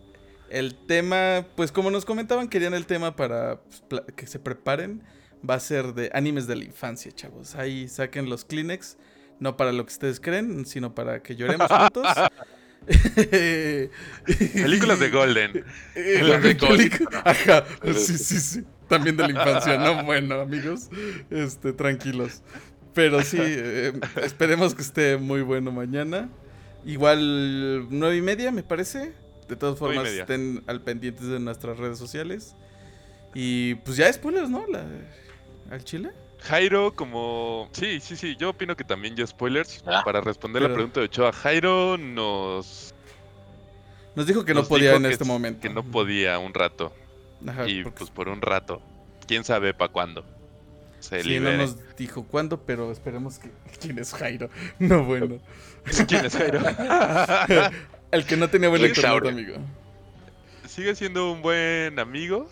el 0.52 0.76
tema. 0.88 1.45
Pues 1.56 1.72
como 1.72 1.91
nos 1.91 2.06
comentaban, 2.06 2.47
querían 2.47 2.74
el 2.74 2.86
tema 2.86 3.16
para 3.16 3.62
pues, 3.89 4.02
que 4.16 4.28
se 4.28 4.39
preparen. 4.39 5.04
Va 5.47 5.56
a 5.56 5.60
ser 5.60 5.93
de 5.93 6.10
animes 6.14 6.47
de 6.47 6.56
la 6.58 6.66
infancia, 6.66 7.12
chavos. 7.12 7.56
Ahí 7.56 7.88
saquen 7.88 8.30
los 8.30 8.45
Kleenex. 8.45 8.97
No 9.39 9.56
para 9.56 9.72
lo 9.72 9.86
que 9.86 9.93
ustedes 9.93 10.20
creen, 10.20 10.66
sino 10.66 10.93
para 10.93 11.22
que 11.24 11.36
lloremos 11.36 11.70
juntos. 11.72 12.06
Películas 14.54 15.00
de 15.00 15.10
Golden. 15.10 15.64
Eh, 15.95 16.20
Las 16.24 16.43
de 16.43 16.58
pelicu- 16.58 17.08
Ajá, 17.24 17.66
sí, 17.93 18.18
sí, 18.18 18.39
sí. 18.39 18.64
También 18.88 19.16
de 19.18 19.24
la 19.24 19.30
infancia, 19.30 19.78
¿no? 19.78 20.04
Bueno, 20.04 20.41
amigos, 20.41 20.89
este, 21.30 21.74
tranquilos. 21.74 22.41
Pero 22.93 23.22
sí, 23.22 23.38
eh, 23.39 23.93
esperemos 24.24 24.74
que 24.74 24.82
esté 24.82 25.18
muy 25.18 25.41
bueno 25.41 25.72
mañana. 25.72 26.30
Igual 26.86 27.88
nueve 27.91 28.18
y 28.18 28.22
media, 28.22 28.52
me 28.52 28.64
parece. 28.64 29.14
De 29.50 29.56
todas 29.56 29.80
formas, 29.80 30.08
estén 30.08 30.64
al 30.68 30.82
pendientes 30.82 31.28
de 31.28 31.39
nuestras 31.39 31.78
redes 31.78 31.97
sociales. 31.97 32.56
Y 33.34 33.76
pues 33.76 33.97
ya 33.97 34.12
spoilers, 34.14 34.50
¿no? 34.50 34.66
La, 34.68 34.86
al 35.72 35.84
chile. 35.84 36.12
Jairo, 36.41 36.95
como. 36.95 37.68
Sí, 37.74 38.00
sí, 38.00 38.16
sí. 38.16 38.36
Yo 38.38 38.52
opino 38.52 38.76
que 38.76 38.84
también 38.84 39.16
ya 39.16 39.26
spoilers. 39.26 39.84
Ah. 39.88 40.04
Para 40.06 40.22
responder 40.22 40.62
la 40.62 40.72
pregunta 40.72 41.00
de 41.00 41.08
Ochoa, 41.08 41.34
Jairo 41.34 41.97
nos. 41.97 42.93
Nos 44.16 44.28
dijo 44.28 44.45
que 44.45 44.54
no 44.54 44.64
podía 44.64 44.95
en 44.95 45.06
este 45.08 45.26
momento. 45.26 45.62
Que 45.62 45.70
no 45.70 45.84
podía 45.84 46.38
un 46.38 46.54
rato. 46.54 46.93
Ajá, 47.47 47.68
y 47.68 47.84
porque 47.84 48.00
pues 48.00 48.12
por 48.12 48.30
un 48.30 48.41
rato. 48.41 48.82
Quién 49.28 49.43
sabe 49.43 49.74
para 49.74 49.91
cuándo. 49.91 50.24
Se 51.00 51.24
sí, 51.24 51.30
no 51.30 51.34
libere. 51.34 51.58
nos 51.58 51.95
dijo 51.97 52.24
cuándo, 52.24 52.62
pero 52.62 52.91
esperemos 52.91 53.39
que. 53.39 53.50
¿Quién 53.82 53.97
es 53.97 54.14
Jairo? 54.14 54.50
No, 54.80 55.04
bueno. 55.06 55.39
¿Quién 56.08 56.26
es 56.26 56.36
Jairo? 56.36 56.60
El 58.12 58.26
que 58.26 58.38
no 58.38 58.49
tenía 58.49 58.70
buen 58.70 58.84
internet, 58.86 59.26
amigo. 59.28 59.55
Sigue 60.68 60.95
siendo 60.95 61.32
un 61.32 61.41
buen 61.41 61.99
amigo. 61.99 62.49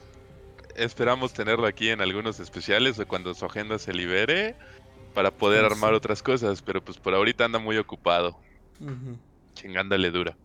Esperamos 0.76 1.34
tenerlo 1.34 1.66
aquí 1.66 1.90
en 1.90 2.02
algunos 2.02 2.40
especiales 2.40 3.00
o 3.00 3.08
cuando 3.08 3.34
su 3.34 3.46
agenda 3.46 3.80
se 3.80 3.94
libere 3.94 4.56
para 5.16 5.32
poder 5.32 5.62
Sí. 5.62 5.74
armar 5.74 5.94
otras 5.96 6.22
cosas, 6.22 6.62
pero 6.62 6.84
pues 6.84 6.98
por 7.00 7.16
ahorita 7.16 7.46
anda 7.46 7.58
muy 7.58 7.78
ocupado, 7.78 8.40
Ujú. 8.80 9.18
chingándole 9.56 10.12
dura, 10.12 10.36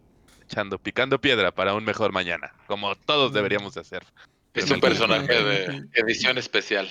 echando, 0.48 0.78
picando 0.78 1.20
piedra 1.20 1.50
para 1.52 1.74
un 1.74 1.84
mejor 1.84 2.12
mañana, 2.12 2.50
como 2.66 2.94
todos 2.96 3.32
Mm. 3.32 3.34
deberíamos 3.34 3.74
de 3.74 3.82
hacer. 3.82 4.02
Es 4.54 4.70
un 4.70 4.80
personaje 4.80 5.26
de 5.44 5.82
edición 5.94 6.38
especial, 6.38 6.90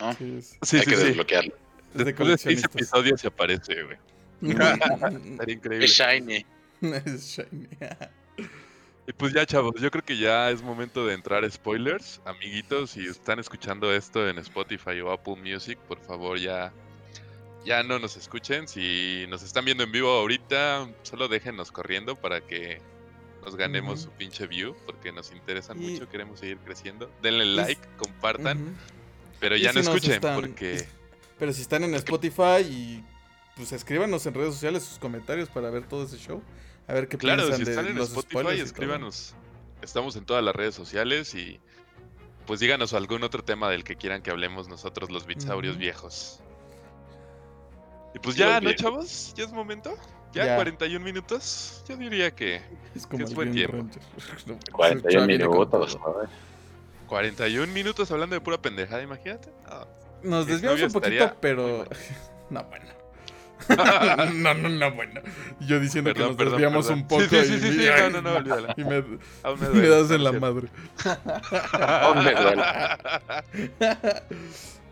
¿no? 0.00 0.12
Sí, 0.14 0.40
Sí, 0.62 0.76
Hay 0.78 0.82
sí, 0.82 0.90
que 0.90 0.96
sí. 0.96 1.04
desbloquearlo. 1.04 1.54
es 1.92 1.98
de 1.98 2.04
Después 2.04 2.28
de 2.28 2.38
seis 2.38 2.64
episodios 2.64 3.20
se 3.20 3.28
aparece, 3.28 3.82
güey. 3.84 3.96
Estaría 4.42 5.54
increíble. 5.54 5.84
Es 5.84 5.92
shiny. 5.92 6.44
es 7.04 7.26
shiny. 7.36 7.68
Y 9.06 9.12
pues 9.12 9.32
ya, 9.32 9.44
chavos, 9.44 9.74
yo 9.80 9.90
creo 9.90 10.04
que 10.04 10.16
ya 10.16 10.50
es 10.50 10.62
momento 10.62 11.06
de 11.06 11.14
entrar 11.14 11.44
a 11.44 11.50
spoilers. 11.50 12.20
Amiguitos, 12.24 12.90
si 12.92 13.06
están 13.06 13.38
escuchando 13.38 13.92
esto 13.92 14.28
en 14.28 14.38
Spotify 14.38 15.00
o 15.00 15.10
Apple 15.10 15.36
Music, 15.36 15.78
por 15.88 15.98
favor 16.00 16.38
ya, 16.38 16.72
ya 17.64 17.82
no 17.82 17.98
nos 17.98 18.16
escuchen. 18.16 18.68
Si 18.68 19.26
nos 19.28 19.42
están 19.42 19.64
viendo 19.64 19.82
en 19.82 19.90
vivo 19.90 20.10
ahorita, 20.10 20.88
solo 21.02 21.26
déjenos 21.28 21.72
corriendo 21.72 22.14
para 22.14 22.40
que 22.40 22.80
nos 23.44 23.56
ganemos 23.56 24.00
Ujú. 24.02 24.10
su 24.10 24.16
pinche 24.16 24.46
view, 24.46 24.76
porque 24.86 25.10
nos 25.12 25.32
interesan 25.32 25.82
Y- 25.82 25.92
mucho, 25.92 26.08
queremos 26.08 26.38
seguir 26.40 26.58
creciendo. 26.58 27.10
Denle 27.22 27.46
Y- 27.46 27.56
like, 27.56 27.80
compartan, 27.96 28.76
pero 29.40 29.56
ya 29.56 29.72
no 29.72 29.82
si 29.82 29.88
escuchen, 29.88 30.12
están- 30.12 30.40
porque... 30.40 30.86
Pero 31.38 31.52
si 31.54 31.62
están 31.62 31.82
en 31.84 31.94
Spotify 31.94 32.60
y 32.68 33.02
pues 33.56 33.72
escríbanos 33.72 34.24
en 34.26 34.34
redes 34.34 34.52
sociales 34.54 34.84
sus 34.84 34.98
comentarios 34.98 35.48
para 35.48 35.70
ver 35.70 35.88
todo 35.88 36.04
ese 36.04 36.18
show. 36.18 36.42
A 36.88 36.92
ver 36.92 37.08
qué 37.08 37.18
Claro, 37.18 37.42
piensan 37.42 37.58
si 37.58 37.64
de 37.64 37.70
están 37.70 37.86
en 37.86 37.96
los 37.96 38.16
Spotify, 38.16 38.60
escríbanos. 38.60 39.34
Estamos 39.82 40.16
en 40.16 40.24
todas 40.24 40.44
las 40.44 40.54
redes 40.54 40.74
sociales 40.74 41.34
y 41.34 41.60
pues 42.46 42.60
díganos 42.60 42.94
algún 42.94 43.22
otro 43.22 43.44
tema 43.44 43.70
del 43.70 43.84
que 43.84 43.96
quieran 43.96 44.22
que 44.22 44.30
hablemos 44.30 44.68
nosotros 44.68 45.10
los 45.10 45.26
bitsaurios 45.26 45.76
viejos. 45.78 46.40
Y 48.14 48.18
pues 48.18 48.36
ya, 48.36 48.60
¿no, 48.60 48.72
chavos? 48.72 49.32
¿Ya 49.36 49.44
es 49.44 49.52
momento? 49.52 49.96
¿Ya, 50.32 50.46
Ya. 50.46 50.54
41 50.56 51.04
minutos? 51.04 51.84
Yo 51.88 51.96
diría 51.96 52.30
que 52.34 52.60
Es 52.94 53.06
como 53.06 53.18
que 53.18 53.24
es 53.24 53.30
el 53.30 53.36
buen 53.36 53.52
tiempo. 53.52 53.78
No, 54.46 54.58
41 54.72 55.10
Chava 55.10 55.26
viene 55.26 55.44
con 55.44 55.54
minutos. 55.54 55.92
todo. 55.92 56.00
joder. 56.00 56.28
41 57.06 57.72
minutos 57.72 58.10
hablando 58.10 58.34
de 58.34 58.40
pura 58.40 58.60
pendejada, 58.60 59.02
imagínate. 59.02 59.50
Nos 60.22 60.46
desviamos 60.46 60.82
un 60.82 60.92
poquito, 60.92 61.36
pero. 61.40 61.84
No, 62.50 62.64
bueno. 62.64 62.86
no, 64.34 64.54
no, 64.54 64.68
no, 64.68 64.92
bueno. 64.92 65.20
Yo 65.60 65.80
diciendo 65.80 66.12
Perdón, 66.12 66.28
que 66.28 66.28
nos 66.28 66.36
perdón, 66.36 66.52
desviamos 66.52 66.86
perdón. 66.86 67.02
un 67.02 67.08
poco. 67.08 67.22
Sí, 67.22 67.28
sí, 67.28 67.46
sí, 67.46 67.54
y, 67.54 67.72
sí, 67.72 67.78
sí, 67.80 67.86
no, 67.86 68.10
no, 68.10 68.22
no, 68.22 68.36
olvídala. 68.36 68.74
Y 68.76 68.84
me, 68.84 69.02
me 69.02 69.88
das 69.88 70.10
en 70.10 70.24
la 70.24 70.32
madre. 70.32 70.68
Aún 71.72 72.24
me 72.24 72.32
duele. 72.34 72.62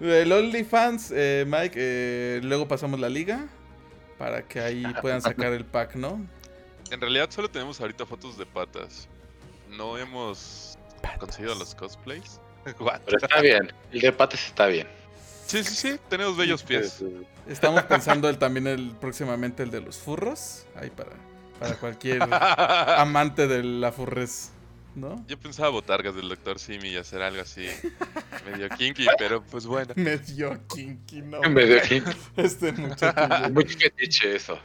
El 0.00 0.30
OnlyFans, 0.32 1.12
eh, 1.14 1.44
Mike, 1.46 1.74
eh, 1.76 2.40
luego 2.44 2.68
pasamos 2.68 3.00
la 3.00 3.08
liga 3.08 3.48
para 4.16 4.42
que 4.42 4.60
ahí 4.60 4.84
puedan 5.00 5.22
sacar 5.22 5.52
el 5.52 5.64
pack, 5.64 5.94
¿no? 5.96 6.20
En 6.90 7.00
realidad 7.00 7.30
solo 7.30 7.50
tenemos 7.50 7.80
ahorita 7.80 8.06
fotos 8.06 8.38
de 8.38 8.46
patas. 8.46 9.08
No 9.68 9.98
hemos 9.98 10.78
conseguido 11.18 11.54
los 11.54 11.74
cosplays. 11.74 12.40
Pero 12.64 13.18
está 13.20 13.40
bien. 13.40 13.72
El 13.92 14.00
de 14.00 14.12
patas 14.12 14.46
está 14.46 14.66
bien. 14.66 14.86
Sí, 15.48 15.64
sí, 15.64 15.74
sí, 15.74 16.00
tenemos 16.10 16.36
bellos 16.36 16.62
pies. 16.62 17.02
Estamos 17.48 17.82
pensando 17.88 18.28
el, 18.28 18.36
también 18.36 18.66
el 18.66 18.90
próximamente 19.00 19.62
el 19.62 19.70
de 19.70 19.80
los 19.80 19.96
furros, 19.96 20.66
ahí 20.76 20.90
para, 20.90 21.12
para 21.58 21.74
cualquier 21.76 22.22
amante 22.98 23.48
de 23.48 23.64
la 23.64 23.90
furres, 23.90 24.50
¿no? 24.94 25.24
Yo 25.26 25.40
pensaba 25.40 25.70
botargas 25.70 26.14
del 26.14 26.28
Dr. 26.28 26.58
Simi 26.58 26.90
y 26.90 26.96
hacer 26.98 27.22
algo 27.22 27.40
así 27.40 27.66
medio 28.50 28.68
kinky, 28.68 29.06
pero 29.18 29.42
pues 29.42 29.64
bueno. 29.64 29.92
Medio 29.96 30.60
kinky, 30.68 31.22
¿no? 31.22 31.40
Medio 31.40 31.78
aquí. 31.78 32.02
Este 32.36 32.70
muchacho. 32.72 33.50
Muy 33.50 33.64
fetiche 33.64 34.36
eso. 34.36 34.58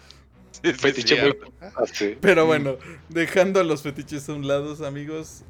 Sí, 0.52 0.74
sí, 0.74 0.74
Fetiche 0.74 1.22
muy 1.22 1.38
así. 1.78 2.18
Pero 2.20 2.46
bueno, 2.46 2.78
dejando 3.08 3.64
los 3.64 3.84
fetiches 3.84 4.28
a 4.28 4.34
un 4.34 4.50
lado, 4.50 4.86
amigos. 4.86 5.44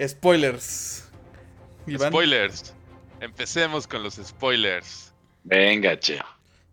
Spoilers. 0.00 1.08
Iván, 1.88 2.12
Spoilers. 2.12 2.74
Empecemos 3.24 3.86
con 3.86 4.02
los 4.02 4.14
spoilers. 4.16 5.12
Venga, 5.44 5.98
che. 5.98 6.16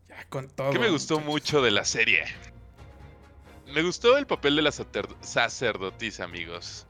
Ya 0.09 0.25
con 0.29 0.49
todo. 0.49 0.71
¿Qué 0.71 0.79
me 0.79 0.89
gustó 0.89 1.15
muchachos. 1.15 1.31
mucho 1.31 1.61
de 1.61 1.71
la 1.71 1.85
serie? 1.85 2.23
Me 3.67 3.81
gustó 3.83 4.17
el 4.17 4.27
papel 4.27 4.57
de 4.57 4.61
la 4.61 4.71
sacer- 4.71 5.07
sacerdotisa, 5.21 6.25
amigos. 6.25 6.85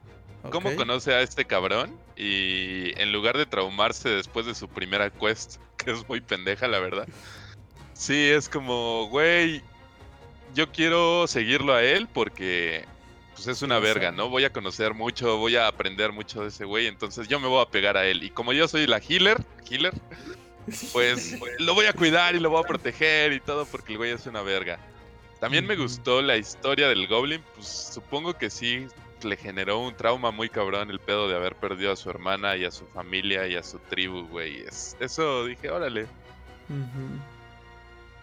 ¿Cómo 0.50 0.76
conoce 0.76 1.14
a 1.14 1.22
este 1.22 1.46
cabrón? 1.46 1.96
Y 2.16 3.00
en 3.00 3.12
lugar 3.12 3.38
de 3.38 3.46
traumarse 3.46 4.10
después 4.10 4.48
de 4.48 4.56
su 4.56 4.68
primera 4.68 5.12
quest, 5.12 5.58
que 5.78 5.92
es 5.92 6.08
muy 6.10 6.22
pendeja, 6.22 6.68
la 6.68 6.80
verdad. 6.80 7.08
Sí, 7.94 8.30
es 8.30 8.50
como, 8.50 9.08
güey, 9.10 9.62
yo 10.56 10.72
quiero 10.72 11.28
seguirlo 11.28 11.76
a 11.76 11.84
él 11.84 12.08
porque 12.12 12.86
pues 13.44 13.58
es 13.58 13.62
una 13.64 13.80
verga, 13.80 14.12
¿no? 14.12 14.30
Voy 14.30 14.44
a 14.46 14.52
conocer 14.52 14.94
mucho, 14.94 15.38
voy 15.38 15.56
a 15.56 15.68
aprender 15.68 16.12
mucho 16.12 16.42
de 16.44 16.50
ese 16.50 16.64
güey, 16.66 16.86
entonces 16.88 17.28
yo 17.28 17.40
me 17.40 17.48
voy 17.48 17.62
a 17.62 17.70
pegar 17.70 17.98
a 17.98 18.06
él. 18.06 18.24
Y 18.24 18.30
como 18.30 18.54
yo 18.54 18.68
soy 18.68 18.86
la 18.86 18.98
healer, 19.00 19.44
healer, 19.70 19.94
pues 20.94 21.36
lo 21.60 21.74
voy 21.74 21.86
a 21.88 21.94
cuidar 21.94 22.36
y 22.36 22.40
lo 22.40 22.50
voy 22.52 22.62
a 22.64 22.68
proteger 22.68 23.34
y 23.34 23.40
todo 23.40 23.66
porque 23.66 23.94
el 23.94 23.98
güey 23.98 24.12
es 24.12 24.26
una 24.28 24.42
verga. 24.44 24.78
También 25.40 25.66
me 25.66 25.76
gustó 25.76 26.22
la 26.22 26.38
historia 26.38 26.88
del 26.88 27.08
Goblin, 27.08 27.42
pues 27.56 27.68
supongo 27.68 28.36
que 28.38 28.52
sí 28.52 28.86
le 29.24 29.38
generó 29.38 29.80
un 29.80 29.96
trauma 29.96 30.30
muy 30.30 30.50
cabrón 30.50 30.92
el 30.92 31.00
pedo 31.00 31.28
de 31.28 31.36
haber 31.36 31.56
perdido 31.56 31.92
a 31.92 31.96
su 31.96 32.10
hermana 32.12 32.56
y 32.58 32.66
a 32.66 32.70
su 32.72 32.86
familia 32.88 33.48
y 33.48 33.56
a 33.56 33.64
su 33.64 33.80
tribu, 33.80 34.28
güey. 34.28 34.62
Es- 34.62 34.96
eso 35.00 35.46
dije, 35.46 35.72
órale. 35.72 36.06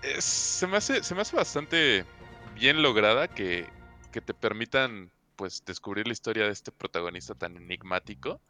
Es- 0.02 0.24
se, 0.24 0.66
me 0.68 0.76
hace, 0.76 1.02
se 1.02 1.14
me 1.16 1.22
hace 1.22 1.34
bastante 1.34 2.04
bien 2.54 2.82
lograda 2.82 3.26
que, 3.26 3.66
que 4.18 4.22
te 4.22 4.34
permitan 4.34 5.12
pues 5.36 5.62
descubrir 5.64 6.08
la 6.08 6.12
historia 6.12 6.44
de 6.46 6.50
este 6.50 6.72
protagonista 6.72 7.34
tan 7.36 7.56
enigmático. 7.56 8.40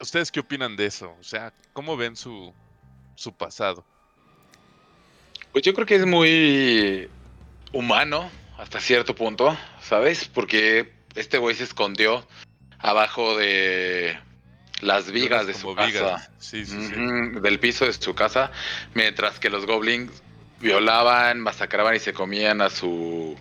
¿Ustedes 0.00 0.30
qué 0.30 0.38
opinan 0.38 0.76
de 0.76 0.86
eso? 0.86 1.16
O 1.18 1.24
sea, 1.24 1.52
¿cómo 1.72 1.96
ven 1.96 2.14
su, 2.14 2.54
su 3.16 3.32
pasado? 3.32 3.84
Pues 5.50 5.64
yo 5.64 5.74
creo 5.74 5.86
que 5.86 5.96
es 5.96 6.06
muy 6.06 7.08
humano 7.72 8.30
hasta 8.58 8.78
cierto 8.78 9.16
punto, 9.16 9.56
¿sabes? 9.82 10.28
Porque 10.28 10.92
este 11.16 11.38
güey 11.38 11.56
se 11.56 11.64
escondió 11.64 12.24
abajo 12.78 13.36
de 13.36 14.16
las 14.82 15.10
vigas 15.10 15.48
de 15.48 15.54
su 15.54 15.74
casa. 15.74 16.30
Sí, 16.38 16.64
sí, 16.64 16.86
sí. 16.86 16.94
Del 17.40 17.58
piso 17.58 17.86
de 17.86 17.92
su 17.92 18.14
casa, 18.14 18.52
mientras 18.94 19.40
que 19.40 19.50
los 19.50 19.66
goblins 19.66 20.22
violaban, 20.60 21.40
masacraban 21.40 21.96
y 21.96 21.98
se 21.98 22.12
comían 22.12 22.60
a 22.60 22.70
su 22.70 23.36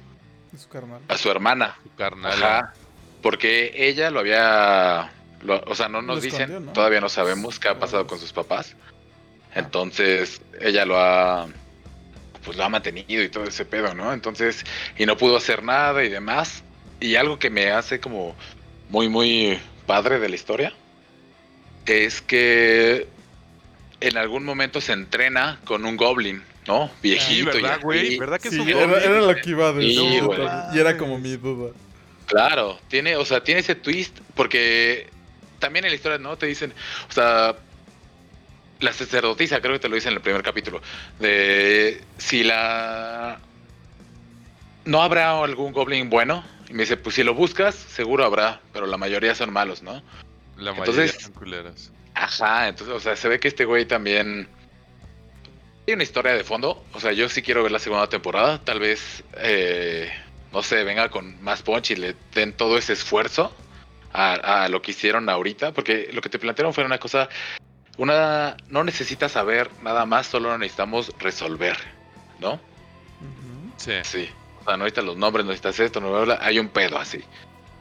su 0.58 0.68
carnal. 0.70 1.02
a 1.08 1.18
su 1.18 1.30
hermana. 1.30 1.76
Su 1.84 1.96
carnal. 1.96 2.32
Ajá. 2.34 2.74
Porque 3.22 3.72
ella 3.76 4.12
lo 4.12 4.20
había, 4.20 5.12
lo- 5.42 5.64
o 5.66 5.76
sea, 5.76 5.90
no 5.90 6.02
nos 6.02 6.18
Lo 6.18 6.22
dicen, 6.22 6.42
escondió, 6.44 6.60
¿no? 6.68 6.74
todavía 6.74 7.02
no 7.02 7.10
sabemos 7.10 7.60
qué 7.60 7.70
ha 7.70 7.80
pasado 7.80 8.06
con 8.08 8.20
sus 8.20 8.32
papás. 8.34 8.76
Entonces, 9.54 10.42
ella 10.60 10.86
lo 10.86 11.00
ha 11.00 11.48
pues 12.44 12.58
lo 12.58 12.64
ha 12.64 12.70
mantenido 12.70 13.24
y 13.24 13.30
todo 13.30 13.46
ese 13.46 13.66
pedo, 13.66 13.96
¿no? 13.96 14.14
Entonces, 14.14 14.64
y 15.00 15.08
no 15.08 15.18
pudo 15.18 15.38
hacer 15.38 15.64
nada 15.64 16.04
y 16.04 16.10
demás. 16.10 16.62
Y 17.00 17.16
algo 17.16 17.40
que 17.40 17.50
me 17.50 17.72
hace 17.72 18.00
como 18.00 18.36
muy, 18.90 19.10
muy 19.10 19.60
padre 19.88 20.20
de 20.20 20.30
la 20.30 20.36
historia 20.36 20.72
es 21.88 22.22
que 22.22 23.08
en 24.00 24.18
algún 24.18 24.44
momento 24.46 24.80
se 24.80 24.94
entrena 24.94 25.60
con 25.66 25.86
un 25.86 25.98
goblin, 25.98 26.44
¿no? 26.68 26.88
Sí, 26.88 26.94
Viejito. 27.02 27.58
y 27.58 27.62
¿verdad, 27.62 27.80
güey? 27.82 28.18
¿Verdad 28.18 28.40
que 28.40 28.48
es 28.50 28.54
Sí, 28.54 28.60
un 28.60 28.70
era, 28.70 29.10
lo 29.22 29.36
que 29.36 29.50
iba 29.50 29.70
a 29.70 29.74
decir. 29.74 30.00
Sí, 30.00 30.20
y 30.74 30.80
era 30.80 30.98
como 30.98 31.18
mi 31.20 31.36
duda. 31.38 31.72
Claro, 32.28 32.80
tiene, 32.88 33.16
o 33.18 33.26
sea, 33.26 33.44
tiene 33.44 33.60
ese 33.62 33.76
twist 33.76 34.18
porque 34.36 35.08
también 35.60 35.86
en 35.86 35.92
la 35.92 35.96
historia, 35.96 36.18
¿no? 36.18 36.38
Te 36.38 36.48
dicen, 36.48 36.74
o 37.08 37.12
sea, 37.12 37.56
la 38.80 38.94
sacerdotisa, 38.94 39.62
creo 39.62 39.74
que 39.74 39.80
te 39.80 39.90
lo 39.90 39.96
dicen 39.96 40.12
en 40.12 40.18
el 40.18 40.22
primer 40.22 40.42
capítulo, 40.44 40.82
de 41.20 42.02
si 42.18 42.44
la... 42.44 43.40
No 44.86 45.02
habrá 45.02 45.40
algún 45.42 45.72
goblin 45.72 46.10
bueno. 46.10 46.44
Y 46.70 46.74
me 46.74 46.84
dice, 46.84 46.98
pues 46.98 47.16
si 47.16 47.24
lo 47.24 47.34
buscas, 47.36 47.76
seguro 47.76 48.26
habrá, 48.26 48.60
pero 48.74 48.88
la 48.88 48.98
mayoría 48.98 49.36
son 49.36 49.54
malos, 49.54 49.84
¿no? 49.84 50.02
La 50.58 50.72
mayoría 50.74 51.04
Entonces- 51.04 51.24
son 51.24 51.34
culeras. 51.34 51.92
Ajá, 52.16 52.70
entonces, 52.70 52.96
o 52.96 53.00
sea, 53.00 53.16
se 53.16 53.28
ve 53.28 53.40
que 53.40 53.50
este 53.50 53.66
güey 53.66 53.86
también 53.86 54.48
tiene 55.86 55.98
una 55.98 56.04
historia 56.04 56.34
de 56.34 56.44
fondo. 56.44 56.84
O 56.94 57.00
sea, 57.00 57.12
yo 57.14 57.30
sí 57.30 57.42
quiero 57.42 57.64
ver 57.64 57.72
la 57.72 57.80
segunda 57.80 58.08
temporada. 58.08 58.60
Tal 58.60 58.80
vez, 58.80 59.24
eh, 59.38 60.12
no 60.52 60.64
sé, 60.64 60.84
venga 60.84 61.10
con 61.10 61.42
más 61.44 61.62
punch 61.62 61.92
y 61.92 61.96
le 61.96 62.16
den 62.34 62.54
todo 62.54 62.78
ese 62.78 62.94
esfuerzo 62.94 63.54
a, 64.12 64.64
a 64.64 64.70
lo 64.70 64.82
que 64.82 64.92
hicieron 64.92 65.30
ahorita. 65.30 65.72
Porque 65.74 66.10
lo 66.12 66.22
que 66.22 66.30
te 66.30 66.40
plantearon 66.40 66.74
fue 66.74 66.84
una 66.84 66.98
cosa, 66.98 67.30
una, 67.98 68.58
no 68.70 68.84
necesitas 68.84 69.32
saber 69.32 69.70
nada 69.84 70.06
más, 70.06 70.28
solo 70.28 70.58
necesitamos 70.58 71.14
resolver, 71.20 71.78
¿no? 72.40 72.60
Sí. 73.78 73.94
Sí. 74.04 74.30
O 74.62 74.64
sea, 74.64 74.78
no 74.78 74.86
necesitas 74.86 75.06
los 75.06 75.18
nombres, 75.18 75.46
no 75.46 75.52
necesitas 75.52 75.80
esto, 75.80 76.02
no 76.02 76.12
bla, 76.12 76.22
bla, 76.22 76.40
hay 76.42 76.60
un 76.60 76.70
pedo 76.70 76.98
así, 76.98 77.24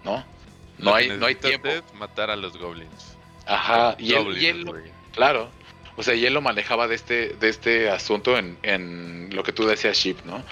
¿no? 0.05 0.25
No 0.79 0.95
hay, 0.95 1.09
no 1.09 1.27
hay 1.27 1.37
tiempo. 1.37 1.69
matar 1.95 2.31
a 2.31 2.37
los 2.37 2.59
goblins. 2.59 3.17
Ajá, 3.47 3.95
y 3.99 4.13
él, 4.13 4.25
Goblins, 4.25 4.43
y 4.43 4.47
él-. 4.47 4.93
Claro. 5.13 5.51
O 5.97 6.03
sea, 6.03 6.14
y 6.14 6.26
él 6.26 6.34
lo 6.34 6.40
manejaba 6.40 6.88
de 6.88 6.97
este, 6.97 7.28
de 7.28 7.49
este 7.49 7.90
asunto 7.90 8.36
en, 8.36 8.59
en 8.62 9.30
lo 9.32 9.42
que 9.42 9.53
tú 9.53 9.66
decías, 9.66 9.97
Ship, 9.97 10.16
¿no? 10.24 10.42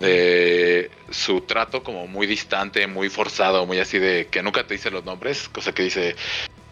De 0.00 0.90
su 1.10 1.42
trato 1.42 1.82
como 1.82 2.06
muy 2.06 2.26
distante, 2.26 2.86
muy 2.86 3.08
forzado, 3.08 3.66
muy 3.66 3.78
así 3.78 3.98
de 3.98 4.26
que 4.28 4.42
nunca 4.42 4.66
te 4.66 4.74
dice 4.74 4.90
los 4.90 5.04
nombres, 5.04 5.48
cosa 5.48 5.72
que 5.72 5.84
dice, 5.84 6.16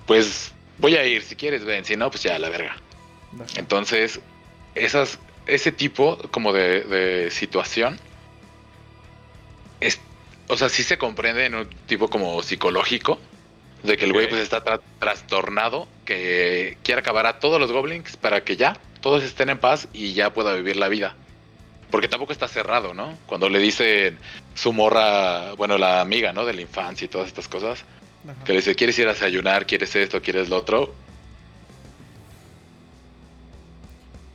pues 0.07 0.53
voy 0.79 0.97
a 0.97 1.05
ir, 1.07 1.23
si 1.23 1.37
quieres 1.37 1.65
ven, 1.65 1.85
si 1.85 1.97
no, 1.97 2.11
pues 2.11 2.23
ya, 2.23 2.39
la 2.39 2.49
verga. 2.49 2.77
Entonces, 3.57 4.21
esas, 4.75 5.19
ese 5.47 5.71
tipo 5.71 6.19
como 6.31 6.53
de, 6.53 6.81
de 6.81 7.31
situación, 7.31 8.01
es, 9.81 10.01
o 10.49 10.57
sea, 10.57 10.69
sí 10.69 10.83
se 10.83 10.99
comprende 10.99 11.45
en 11.45 11.55
un 11.55 11.69
tipo 11.87 12.09
como 12.09 12.43
psicológico, 12.43 13.21
de 13.83 13.97
que 13.97 14.05
el 14.05 14.13
güey 14.13 14.29
pues 14.29 14.41
está 14.43 14.65
tra- 14.65 14.81
trastornado, 14.99 15.87
que 16.05 16.79
quiere 16.83 17.01
acabar 17.01 17.27
a 17.27 17.39
todos 17.39 17.61
los 17.61 17.71
goblins 17.73 18.17
para 18.17 18.43
que 18.43 18.57
ya 18.57 18.77
todos 19.01 19.23
estén 19.23 19.49
en 19.51 19.59
paz 19.59 19.89
y 19.93 20.13
ya 20.15 20.33
pueda 20.33 20.55
vivir 20.55 20.77
la 20.77 20.89
vida. 20.89 21.15
Porque 21.91 22.09
tampoco 22.09 22.33
está 22.33 22.49
cerrado, 22.49 22.93
¿no? 22.93 23.17
Cuando 23.27 23.49
le 23.49 23.59
dicen 23.61 24.19
su 24.55 24.73
morra, 24.73 25.53
bueno, 25.55 25.79
la 25.79 26.01
amiga, 26.01 26.33
¿no? 26.33 26.45
De 26.45 26.53
la 26.53 26.61
infancia 26.61 27.05
y 27.07 27.09
todas 27.09 27.29
estas 27.29 27.49
cosas, 27.49 27.85
Ajá. 28.25 28.45
que 28.45 28.53
le 28.53 28.59
dice, 28.59 28.75
¿quieres 28.75 28.99
ir 28.99 29.07
a 29.09 29.13
desayunar? 29.15 29.67
¿Quieres 29.67 29.95
esto? 29.97 30.21
¿Quieres 30.21 30.49
lo 30.49 30.57
otro? 30.59 30.95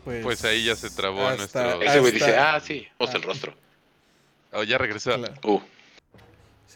Pues 0.03 0.43
ahí 0.43 0.65
ya 0.65 0.75
se 0.75 0.89
trabó 0.89 1.27
hasta- 1.27 1.63
nuestro- 1.63 1.81
Ese 1.81 1.99
güey 1.99 2.11
dice, 2.11 2.35
ah, 2.37 2.59
sí, 2.59 2.87
vamos 2.99 3.13
Ah. 3.13 3.17
el 3.17 3.23
rostro. 3.23 3.53
Oh, 4.51 4.63
ya 4.63 4.77
regresó. 4.77 5.15
Claro, 5.15 5.33
Uh, 5.43 5.61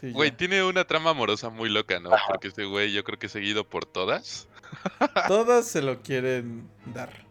sí, 0.00 0.10
Güey, 0.12 0.30
ya. 0.30 0.36
tiene 0.36 0.62
una 0.64 0.84
trama 0.86 1.10
amorosa 1.10 1.48
muy 1.50 1.68
loca, 1.68 1.98
¿no? 2.00 2.12
Ajá. 2.12 2.26
Porque 2.28 2.48
ese 2.48 2.64
güey 2.64 2.92
yo 2.92 3.04
creo 3.04 3.18
que 3.18 3.26
es 3.26 3.32
seguido 3.32 3.64
por 3.64 3.84
todas. 3.86 4.48
Todas 5.28 5.66
se 5.68 5.80
lo 5.82 6.02
quieren 6.02 6.68
dar. 6.86 7.26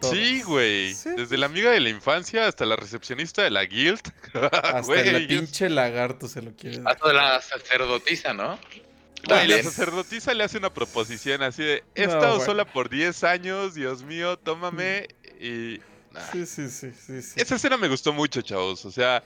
Todas. 0.00 0.16
Sí, 0.16 0.42
güey. 0.42 0.94
Sí. 0.94 1.10
Desde 1.16 1.36
la 1.36 1.46
amiga 1.46 1.70
de 1.70 1.80
la 1.80 1.90
infancia 1.90 2.46
hasta 2.46 2.64
la 2.64 2.74
recepcionista 2.76 3.42
de 3.42 3.50
la 3.50 3.64
guild. 3.64 4.00
Hasta 4.34 4.80
Güey, 4.80 5.08
el 5.08 5.16
es- 5.16 5.26
pinche 5.28 5.68
lagarto 5.68 6.26
se 6.26 6.40
lo 6.42 6.52
quiere 6.56 6.78
dar. 6.78 6.92
hasta 6.94 7.12
la 7.12 7.40
sacerdotisa, 7.42 8.32
¿no? 8.32 8.58
Güey, 9.26 9.48
la 9.48 9.62
sacerdotisa 9.62 10.32
le 10.32 10.44
hace 10.44 10.56
una 10.56 10.72
proposición 10.72 11.42
así 11.42 11.62
de, 11.62 11.84
he 11.94 12.06
No, 12.06 12.14
estado 12.14 12.34
güey. 12.36 12.46
sola 12.46 12.64
por 12.64 12.88
10 12.88 13.22
años, 13.24 13.74
Dios 13.74 14.02
mío, 14.02 14.38
tómame. 14.38 15.08
Y... 15.38 15.78
nah. 16.12 16.22
Sí, 16.32 16.46
sí, 16.46 16.70
sí, 16.70 16.92
sí, 16.92 17.20
sí. 17.20 17.34
Esa 17.38 17.56
escena 17.56 17.76
me 17.76 17.88
gustó 17.88 18.14
mucho, 18.14 18.40
chavos. 18.40 18.86
O 18.86 18.90
sea, 18.90 19.22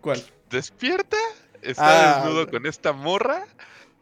¿Cuál? 0.00 0.22
despierta, 0.48 1.18
está 1.62 2.12
Ah, 2.12 2.16
desnudo 2.16 2.42
güey. 2.46 2.50
con 2.52 2.66
esta 2.66 2.92
morra. 2.92 3.46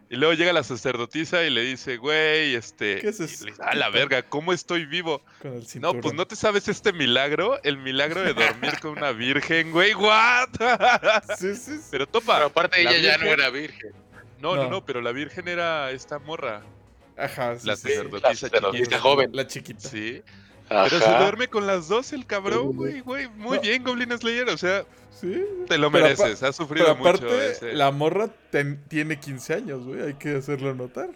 Y 0.09 0.15
luego 0.17 0.35
llega 0.35 0.53
la 0.53 0.63
sacerdotisa 0.63 1.43
y 1.45 1.51
le 1.51 1.63
dice, 1.63 1.97
güey, 1.97 2.55
este... 2.55 3.01
¿Qué 3.01 3.09
es 3.09 3.19
y 3.19 3.25
eso? 3.25 3.45
le 3.45 3.51
dice, 3.51 3.63
a 3.65 3.75
la 3.75 3.91
verga, 3.91 4.23
¿cómo 4.23 4.53
estoy 4.53 4.87
vivo? 4.87 5.21
Con 5.43 5.55
el 5.55 5.67
No, 5.81 6.01
pues 6.01 6.15
no 6.15 6.29
te 6.29 6.37
sabes 6.37 6.69
este 6.69 6.93
milagro, 6.93 7.61
el 7.65 7.77
milagro 7.79 8.23
de 8.23 8.33
dormir 8.33 8.79
con 8.81 8.93
una 8.93 9.11
virgen, 9.11 9.73
güey, 9.73 9.95
what? 9.95 10.49
Sí, 11.39 11.57
sí, 11.57 11.79
sí. 11.79 11.89
Pero 11.91 12.07
topa. 12.07 12.35
Pero 12.35 12.47
aparte 12.47 12.85
la 12.85 12.93
ella 12.93 13.17
ya 13.17 13.19
no 13.19 13.27
era 13.33 13.51
virgen. 13.51 13.91
No, 14.39 14.55
no, 14.55 14.65
No. 14.65 14.71
no, 14.71 14.85
pero 14.87 15.01
la 15.01 15.11
virgen 15.11 15.49
era 15.49 15.91
esta 15.91 16.21
morra, 16.21 16.63
Ajá, 17.17 17.59
sí, 17.59 17.67
la 17.67 17.75
sí. 17.75 17.89
sacerdotisa 17.89 18.29
la 18.29 18.35
sacerdotisa 18.37 18.85
chiquita. 18.85 19.01
joven. 19.01 19.31
La 19.33 19.47
chiquita. 19.49 19.81
Sí. 19.89 20.23
Pero 20.69 20.89
se 21.01 21.11
duerme 21.11 21.49
con 21.49 21.67
las 21.67 21.89
dos 21.89 22.13
el 22.13 22.27
cabrón, 22.27 22.75
güey, 22.77 23.01
güey. 23.01 23.29
Muy 23.31 23.57
No. 23.57 23.63
bien, 23.63 23.85
Goblin 23.85 24.17
Slayer, 24.19 24.49
o 24.49 24.57
sea, 24.59 24.85
Sí. 25.11 25.45
te 25.69 25.79
lo 25.79 25.91
Pero 25.91 26.05
mereces, 26.05 26.43
has 26.43 26.57
sufrido 26.57 26.87
Pero 26.87 26.97
mucho 26.97 27.09
aparte, 27.11 27.51
ese- 27.53 27.73
la 27.73 27.91
morra 27.91 28.29
ten- 28.51 28.83
tiene 28.89 29.19
15 29.21 29.55
años, 29.55 29.85
güey. 29.85 30.03
Hay 30.03 30.15
que 30.15 30.37
hacerlo 30.37 30.75
notar. 30.75 31.09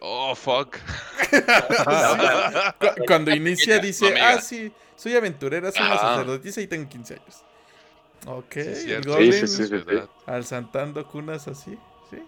Oh, 0.00 0.34
fuck. 0.34 0.76
Cu- 2.78 3.04
Cuando 3.06 3.30
inicia 3.34 3.78
dice, 3.78 4.08
amiga. 4.08 4.30
ah, 4.34 4.40
sí, 4.40 4.72
soy 4.96 5.14
aventurera, 5.16 5.72
soy 5.72 5.86
una 5.86 5.98
sacerdotisa 5.98 6.60
y 6.60 6.66
tengo 6.66 6.88
15 6.88 7.14
años. 7.14 7.44
Ok, 8.26 8.52
Sí, 8.74 8.92
el. 8.92 9.04
Goblin 9.06 9.32
Sí, 9.32 9.40
sí, 9.40 9.46
sí, 9.48 9.64
sí. 9.64 9.70
¿verdad? 9.70 10.08
alzantando 10.26 11.06
cunas 11.06 11.48
así, 11.48 11.78
¿sí? 12.10 12.18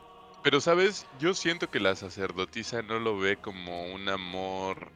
Pero, 0.42 0.60
¿sabes? 0.60 1.06
Yo 1.18 1.34
siento 1.34 1.68
que 1.70 1.80
la 1.80 1.94
sacerdotisa 1.96 2.82
no 2.82 2.98
lo 2.98 3.18
ve 3.18 3.36
como 3.36 3.92
un 3.92 4.08
amor 4.08 4.88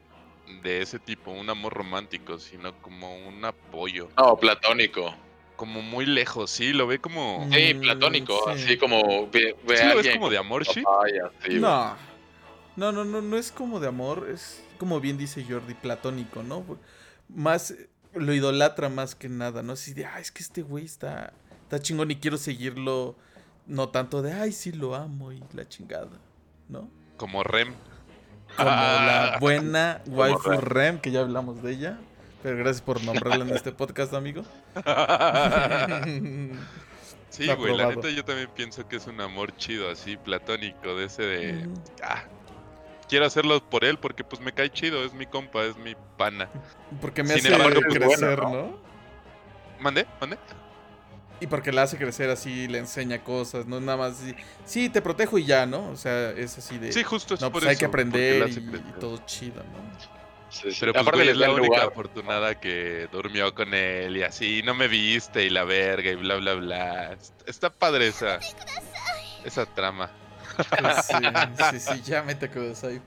de 0.63 0.83
ese 0.83 0.99
tipo, 0.99 1.31
un 1.31 1.49
amor 1.51 1.73
romántico, 1.75 2.39
sino 2.39 2.81
como 2.83 3.17
un 3.27 3.45
apoyo. 3.45 4.09
No, 4.17 4.37
platónico. 4.37 5.15
Como 5.57 5.83
muy 5.83 6.05
lejos, 6.07 6.51
sí, 6.51 6.73
lo 6.73 6.87
ve 6.87 6.99
como... 6.99 7.49
Sí, 7.53 7.75
Mm, 7.75 7.81
platónico. 7.81 8.35
sí. 8.57 8.65
Así 8.65 8.77
como 8.79 9.29
ve, 9.29 9.57
ve 9.67 9.77
¿Sí 9.77 9.83
a 9.85 9.89
lo 9.91 9.97
ves 9.97 10.09
como 10.15 10.29
de 10.31 10.39
amor, 10.39 10.65
sí. 10.67 10.83
No. 11.61 11.97
No, 12.77 12.91
no, 12.91 13.05
no, 13.05 13.23
no 13.23 13.37
es 13.37 13.53
como 13.53 13.79
de 13.79 13.87
amor, 13.87 14.29
es 14.29 14.65
como 14.79 15.01
bien 15.01 15.17
dice 15.17 15.45
Jordi, 15.49 15.75
platónico, 15.75 16.43
¿no? 16.43 16.65
Más, 17.29 17.73
lo 18.15 18.35
idolatra 18.35 18.89
más 18.89 19.15
que 19.15 19.29
nada, 19.29 19.63
¿no? 19.63 19.75
Así 19.75 19.95
de, 19.95 20.05
ah, 20.07 20.19
es 20.19 20.33
que 20.33 20.43
este 20.43 20.63
güey 20.63 20.85
está, 20.85 21.33
está 21.63 21.79
chingón 21.81 22.11
y 22.11 22.17
quiero 22.17 22.37
seguirlo, 22.37 23.17
no 23.67 23.91
tanto 23.91 24.23
de, 24.23 24.33
ay, 24.33 24.51
sí 24.51 24.73
lo 24.73 24.97
amo 24.97 25.31
y 25.31 25.41
la 25.53 25.69
chingada, 25.69 26.19
¿no? 26.69 26.91
Como 27.17 27.45
Rem. 27.45 27.75
Como 28.57 28.69
Ah. 28.71 29.31
la 29.33 29.39
buena 29.39 30.01
waifu 30.07 30.51
Rem. 30.51 30.61
Rem, 30.61 30.99
que 30.99 31.11
ya 31.11 31.21
hablamos 31.21 31.63
de 31.63 31.73
ella. 31.73 31.99
Pero 32.43 32.57
gracias 32.59 32.83
por 32.83 33.03
nombrarla 33.03 33.45
en 33.45 33.51
este 33.55 33.73
podcast, 33.73 34.13
amigo. 34.13 34.43
sí, 37.31 37.47
güey, 37.57 37.77
la 37.77 37.89
neta 37.89 38.11
yo 38.11 38.25
también 38.25 38.49
pienso 38.55 38.87
que 38.87 38.97
es 38.97 39.07
un 39.07 39.21
amor 39.21 39.57
chido, 39.57 39.91
así, 39.91 40.17
platónico, 40.17 40.95
de 40.95 41.07
ese 41.07 41.23
de... 41.23 41.69
Ah, 42.03 42.25
quiero 43.09 43.25
hacerlo 43.27 43.63
por 43.69 43.85
él 43.85 43.99
porque 43.99 44.25
pues 44.25 44.41
me 44.43 44.53
cae 44.53 44.71
chido, 44.71 45.05
es 45.05 45.15
mi 45.15 45.27
compa, 45.27 45.63
es 45.65 45.77
mi 45.79 45.95
pana. 46.19 46.49
Porque 47.01 47.23
me 47.23 47.31
Sin 47.31 47.47
hace 47.47 47.55
embargo, 47.55 47.81
pues, 47.87 47.99
crecer, 47.99 48.41
bueno, 48.41 48.57
¿no? 48.57 48.79
¿Mande? 49.81 50.07
¿Mande? 50.21 50.39
Y 51.41 51.47
porque 51.47 51.73
la 51.73 51.83
hace 51.83 51.97
crecer 51.99 52.31
así, 52.31 52.69
le 52.69 52.79
enseña 52.79 53.23
cosas, 53.23 53.67
no 53.67 53.81
nada 53.81 53.99
más 53.99 54.13
así, 54.21 54.35
sí, 54.65 54.89
te 54.89 55.03
protejo 55.03 55.37
y 55.37 55.45
ya, 55.45 55.67
¿no? 55.67 55.91
O 55.91 55.97
sea, 55.97 56.31
es 56.31 56.57
así 56.59 56.79
de, 56.79 56.93
Sí, 56.93 57.03
justo 57.03 57.35
es 57.35 57.41
no, 57.41 57.51
por 57.51 57.63
pues 57.63 57.67
hay 57.67 57.73
eso, 57.75 57.81
que 57.81 57.89
porque 57.89 58.03
aprender 58.03 58.49
y, 58.49 59.01
todo 59.01 59.19
chido, 59.27 59.57
¿no? 59.65 59.99
Sí, 60.49 60.71
sí. 60.71 60.77
Pero 60.79 60.93
pues 60.93 61.03
Aparte 61.03 61.19
güey, 61.19 61.29
es 61.31 61.37
la 61.37 61.51
única 61.51 61.67
lugar. 61.77 61.89
afortunada 61.89 62.61
que 62.61 63.09
durmió 63.11 63.53
con 63.55 63.75
él 63.75 64.17
y 64.17 64.23
así, 64.23 64.63
no 64.63 64.73
me 64.75 64.87
viste 64.87 65.45
y 65.45 65.51
la 65.51 65.65
verga 65.65 66.13
y 66.13 66.15
bla 66.15 66.37
bla 66.37 66.55
bla. 66.55 67.13
Est- 67.13 67.49
Está 67.49 67.71
padre 67.71 68.07
esa, 68.09 68.39
esa 69.45 69.67
trama. 69.67 70.11
Pues 70.79 71.05
sí, 71.07 71.15
sí, 71.71 71.81
sí, 71.81 72.03
ya 72.03 72.23
me 72.23 72.37
te 72.37 72.47
ahí. 72.47 73.01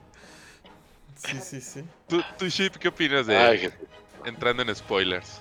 Sí, 1.16 1.40
sí, 1.40 1.60
sí. 1.60 1.84
¿Tú, 2.06 2.22
tú 2.38 2.46
Ship, 2.48 2.70
qué 2.78 2.88
opinas 2.88 3.26
de 3.26 3.36
Ay, 3.36 3.58
Jesús. 3.58 3.78
entrando 4.24 4.62
en 4.62 4.74
spoilers? 4.74 5.40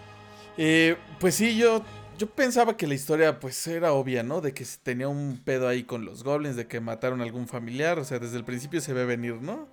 Eh, 0.58 0.98
pues 1.20 1.36
sí, 1.36 1.56
yo, 1.58 1.84
yo 2.18 2.28
pensaba 2.28 2.76
que 2.76 2.88
la 2.88 2.95
historia 2.95 3.39
pues 3.39 3.65
era 3.68 3.93
obvia, 3.93 4.24
¿no? 4.24 4.41
De 4.41 4.53
que 4.53 4.65
se 4.65 4.78
tenía 4.80 5.07
un 5.07 5.41
pedo 5.43 5.68
ahí 5.68 5.84
con 5.84 6.05
los 6.05 6.24
goblins, 6.24 6.55
de 6.55 6.68
que 6.68 6.80
mataron 6.80 7.22
a 7.22 7.24
algún 7.24 7.47
familiar, 7.47 7.99
o 7.99 8.03
sea, 8.03 8.20
desde 8.20 8.38
el 8.38 8.43
principio 8.43 8.82
se 8.82 8.93
ve 8.93 9.05
venir, 9.05 9.36
¿no? 9.41 9.68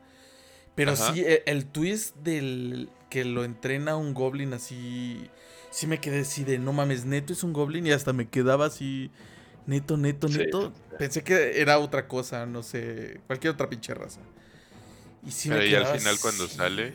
Pero 0.74 0.92
Ajá. 0.92 1.12
sí, 1.12 1.22
e- 1.22 1.42
el, 1.47 1.66
twist 1.66 2.16
del 2.16 2.90
que 3.09 3.24
lo 3.24 3.45
entrena 3.45 3.97
un 3.97 4.12
goblin 4.12 4.53
así, 4.53 5.30
sí 5.70 5.86
me 5.86 6.01
quedé 6.01 6.20
así 6.20 6.45
de, 6.45 6.59
no 6.59 6.72
mames, 6.72 7.05
neto 7.05 7.32
es 7.32 7.42
un 7.45 7.53
goblin 7.53 7.86
y 7.86 7.92
hasta 7.92 8.12
me 8.12 8.28
quedaba 8.28 8.66
así, 8.66 9.11
neto, 9.66 9.97
neto, 9.97 10.28
Sí. 10.28 10.38
neto. 10.38 10.72
Pensé 10.99 11.22
que 11.22 11.61
era 11.61 11.78
otra 11.78 12.09
cosa, 12.09 12.45
no 12.47 12.62
sé, 12.62 13.20
cualquier 13.26 13.55
otra 13.55 13.68
pinche 13.70 13.95
raza. 13.95 14.20
Y 15.26 15.30
sí 15.30 15.49
me 15.49 15.57
Pero 15.57 15.66
y 15.66 15.74
al 15.74 15.86
final 15.86 16.18
cuando 16.20 16.49
sale. 16.49 16.92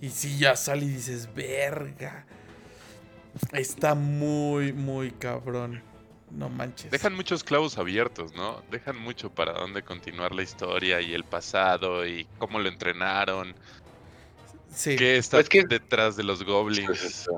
Y 0.00 0.10
sí, 0.10 0.36
ya 0.38 0.56
sale 0.56 0.84
y 0.84 0.88
dices, 0.88 1.32
verga. 1.34 2.26
Está 3.52 3.94
muy, 3.94 4.72
muy 4.72 5.10
cabrón. 5.12 5.82
No 6.30 6.48
manches. 6.48 6.90
Dejan 6.90 7.14
muchos 7.14 7.44
clavos 7.44 7.76
abiertos, 7.76 8.32
¿no? 8.34 8.62
Dejan 8.70 8.96
mucho 8.98 9.30
para 9.30 9.52
dónde 9.52 9.82
continuar 9.82 10.34
la 10.34 10.42
historia 10.42 11.00
y 11.02 11.12
el 11.12 11.24
pasado 11.24 12.06
y 12.06 12.26
cómo 12.38 12.58
lo 12.58 12.68
entrenaron. 12.68 13.54
Sí. 14.70 14.96
¿Qué 14.96 15.18
está 15.18 15.40
Es 15.40 15.48
que- 15.50 15.64
detrás 15.64 16.16
de 16.16 16.22
los 16.24 16.38
Pues 16.38 16.48
goblins? 16.48 16.90
es, 17.02 17.28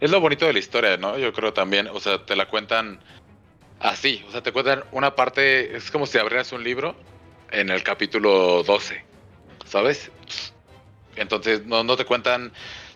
es 0.00 0.10
lo 0.10 0.20
bonito 0.20 0.46
de 0.46 0.54
la 0.54 0.58
historia, 0.60 0.96
¿no? 0.96 1.18
Yo 1.18 1.32
creo 1.34 1.52
también, 1.52 1.88
o 1.88 2.00
sea, 2.00 2.24
te 2.24 2.34
la 2.36 2.48
cuentan 2.48 2.98
así, 3.80 4.24
o 4.26 4.32
sea, 4.32 4.42
te 4.42 4.50
cuentan 4.52 4.82
una 4.92 5.14
parte, 5.14 5.76
es 5.76 5.90
como 5.90 6.06
si 6.06 6.16
abrieras 6.16 6.50
un 6.52 6.64
libro 6.64 6.96
en 7.50 7.68
el 7.68 7.82
capítulo 7.82 8.62
12, 8.62 9.04
¿sabes? 9.66 10.10
Entonces 11.16 11.66
no, 11.66 11.84
no 11.84 11.96
te 11.96 12.06
cuentan, 12.06 12.50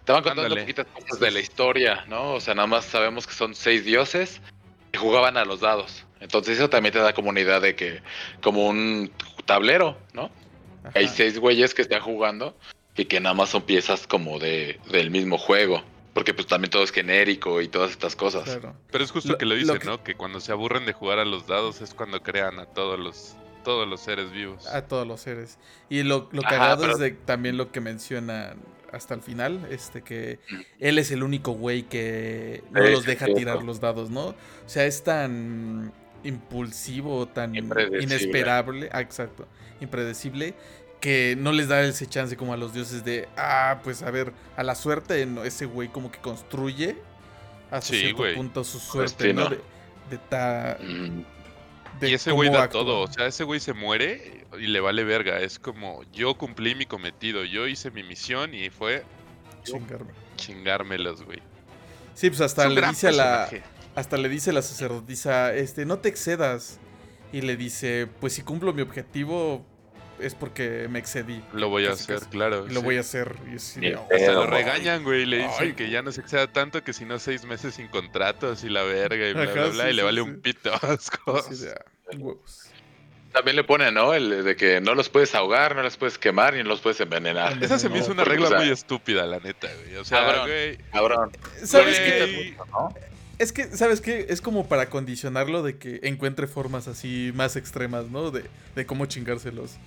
te 0.04 0.12
van 0.12 0.22
contando 0.22 0.42
Ándale. 0.42 0.62
poquitas 0.62 0.86
cosas 0.86 1.20
de 1.20 1.30
la 1.30 1.40
historia, 1.40 2.04
¿no? 2.08 2.34
O 2.34 2.40
sea, 2.40 2.54
nada 2.54 2.66
más 2.66 2.84
sabemos 2.84 3.26
que 3.26 3.34
son 3.34 3.54
seis 3.54 3.84
dioses 3.84 4.40
que 4.90 4.98
jugaban 4.98 5.36
a 5.36 5.44
los 5.44 5.60
dados. 5.60 6.04
Entonces 6.20 6.58
eso 6.58 6.68
también 6.70 6.92
te 6.92 6.98
da 7.00 7.12
como 7.12 7.30
una 7.30 7.40
idea 7.40 7.60
de 7.60 7.74
que, 7.74 8.00
como 8.42 8.66
un 8.68 9.10
tablero, 9.44 9.96
¿no? 10.12 10.30
Ajá. 10.84 10.92
Hay 10.98 11.08
seis 11.08 11.38
güeyes 11.38 11.74
que 11.74 11.82
están 11.82 12.00
jugando 12.00 12.56
y 12.96 13.04
que 13.06 13.20
nada 13.20 13.34
más 13.34 13.48
son 13.50 13.62
piezas 13.62 14.06
como 14.06 14.38
de, 14.38 14.78
del 14.90 15.10
mismo 15.10 15.38
juego. 15.38 15.82
Porque 16.14 16.34
pues 16.34 16.46
también 16.46 16.70
todo 16.70 16.82
es 16.82 16.90
genérico 16.92 17.62
y 17.62 17.68
todas 17.68 17.90
estas 17.92 18.14
cosas. 18.16 18.44
Claro. 18.44 18.76
Pero 18.90 19.02
es 19.02 19.10
justo 19.10 19.32
Lo- 19.32 19.38
que 19.38 19.46
lo 19.46 19.54
lo 19.54 19.60
dicen, 19.60 19.78
que- 19.78 19.86
¿no? 19.86 20.04
Que 20.04 20.14
cuando 20.14 20.40
se 20.40 20.52
aburren 20.52 20.84
de 20.84 20.92
jugar 20.92 21.18
a 21.18 21.24
los 21.24 21.46
dados 21.46 21.80
es 21.80 21.94
cuando 21.94 22.22
crean 22.22 22.58
a 22.58 22.66
todos 22.66 22.98
los 22.98 23.34
todos 23.64 23.88
los 23.88 24.00
seres 24.00 24.30
vivos. 24.32 24.66
A 24.66 24.82
todos 24.88 25.06
los 25.06 25.20
seres. 25.20 25.58
Y 25.88 26.02
lo, 26.02 26.28
lo 26.32 26.40
Ajá, 26.44 26.50
cagado 26.58 26.80
pero- 26.82 26.92
es 26.94 26.98
de 26.98 27.12
también 27.12 27.56
lo 27.56 27.70
que 27.72 27.80
menciona 27.80 28.54
hasta 28.92 29.14
el 29.14 29.22
final, 29.22 29.66
este 29.70 30.02
que 30.02 30.38
Mm. 30.50 30.60
él 30.80 30.98
es 30.98 31.10
el 31.10 31.22
único 31.22 31.52
güey 31.52 31.82
que 31.84 32.62
no 32.70 32.80
los 32.82 33.04
deja 33.06 33.26
tirar 33.26 33.62
los 33.62 33.80
dados, 33.80 34.10
¿no? 34.10 34.26
O 34.28 34.34
sea, 34.66 34.84
es 34.86 35.02
tan 35.02 35.92
impulsivo, 36.24 37.26
tan 37.26 37.54
inesperable, 37.56 38.88
ah, 38.92 39.00
exacto, 39.00 39.46
impredecible, 39.80 40.54
que 41.00 41.34
no 41.38 41.50
les 41.52 41.68
da 41.68 41.82
ese 41.82 42.06
chance 42.06 42.36
como 42.36 42.52
a 42.52 42.56
los 42.56 42.72
dioses 42.74 43.04
de, 43.04 43.28
ah, 43.36 43.80
pues 43.82 44.02
a 44.02 44.10
ver, 44.10 44.32
a 44.56 44.62
la 44.62 44.74
suerte, 44.74 45.24
no, 45.26 45.42
ese 45.44 45.66
güey 45.66 45.88
como 45.88 46.12
que 46.12 46.20
construye 46.20 46.96
hasta 47.70 47.88
Sí, 47.94 48.00
cierto 48.00 48.18
güey. 48.18 48.34
punto 48.36 48.62
su 48.62 48.78
suerte, 48.78 49.32
¿no? 49.34 49.48
De, 49.48 49.58
de 50.10 50.18
ta- 50.28 50.78
Mm, 50.80 51.22
y 52.00 52.14
ese 52.14 52.32
güey 52.32 52.50
da 52.50 52.64
actúa. 52.64 52.80
todo, 52.80 53.00
o 53.02 53.06
sea, 53.06 53.26
ese 53.26 53.44
güey 53.44 53.60
se 53.60 53.72
muere 53.72 54.46
y 54.58 54.66
le 54.66 54.80
vale 54.80 55.04
verga. 55.04 55.40
Es 55.40 55.58
como, 55.58 56.02
yo 56.12 56.36
cumplí 56.36 56.74
mi 56.74 56.86
cometido, 56.86 57.44
yo 57.44 57.66
hice 57.68 57.90
mi 57.90 58.02
misión 58.02 58.54
y 58.54 58.70
fue 58.70 59.04
Chingarme. 59.64 60.12
chingármelos, 60.36 61.22
güey. 61.24 61.40
Sí, 62.14 62.28
pues 62.30 62.40
hasta 62.40 62.68
le 62.68 62.80
dice 62.82 63.08
a 63.08 63.12
la. 63.12 63.50
Hasta 63.94 64.16
le 64.16 64.28
dice 64.28 64.52
la 64.52 64.62
sacerdotisa, 64.62 65.54
este, 65.54 65.84
no 65.84 65.98
te 65.98 66.08
excedas. 66.08 66.78
Y 67.30 67.40
le 67.42 67.56
dice, 67.56 68.08
pues 68.20 68.34
si 68.34 68.42
cumplo 68.42 68.72
mi 68.74 68.82
objetivo, 68.82 69.64
es 70.20 70.34
porque 70.34 70.86
me 70.90 70.98
excedí. 70.98 71.42
Lo 71.52 71.68
voy 71.68 71.84
a 71.86 71.90
Casi, 71.90 72.02
hacer, 72.04 72.18
casi. 72.20 72.30
claro. 72.30 72.66
Lo 72.68 72.80
sí. 72.80 72.84
voy 72.86 72.96
a 72.96 73.00
hacer. 73.00 73.36
Y 73.52 73.56
así 73.56 73.80
"Oh, 73.94 74.08
Se 74.10 74.32
lo 74.32 74.46
regañan, 74.46 75.02
güey, 75.04 75.22
y 75.22 75.26
le 75.26 75.36
dicen 75.38 75.52
Ay. 75.60 75.72
que 75.74 75.90
ya 75.90 76.02
no 76.02 76.12
se 76.12 76.20
exceda 76.20 76.46
tanto 76.52 76.82
que 76.84 76.92
si 76.92 77.04
no 77.04 77.18
seis 77.18 77.44
meses 77.44 77.74
sin 77.74 77.88
contratos 77.88 78.64
y 78.64 78.68
la 78.68 78.82
verga 78.82 79.28
y 79.28 79.32
bla, 79.32 79.42
Ajá, 79.44 79.52
bla, 79.52 79.66
bla, 79.68 79.84
sí, 79.84 79.90
y 79.90 79.92
le 79.94 80.02
vale 80.02 80.22
sí. 80.22 80.28
un 80.28 80.40
pito. 80.40 80.70
de, 80.80 81.74
"Ah, 81.74 82.16
huevos. 82.18 82.68
También 83.32 83.56
le 83.56 83.64
ponen, 83.64 83.94
¿no? 83.94 84.12
El 84.12 84.44
de 84.44 84.56
que 84.56 84.82
no 84.82 84.94
los 84.94 85.08
puedes 85.08 85.34
ahogar, 85.34 85.74
no 85.74 85.82
los 85.82 85.96
puedes 85.96 86.18
quemar 86.18 86.52
ni 86.52 86.62
no 86.62 86.68
los 86.68 86.82
puedes 86.82 87.00
envenenar. 87.00 87.56
Esa 87.62 87.78
se 87.78 87.88
me 87.88 87.98
hizo 87.98 88.12
una 88.12 88.24
regla 88.24 88.46
o 88.46 88.50
sea, 88.50 88.58
muy 88.58 88.68
estúpida, 88.70 89.24
la 89.24 89.38
neta, 89.40 89.68
güey. 89.82 89.96
O 89.96 90.04
sea, 90.04 90.18
Cabrón. 90.26 90.48
güey. 90.48 90.76
Cabrón. 90.92 91.30
¿Sabes 91.64 91.98
Güey. 91.98 92.10
qué? 92.50 92.56
¿no? 92.70 92.94
Es 93.38 93.50
que, 93.52 93.64
¿sabes 93.74 94.02
qué? 94.02 94.26
Es 94.28 94.42
como 94.42 94.68
para 94.68 94.90
condicionarlo 94.90 95.62
de 95.62 95.78
que 95.78 96.00
encuentre 96.02 96.46
formas 96.46 96.86
así 96.88 97.32
más 97.34 97.56
extremas, 97.56 98.10
¿no? 98.10 98.30
De, 98.30 98.44
de 98.76 98.84
cómo 98.86 99.06
chingárselos. 99.06 99.78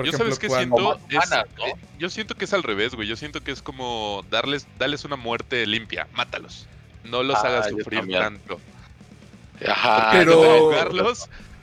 Por 0.00 0.06
yo 0.06 0.10
ejemplo, 0.10 0.34
sabes 0.34 0.38
que 0.38 0.48
cuando... 0.48 0.98
siento 1.08 1.46
eh, 1.66 1.74
yo 1.98 2.08
siento 2.10 2.34
que 2.34 2.44
es 2.46 2.52
al 2.52 2.62
revés, 2.62 2.94
güey. 2.94 3.06
Yo 3.08 3.16
siento 3.16 3.42
que 3.42 3.50
es 3.52 3.60
como 3.62 4.24
darles 4.30 4.66
darles 4.78 5.04
una 5.04 5.16
muerte 5.16 5.66
limpia, 5.66 6.06
mátalos. 6.12 6.66
No 7.04 7.22
los 7.22 7.36
Ah, 7.36 7.48
hagas 7.48 7.68
sufrir 7.70 8.06
tanto. 8.10 8.60
Ajá. 9.66 10.10
Pero- 10.12 10.74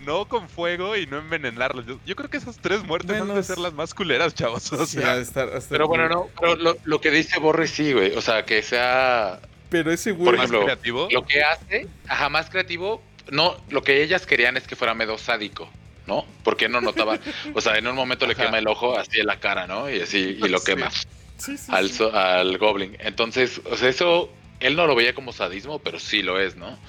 No 0.05 0.25
con 0.25 0.47
fuego 0.47 0.95
y 0.95 1.05
no 1.05 1.17
envenenarlos. 1.17 1.85
Yo, 1.85 1.99
yo 2.05 2.15
creo 2.15 2.29
que 2.29 2.37
esas 2.37 2.57
tres 2.59 2.81
muertes 2.83 3.11
han 3.19 3.27
de 3.27 3.33
Menos- 3.33 3.45
ser 3.45 3.57
las 3.57 3.73
más 3.73 3.93
culeras, 3.93 4.33
chavos. 4.33 4.71
O 4.71 4.85
Sí, 4.85 4.99
sea, 5.01 5.15
de 5.17 5.21
estar- 5.23 5.49
estar 5.49 5.67
Pero 5.69 5.87
bueno, 5.87 6.07
no, 6.07 6.29
pero 6.39 6.55
lo, 6.55 6.77
lo 6.85 7.01
que 7.01 7.11
dice 7.11 7.39
Borre 7.39 7.67
sí, 7.67 7.91
güey. 7.91 8.15
O 8.15 8.21
sea, 8.21 8.45
que 8.45 8.61
sea 8.63 9.39
Pero 9.69 9.91
ese 9.91 10.11
güey... 10.11 10.25
Por 10.27 10.37
más 10.37 10.49
creativo. 10.49 11.09
lo 11.11 11.25
que 11.25 11.43
hace, 11.43 11.87
ajá, 12.07 12.29
más 12.29 12.49
creativo. 12.49 13.01
No, 13.29 13.57
lo 13.69 13.83
que 13.83 14.01
ellas 14.01 14.25
querían 14.25 14.55
es 14.55 14.65
que 14.65 14.77
fuera 14.77 14.93
medio 14.93 15.17
sádico, 15.17 15.69
¿no? 16.07 16.25
Porque 16.43 16.69
no 16.69 16.81
notaba, 16.81 17.19
o 17.53 17.61
sea, 17.61 17.77
en 17.77 17.87
un 17.87 17.95
momento 17.95 18.25
le 18.25 18.35
quema 18.35 18.57
el 18.57 18.67
ojo 18.67 18.97
así 18.97 19.19
en 19.19 19.27
la 19.27 19.39
cara, 19.39 19.67
¿no? 19.67 19.89
Y 19.89 20.01
así, 20.01 20.37
y 20.41 20.47
lo 20.47 20.59
Sí. 20.59 20.65
quema 20.65 20.89
Sí, 21.37 21.55
sí, 21.55 21.71
al, 21.71 21.91
al 22.15 22.57
Goblin. 22.57 22.97
Entonces, 22.99 23.61
o 23.69 23.77
sea, 23.77 23.89
eso, 23.89 24.33
él 24.59 24.75
no 24.75 24.87
lo 24.87 24.95
veía 24.95 25.13
como 25.13 25.31
sadismo, 25.31 25.79
pero 25.79 25.99
sí 25.99 26.23
lo 26.23 26.39
es, 26.39 26.55
¿no? 26.55 26.79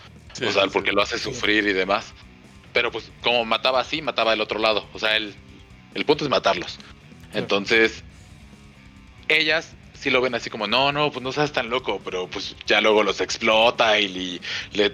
O 0.47 0.53
sea, 0.53 0.67
porque 0.69 0.93
lo 0.93 1.03
hace 1.03 1.19
sufrir 1.19 1.67
y 1.67 1.73
demás. 1.75 2.15
Pero 2.73 2.91
pues, 2.91 3.11
como 3.23 3.45
mataba 3.45 3.81
así, 3.81 4.01
mataba 4.01 4.33
el 4.33 4.41
otro 4.41 4.59
lado. 4.59 4.89
O 4.95 4.99
sea, 4.99 5.17
el, 5.17 5.35
el 5.95 6.05
punto 6.07 6.25
es 6.25 6.31
matarlos. 6.31 6.79
Entonces, 7.35 8.05
ellas 9.29 9.75
sí 9.93 10.11
lo 10.11 10.21
ven 10.21 10.35
así 10.35 10.49
como, 10.49 10.67
no, 10.67 10.93
no, 10.93 11.11
pues 11.11 11.23
no 11.23 11.33
seas 11.33 11.53
tan 11.53 11.69
loco, 11.71 12.01
pero 12.05 12.29
pues 12.29 12.55
ya 12.67 12.81
luego 12.81 13.03
los 13.03 13.21
explota 13.21 13.99
y 13.99 14.41
le 14.73 14.93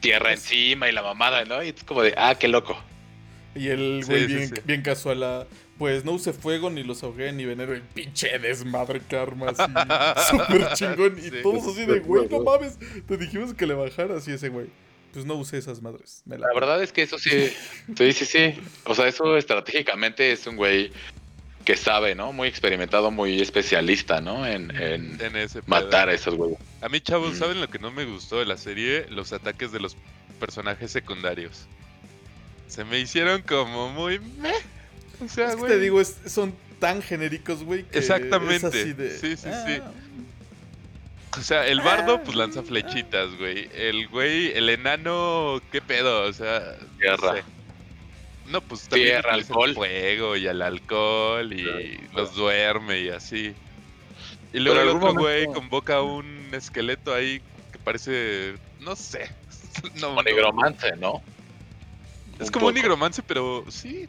tierra 0.00 0.32
encima 0.32 0.88
y 0.88 0.92
la 0.92 1.02
mamada, 1.02 1.44
¿no? 1.44 1.62
Y 1.62 1.70
es 1.70 1.82
como 1.84 2.02
de, 2.02 2.14
ah, 2.16 2.36
qué 2.36 2.48
loco. 2.48 2.78
Y 3.56 3.68
el 3.68 4.02
Sí, 4.04 4.10
güey 4.10 4.26
sí, 4.26 4.34
bien, 4.34 4.48
sí. 4.48 4.54
bien 4.64 4.82
casual, 4.82 5.22
a, 5.22 5.46
pues 5.78 6.04
no 6.04 6.12
use 6.12 6.32
fuego 6.32 6.70
ni 6.70 6.82
los 6.82 7.02
ahogué 7.02 7.32
ni 7.32 7.44
veneno. 7.44 7.72
El 7.72 7.82
pinche 7.82 8.38
desmadre 8.38 9.00
karma 9.00 9.50
así, 9.50 9.62
súper 10.30 10.72
chingón. 10.74 11.18
Y 11.18 11.22
Sí. 11.22 11.30
todos 11.42 11.66
así 11.66 11.84
de, 11.86 12.00
güey, 12.00 12.28
no 12.28 12.40
mames, 12.42 12.78
te 13.06 13.16
dijimos 13.16 13.54
que 13.54 13.66
le 13.66 13.74
bajaras 13.74 14.26
y 14.28 14.32
ese 14.32 14.48
güey. 14.48 14.66
Pues 15.12 15.24
no 15.24 15.34
usé 15.36 15.56
esas 15.58 15.80
madres. 15.80 16.22
Me 16.26 16.36
la 16.36 16.48
La 16.48 16.54
verdad 16.54 16.82
es 16.82 16.92
que 16.92 17.00
eso 17.02 17.18
sí, 17.18 17.30
sí, 17.96 18.12
sí, 18.12 18.24
sí. 18.26 18.54
O 18.84 18.94
sea, 18.94 19.06
eso 19.08 19.36
estratégicamente 19.36 20.30
es 20.32 20.46
un 20.46 20.56
güey 20.56 20.92
que 21.64 21.74
sabe, 21.76 22.14
¿no? 22.14 22.32
Muy 22.32 22.46
experimentado, 22.48 23.10
muy 23.10 23.40
especialista, 23.40 24.20
¿no? 24.20 24.46
En, 24.46 24.70
en 24.76 25.18
en 25.20 25.36
ese 25.36 25.62
pedo. 25.62 25.64
matar 25.70 26.08
a 26.10 26.12
esos 26.14 26.34
güeyes. 26.36 26.58
A 26.82 26.88
mí, 26.88 27.00
chavos, 27.00 27.32
Mm. 27.34 27.38
¿saben 27.38 27.60
lo 27.60 27.68
que 27.68 27.78
no 27.80 27.90
me 27.90 28.04
gustó 28.04 28.38
de 28.38 28.44
la 28.46 28.56
serie? 28.56 29.06
Los 29.08 29.32
ataques 29.32 29.72
de 29.72 29.80
los 29.80 29.96
personajes 30.38 30.90
secundarios. 30.92 31.66
Se 32.68 32.84
me 32.84 32.98
hicieron 33.00 33.42
como 33.42 33.88
muy 33.90 34.18
meh. 34.18 34.52
O 35.24 35.28
sea, 35.28 35.48
Es 35.50 35.56
que 35.56 35.66
te 35.66 35.78
digo, 35.78 36.00
es- 36.00 36.16
son 36.26 36.54
tan 36.78 37.00
genéricos, 37.02 37.62
güey. 37.64 37.84
que 37.84 37.98
Exactamente. 37.98 38.56
es 38.56 38.64
así 38.64 38.92
de, 38.92 39.10
Sí, 39.18 39.36
sí, 39.36 39.48
sí. 39.66 39.80
"Ah, 39.82 39.92
O 41.38 41.42
sea, 41.42 41.66
el 41.66 41.80
bardo 41.80 42.22
pues 42.22 42.34
Ah. 42.34 42.40
lanza 42.40 42.62
flechitas, 42.62 43.28
güey. 43.38 43.68
El 43.74 44.08
güey, 44.08 44.52
el 44.56 44.68
enano, 44.70 45.60
¿qué 45.70 45.82
pedo? 45.82 46.22
O 46.24 46.32
sea, 46.32 46.76
Tierra. 46.98 47.16
No, 47.32 47.34
sé. 47.36 47.42
No, 48.46 48.60
pues 48.62 48.88
también 48.88 49.08
Tierra, 49.10 49.34
el 49.34 49.40
alcohol. 49.40 49.74
fuego 49.74 50.36
y 50.36 50.46
el 50.46 50.62
alcohol 50.62 51.52
y 51.52 51.62
Claro. 51.62 51.80
los 52.14 52.34
duerme 52.34 53.00
y 53.00 53.08
así. 53.10 53.54
Y 54.54 54.60
luego 54.60 54.80
el 54.80 54.88
algún 54.88 55.02
otro 55.10 55.20
güey 55.20 55.46
convoca 55.46 56.00
un 56.02 56.48
esqueleto 56.52 57.12
ahí 57.12 57.40
que 57.72 57.78
parece, 57.80 58.54
no 58.80 58.96
sé. 58.96 59.30
No, 59.96 60.08
Como 60.08 60.14
no. 60.16 60.22
negromante, 60.22 60.96
¿no? 60.96 61.22
Es 62.38 62.46
Un 62.48 62.52
como 62.52 62.66
un 62.66 62.72
poco. 62.72 62.82
nigromancer, 62.82 63.24
pero 63.26 63.64
sí, 63.68 64.06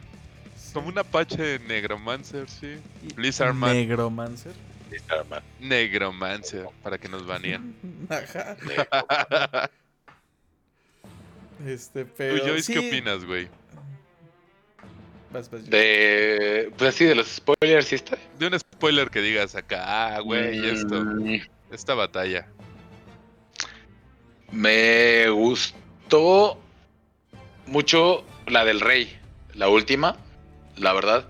sí". 0.56 0.72
como 0.74 0.88
un 0.88 0.98
apache 0.98 1.58
negromancer, 1.60 2.48
sí. 2.48 2.76
Blizzardman. 3.16 3.72
Negromancer. 3.74 4.52
Blizzardman. 4.90 5.42
Negromancer, 5.60 6.66
para 6.82 6.98
que 6.98 7.08
nos 7.08 7.26
banean. 7.26 7.74
Ajá. 8.08 8.56
Este, 11.66 12.04
¿Tú, 12.04 12.10
pero. 12.16 12.38
Joyce, 12.46 12.62
sí. 12.62 12.72
qué 12.74 12.78
opinas, 12.88 13.24
güey? 13.24 13.48
Vas, 15.32 15.50
vas, 15.50 15.68
De. 15.68 16.72
Pues 16.78 16.94
así, 16.94 17.04
de 17.04 17.14
los 17.14 17.26
spoilers, 17.28 17.86
¿sí 17.86 17.96
está? 17.96 18.16
De 18.38 18.46
un 18.46 18.58
spoiler 18.58 19.10
que 19.10 19.20
digas 19.20 19.54
acá, 19.54 20.16
ah, 20.16 20.20
güey, 20.20 20.66
esto, 20.68 21.02
Mm, 21.04 21.40
esta 21.70 21.94
batalla. 21.94 22.46
Me 24.52 25.28
gustó 25.28 26.58
mucho 27.68 28.24
la 28.46 28.64
del 28.64 28.80
rey, 28.80 29.16
la 29.54 29.68
última, 29.68 30.16
la 30.76 30.92
verdad. 30.92 31.28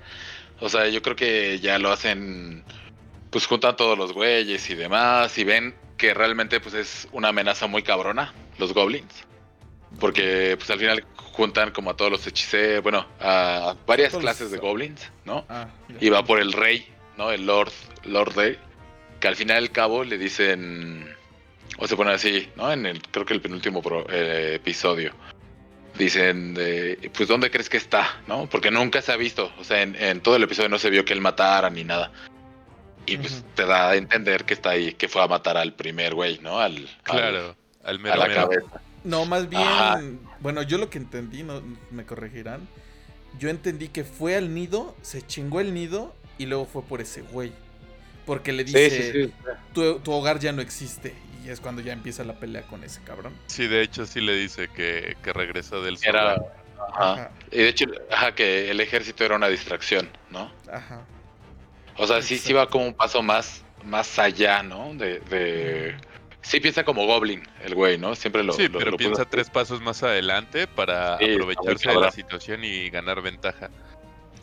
O 0.61 0.69
sea, 0.69 0.89
yo 0.89 1.03
creo 1.03 1.17
que 1.17 1.59
ya 1.61 1.79
lo 1.79 1.93
hacen, 1.93 2.65
pues 3.31 3.47
juntan 3.47 3.77
todos 3.77 3.97
los 3.99 4.13
güeyes 4.13 4.69
y 4.71 4.75
demás 4.75 5.37
y 5.39 5.45
ven 5.45 5.75
que 5.97 6.15
realmente 6.15 6.61
pues 6.61 6.75
es 6.75 7.09
una 7.13 7.29
amenaza 7.29 7.67
muy 7.67 7.83
cabrona, 7.83 8.33
los 8.59 8.73
goblins. 8.73 9.25
Porque 10.01 10.55
pues 10.59 10.69
al 10.71 10.79
final 10.79 11.05
juntan 11.17 11.71
como 11.71 11.91
a 11.91 11.97
todos 11.97 12.11
los 12.11 12.27
hechiceros, 12.27 12.83
bueno, 12.83 13.07
a 13.21 13.75
varias 13.87 14.13
clases 14.21 14.51
de 14.51 14.59
goblins, 14.59 15.11
¿no? 15.25 15.47
Ah, 15.49 15.69
y 16.01 16.09
va 16.11 16.25
por 16.25 16.41
el 16.41 16.53
rey, 16.53 16.87
¿no? 17.17 17.31
El 17.33 17.47
Lord, 17.47 17.73
Lord 18.05 18.35
Rey, 18.37 18.59
que 19.19 19.29
al 19.29 19.37
final 19.37 19.63
del 19.63 19.71
cabo 19.73 20.05
le 20.05 20.19
dicen, 20.19 21.09
o 21.79 21.87
se 21.89 21.97
pone 21.97 22.11
así, 22.13 22.49
¿no? 22.57 22.71
En 22.71 22.85
el, 22.85 23.01
creo 23.03 23.25
que 23.25 23.33
el 23.35 23.41
penúltimo 23.41 23.81
pro- 23.81 24.07
eh, 24.11 24.57
episodio. 24.57 25.13
Dicen, 25.97 26.55
de, 26.55 27.11
pues, 27.17 27.29
¿dónde 27.29 27.51
crees 27.51 27.69
que 27.69 27.77
está? 27.77 28.21
¿No? 28.27 28.49
Porque 28.49 28.71
nunca 28.71 29.03
se 29.03 29.11
ha 29.13 29.17
visto, 29.17 29.53
o 29.59 29.65
sea, 29.65 29.83
en, 29.83 29.97
en 29.97 30.21
todo 30.21 30.37
el 30.37 30.43
episodio 30.43 30.69
no 30.69 30.79
se 30.79 30.91
vio 30.91 31.05
que 31.05 31.13
él 31.13 31.21
matara 31.21 31.71
ni 31.71 31.83
nada. 31.85 32.13
Y 33.07 33.17
pues 33.17 33.43
te 33.55 33.65
da 33.65 33.91
a 33.91 33.97
entender 33.97 34.45
que 34.45 34.53
está 34.55 34.71
ahí, 34.71 34.93
que 34.93 35.09
fue 35.09 35.23
a 35.23 35.27
matar 35.27 35.57
al 35.57 35.73
primer 35.73 36.15
güey, 36.15 36.39
¿no? 36.41 36.61
Al, 36.61 36.77
al- 36.77 36.89
Claro, 37.03 37.57
al 37.83 37.97
a 37.97 37.99
mero 37.99 38.17
la 38.17 38.27
mero. 38.29 38.43
cabeza. 38.49 38.81
No, 39.03 39.25
más 39.25 39.49
bien. 39.49 39.63
Ajá. 39.63 40.01
Bueno, 40.41 40.63
yo 40.63 40.77
lo 40.77 40.91
que 40.91 40.99
entendí, 40.99 41.43
no 41.43 41.63
me 41.91 42.05
corregirán. 42.05 42.69
yo 43.39 43.49
entendí 43.49 43.89
que 43.89 44.05
fue 44.05 44.37
al 44.37 44.53
nido, 44.55 44.95
se 45.03 45.23
chingó 45.27 45.61
el 45.61 45.73
nido 45.73 46.15
y 46.37 46.47
luego 46.47 46.67
fue 46.67 46.83
por 46.83 47.01
ese 47.01 47.23
güey. 47.23 47.53
Porque 48.27 48.53
le 48.53 48.67
Sí, 48.67 48.75
dice, 48.75 49.13
sí, 49.13 49.25
sí. 49.25 49.33
Tu, 49.73 50.01
tu 50.01 50.13
hogar 50.13 50.39
ya 50.39 50.53
no 50.53 50.61
existe. 50.61 51.15
Y 51.45 51.51
es 51.51 51.61
cuando 51.61 51.83
ya 51.83 51.93
empieza 51.93 52.25
la 52.25 52.35
pelea 52.35 52.63
con 52.63 52.83
ese 52.85 53.03
cabrón. 53.05 53.35
Sí, 53.47 53.67
de 53.69 53.83
hecho 53.83 54.07
sí 54.07 54.21
le 54.21 54.35
dice 54.35 54.69
que, 54.69 55.17
que 55.23 55.33
regresó 55.33 55.83
del 55.83 55.97
Era. 56.03 56.35
Ajá. 56.91 57.13
Ajá, 57.13 57.31
Y 57.51 57.59
de 57.59 57.69
hecho, 57.69 57.85
ajá, 58.11 58.35
que 58.35 58.71
el 58.71 58.81
ejército 58.81 59.25
era 59.25 59.37
una 59.37 59.49
distracción, 59.49 60.09
¿no? 60.31 60.51
ajá. 60.73 61.07
O 61.97 62.07
sea, 62.07 62.23
sí, 62.23 62.39
sí 62.39 62.53
va 62.53 62.69
como 62.69 62.87
un 62.87 62.95
paso 62.95 63.23
más, 63.23 63.65
más 63.85 64.19
allá, 64.19 64.63
¿no? 64.63 64.95
De, 64.95 65.19
de... 65.21 65.97
Sí 66.43 66.61
piensa 66.61 66.85
como 66.85 67.05
Goblin, 67.07 67.43
el 67.65 67.75
güey, 67.75 67.99
¿no? 67.99 68.15
Siempre 68.15 68.43
lo... 68.45 68.53
Sí, 68.53 68.69
lo- 68.69 68.79
pero 68.79 68.93
lo 68.93 68.97
piensa 68.97 69.25
tres 69.25 69.51
pasos 69.51 69.81
más 69.83 70.03
adelante 70.05 70.67
para 70.69 71.19
Sí, 71.19 71.33
aprovecharse 71.35 71.89
de 71.89 72.01
la 72.01 72.11
situación 72.13 72.63
y 72.65 72.89
ganar 72.91 73.21
ventaja. 73.21 73.69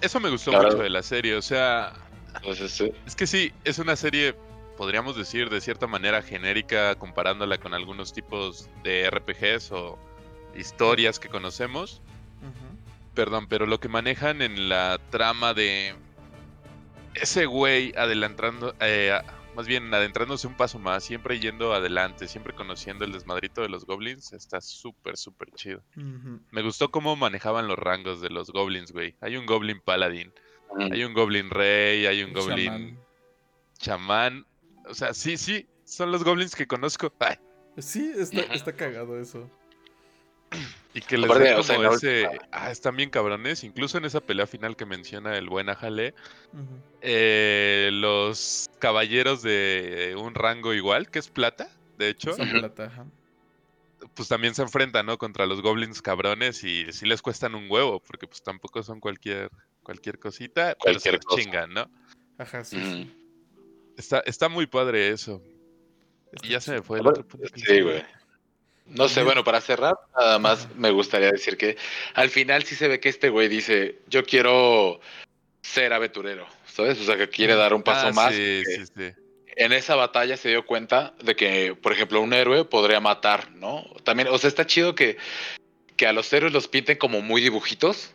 Eso 0.01 0.19
me 0.19 0.29
gustó 0.29 0.51
Claro. 0.51 0.67
mucho 0.71 0.83
de 0.83 0.89
la 0.89 1.01
serie, 1.01 1.35
o 1.35 1.41
sea, 1.41 1.93
Entonces, 2.35 2.71
sí. 2.73 2.91
es 3.07 3.15
que 3.15 3.25
sí, 3.25 3.53
es 3.63 3.79
una 3.79 3.95
serie, 3.95 4.35
podríamos 4.77 5.15
decir, 5.15 5.49
de 5.49 5.61
cierta 5.61 5.87
manera 5.87 6.21
genérica 6.21 6.95
comparándola 6.95 7.57
con 7.57 7.73
algunos 7.73 8.13
tipos 8.13 8.69
de 8.83 9.05
RPGs 9.09 9.71
o 9.71 9.97
historias 10.55 11.19
que 11.19 11.29
conocemos. 11.29 12.01
Perdón, 13.13 13.47
pero 13.47 13.65
lo 13.65 13.79
que 13.79 13.87
manejan 13.87 14.41
en 14.41 14.67
la 14.69 14.99
trama 15.09 15.53
de 15.53 15.95
ese 17.13 17.45
güey 17.45 17.93
adelantando, 17.95 18.75
eh, 18.81 19.11
a- 19.13 19.23
más 19.55 19.67
bien 19.67 19.93
adentrándose 19.93 20.47
un 20.47 20.55
paso 20.57 20.79
más, 20.79 21.01
siempre 21.05 21.39
yendo 21.39 21.73
adelante, 21.73 22.27
siempre 22.27 22.53
conociendo 22.53 23.05
el 23.05 23.13
desmadrito 23.13 23.61
de 23.61 23.69
los 23.69 23.85
goblins, 23.85 24.33
está 24.33 24.59
súper, 24.59 25.15
súper 25.15 25.49
chido. 25.51 25.81
Me 26.51 26.61
gustó 26.61 26.91
cómo 26.91 27.15
manejaban 27.15 27.67
los 27.69 27.79
rangos 27.79 28.19
de 28.19 28.29
los 28.29 28.49
goblins, 28.51 28.91
güey. 28.91 29.15
Hay 29.21 29.37
un 29.37 29.45
goblin 29.45 29.79
paladín, 29.79 30.33
Mm. 30.77 30.91
hay 30.91 31.03
un 31.05 31.13
goblin 31.13 31.49
rey, 31.51 32.05
hay 32.05 32.21
un 32.21 32.33
goblin 32.33 32.99
Chamán. 33.79 34.43
chamán. 34.43 34.45
O 34.87 34.93
sea, 34.93 35.13
sí, 35.13 35.37
sí, 35.37 35.67
son 35.83 36.11
los 36.11 36.23
goblins 36.23 36.55
que 36.55 36.67
conozco. 36.67 37.13
Ay, 37.19 37.35
Sí, 37.77 38.13
está, 38.17 38.41
está 38.53 38.73
cagado 38.73 39.19
eso. 39.19 39.49
Y 40.93 41.01
que 41.01 41.17
les 41.17 41.29
Aparte, 41.29 41.49
da 41.49 41.59
o 41.59 41.63
sea, 41.63 41.75
como 41.75 41.89
la 41.89 41.95
ese... 41.95 42.29
Ah, 42.51 42.71
están 42.71 42.95
bien 42.95 43.09
cabrones. 43.09 43.65
Incluso 43.65 43.97
en 43.97 44.05
esa 44.05 44.21
pelea 44.21 44.47
final 44.47 44.77
que 44.77 44.85
menciona 44.85 45.37
el 45.37 45.49
buen 45.49 45.67
Ajale, 45.67 46.13
eh, 47.01 47.89
los 47.91 48.69
caballeros 48.79 49.41
de 49.41 50.15
un 50.17 50.33
rango 50.35 50.73
igual, 50.73 51.09
que 51.09 51.19
es 51.19 51.27
plata, 51.27 51.69
de 51.97 52.07
hecho, 52.09 52.31
Esa 52.31 52.45
plata, 52.45 52.85
ajá. 52.85 53.05
pues 54.13 54.29
también 54.29 54.55
se 54.55 54.61
enfrentan, 54.61 55.05
¿no? 55.05 55.17
Contra 55.17 55.45
los 55.45 55.61
goblins 55.61 56.01
cabrones 56.01 56.63
y 56.63 56.85
sí 56.93 57.05
les 57.05 57.21
cuestan 57.21 57.55
un 57.55 57.69
huevo, 57.69 57.99
porque 57.99 58.25
pues 58.27 58.41
tampoco 58.41 58.81
son 58.83 59.01
cualquier, 59.01 59.49
cualquier 59.83 60.17
cosita, 60.19 60.77
pero 60.81 60.99
se 60.99 61.09
Cualquier 61.09 61.15
los 61.15 61.25
cosa. 61.25 61.41
chingan, 61.41 61.73
¿no? 61.73 61.89
Ajá, 62.37 62.63
sí. 62.63 62.79
Sí. 62.81 63.24
Está, 63.97 64.19
está 64.25 64.49
muy 64.49 64.67
padre 64.67 65.09
eso. 65.09 65.41
Y 66.43 66.49
ya 66.49 66.61
se 66.61 66.71
me 66.71 66.81
fue 66.81 66.99
el 66.99 67.07
otro 67.07 67.25
punto. 67.27 67.47
Sí, 67.55 67.81
güey. 67.81 68.03
No 68.87 69.09
sé, 69.09 69.23
bueno, 69.23 69.43
para 69.43 69.61
cerrar, 69.61 69.95
nada 70.15 70.37
más 70.37 70.67
me 70.75 70.91
gustaría 70.91 71.31
decir 71.31 71.57
que 71.57 71.75
al 72.13 72.29
final 72.29 72.63
sí 72.63 72.75
se 72.75 72.87
ve 72.87 72.99
que 72.99 73.09
este 73.09 73.29
güey 73.29 73.47
dice, 73.47 73.99
yo 74.07 74.23
quiero 74.23 74.99
ser 75.61 75.91
aventurero, 75.91 76.45
¿sabes? 76.67 76.99
O 77.01 77.03
sea, 77.03 77.17
que 77.17 77.27
quiere 77.27 77.55
dar 77.55 77.73
un 77.73 77.81
paso 77.81 78.07
Ah, 78.07 78.11
más. 78.11 78.35
Sí, 78.35 78.61
sí, 78.63 78.85
sí. 78.85 79.11
En 79.55 79.73
esa 79.73 79.95
batalla 79.95 80.37
se 80.37 80.49
dio 80.49 80.65
cuenta 80.65 81.15
de 81.23 81.35
que, 81.35 81.75
por 81.81 81.93
ejemplo, 81.93 82.21
un 82.21 82.33
héroe 82.33 82.65
podría 82.65 82.99
matar, 82.99 83.51
¿no? 83.53 83.83
También, 84.03 84.27
o 84.27 84.37
sea, 84.37 84.49
está 84.49 84.67
chido 84.67 84.93
que, 84.93 85.17
que 85.95 86.05
a 86.05 86.13
los 86.13 86.31
héroes 86.31 86.53
los 86.53 86.67
pinten 86.67 86.97
como 86.97 87.21
muy 87.21 87.41
dibujitos, 87.41 88.13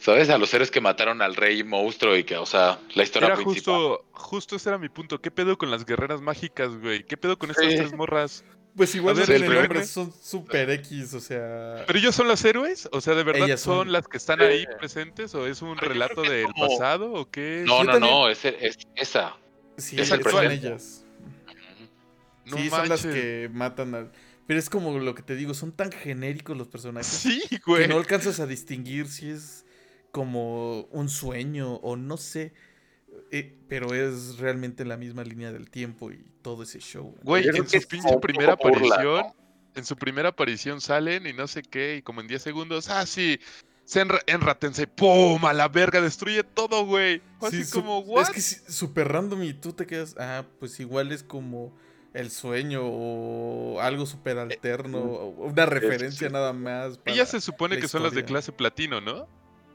¿sabes? 0.00 0.30
A 0.30 0.38
los 0.38 0.52
héroes 0.54 0.70
que 0.70 0.80
mataron 0.80 1.22
al 1.22 1.34
rey 1.36 1.62
monstruo 1.64 2.16
y 2.16 2.24
que, 2.24 2.36
o 2.36 2.46
sea, 2.46 2.78
la 2.94 3.02
historia 3.02 3.26
Era 3.28 3.36
principal. 3.36 3.74
justo, 3.74 4.04
justo 4.12 4.56
ese 4.56 4.68
era 4.70 4.78
mi 4.78 4.88
punto. 4.88 5.20
¿Qué 5.20 5.30
pedo 5.30 5.56
con 5.58 5.70
las 5.70 5.84
guerreras 5.84 6.20
mágicas, 6.20 6.70
güey? 6.80 7.04
¿Qué 7.04 7.16
pedo 7.16 7.38
con 7.38 7.50
estas 7.50 7.66
Sí. 7.70 7.76
tres 7.76 7.92
morras? 7.94 8.44
Pues 8.76 8.94
igual 8.94 9.16
ver, 9.16 9.30
el 9.30 9.50
nombres, 9.50 9.88
son 9.88 10.12
super 10.12 10.68
X, 10.68 11.14
o 11.14 11.20
sea. 11.20 11.84
¿Pero 11.86 11.98
ellos 11.98 12.14
son 12.14 12.28
los 12.28 12.44
héroes? 12.44 12.88
O 12.92 13.00
sea, 13.00 13.14
¿de 13.14 13.22
verdad 13.24 13.46
Ellas 13.46 13.60
son, 13.62 13.78
son. 13.86 13.92
las 13.92 14.06
que 14.06 14.18
están 14.18 14.42
ahí 14.42 14.66
presentes? 14.78 15.34
¿O 15.34 15.46
es 15.46 15.62
un 15.62 15.76
Pero 15.76 15.92
relato 15.92 16.20
que 16.22 16.28
del 16.30 16.44
como- 16.44 16.68
pasado? 16.68 17.12
¿O 17.14 17.30
qué? 17.30 17.62
No, 17.66 17.78
Yo 17.78 17.84
no, 17.84 17.92
también- 17.92 18.12
no, 18.12 18.28
es, 18.28 18.44
es 18.44 18.76
esa. 18.94 19.34
Sí, 19.78 19.98
es 19.98 20.08
son 20.08 20.18
el 20.18 20.24
presente. 20.24 20.54
ellas. 20.54 21.04
No 22.44 22.58
sí, 22.58 22.70
son 22.70 22.88
las 22.88 23.02
que 23.04 23.48
matan 23.52 23.94
al. 23.94 24.12
Pero 24.46 24.60
es 24.60 24.70
como 24.70 24.96
lo 24.98 25.14
que 25.14 25.22
te 25.22 25.34
digo, 25.34 25.54
son 25.54 25.72
tan 25.72 25.90
genéricos 25.90 26.56
los 26.56 26.68
personajes 26.68 27.08
Sí, 27.08 27.42
que 27.50 27.58
güey. 27.66 27.88
no 27.88 27.96
alcanzas 27.96 28.38
a 28.40 28.46
distinguir 28.46 29.08
si 29.08 29.30
es 29.30 29.64
como 30.16 30.84
un 30.92 31.10
sueño 31.10 31.74
o 31.74 31.94
no 31.94 32.16
sé. 32.16 32.54
Eh, 33.30 33.54
pero 33.68 33.94
es 33.94 34.38
realmente 34.38 34.86
la 34.86 34.96
misma 34.96 35.22
línea 35.24 35.52
del 35.52 35.68
tiempo 35.68 36.10
y 36.10 36.24
todo 36.40 36.62
ese 36.62 36.78
show. 36.78 37.14
Güey, 37.22 37.46
en 37.48 37.68
su 37.68 37.86
pinche 37.86 38.16
primera 38.16 38.54
aparición, 38.54 39.26
en 39.74 39.84
su 39.84 39.94
primera 39.94 40.30
aparición 40.30 40.80
salen 40.80 41.26
y 41.26 41.34
no 41.34 41.46
sé 41.46 41.60
qué, 41.60 41.96
y 41.96 42.02
como 42.02 42.22
en 42.22 42.28
10 42.28 42.40
segundos, 42.40 42.88
ah, 42.88 43.04
sí, 43.04 43.38
se 43.84 44.00
enra 44.00 44.20
enratense, 44.26 44.86
¡pum! 44.86 45.44
A 45.44 45.52
la 45.52 45.68
verga, 45.68 46.00
destruye 46.00 46.42
todo, 46.44 46.86
güey. 46.86 47.20
Así 47.42 47.64
Sí, 47.64 47.72
como, 47.72 47.98
¿what? 47.98 48.22
Es 48.22 48.30
que 48.30 48.40
sí, 48.40 48.56
súper 48.68 49.08
random 49.08 49.42
y 49.42 49.52
tú 49.52 49.74
te 49.74 49.86
quedas, 49.86 50.16
ah, 50.18 50.46
pues 50.58 50.80
igual 50.80 51.12
es 51.12 51.22
como 51.22 51.76
el 52.14 52.30
sueño 52.30 52.80
o 52.82 53.80
algo 53.82 54.06
súper 54.06 54.38
alterno, 54.38 54.98
o 54.98 55.48
una 55.48 55.66
referencia 55.66 56.28
sí. 56.28 56.32
nada 56.32 56.54
más. 56.54 57.00
Ellas 57.04 57.28
se 57.28 57.42
supone 57.42 57.78
que 57.78 57.86
son 57.86 58.02
las 58.02 58.14
de 58.14 58.24
clase 58.24 58.50
platino, 58.50 59.02
¿no? 59.02 59.28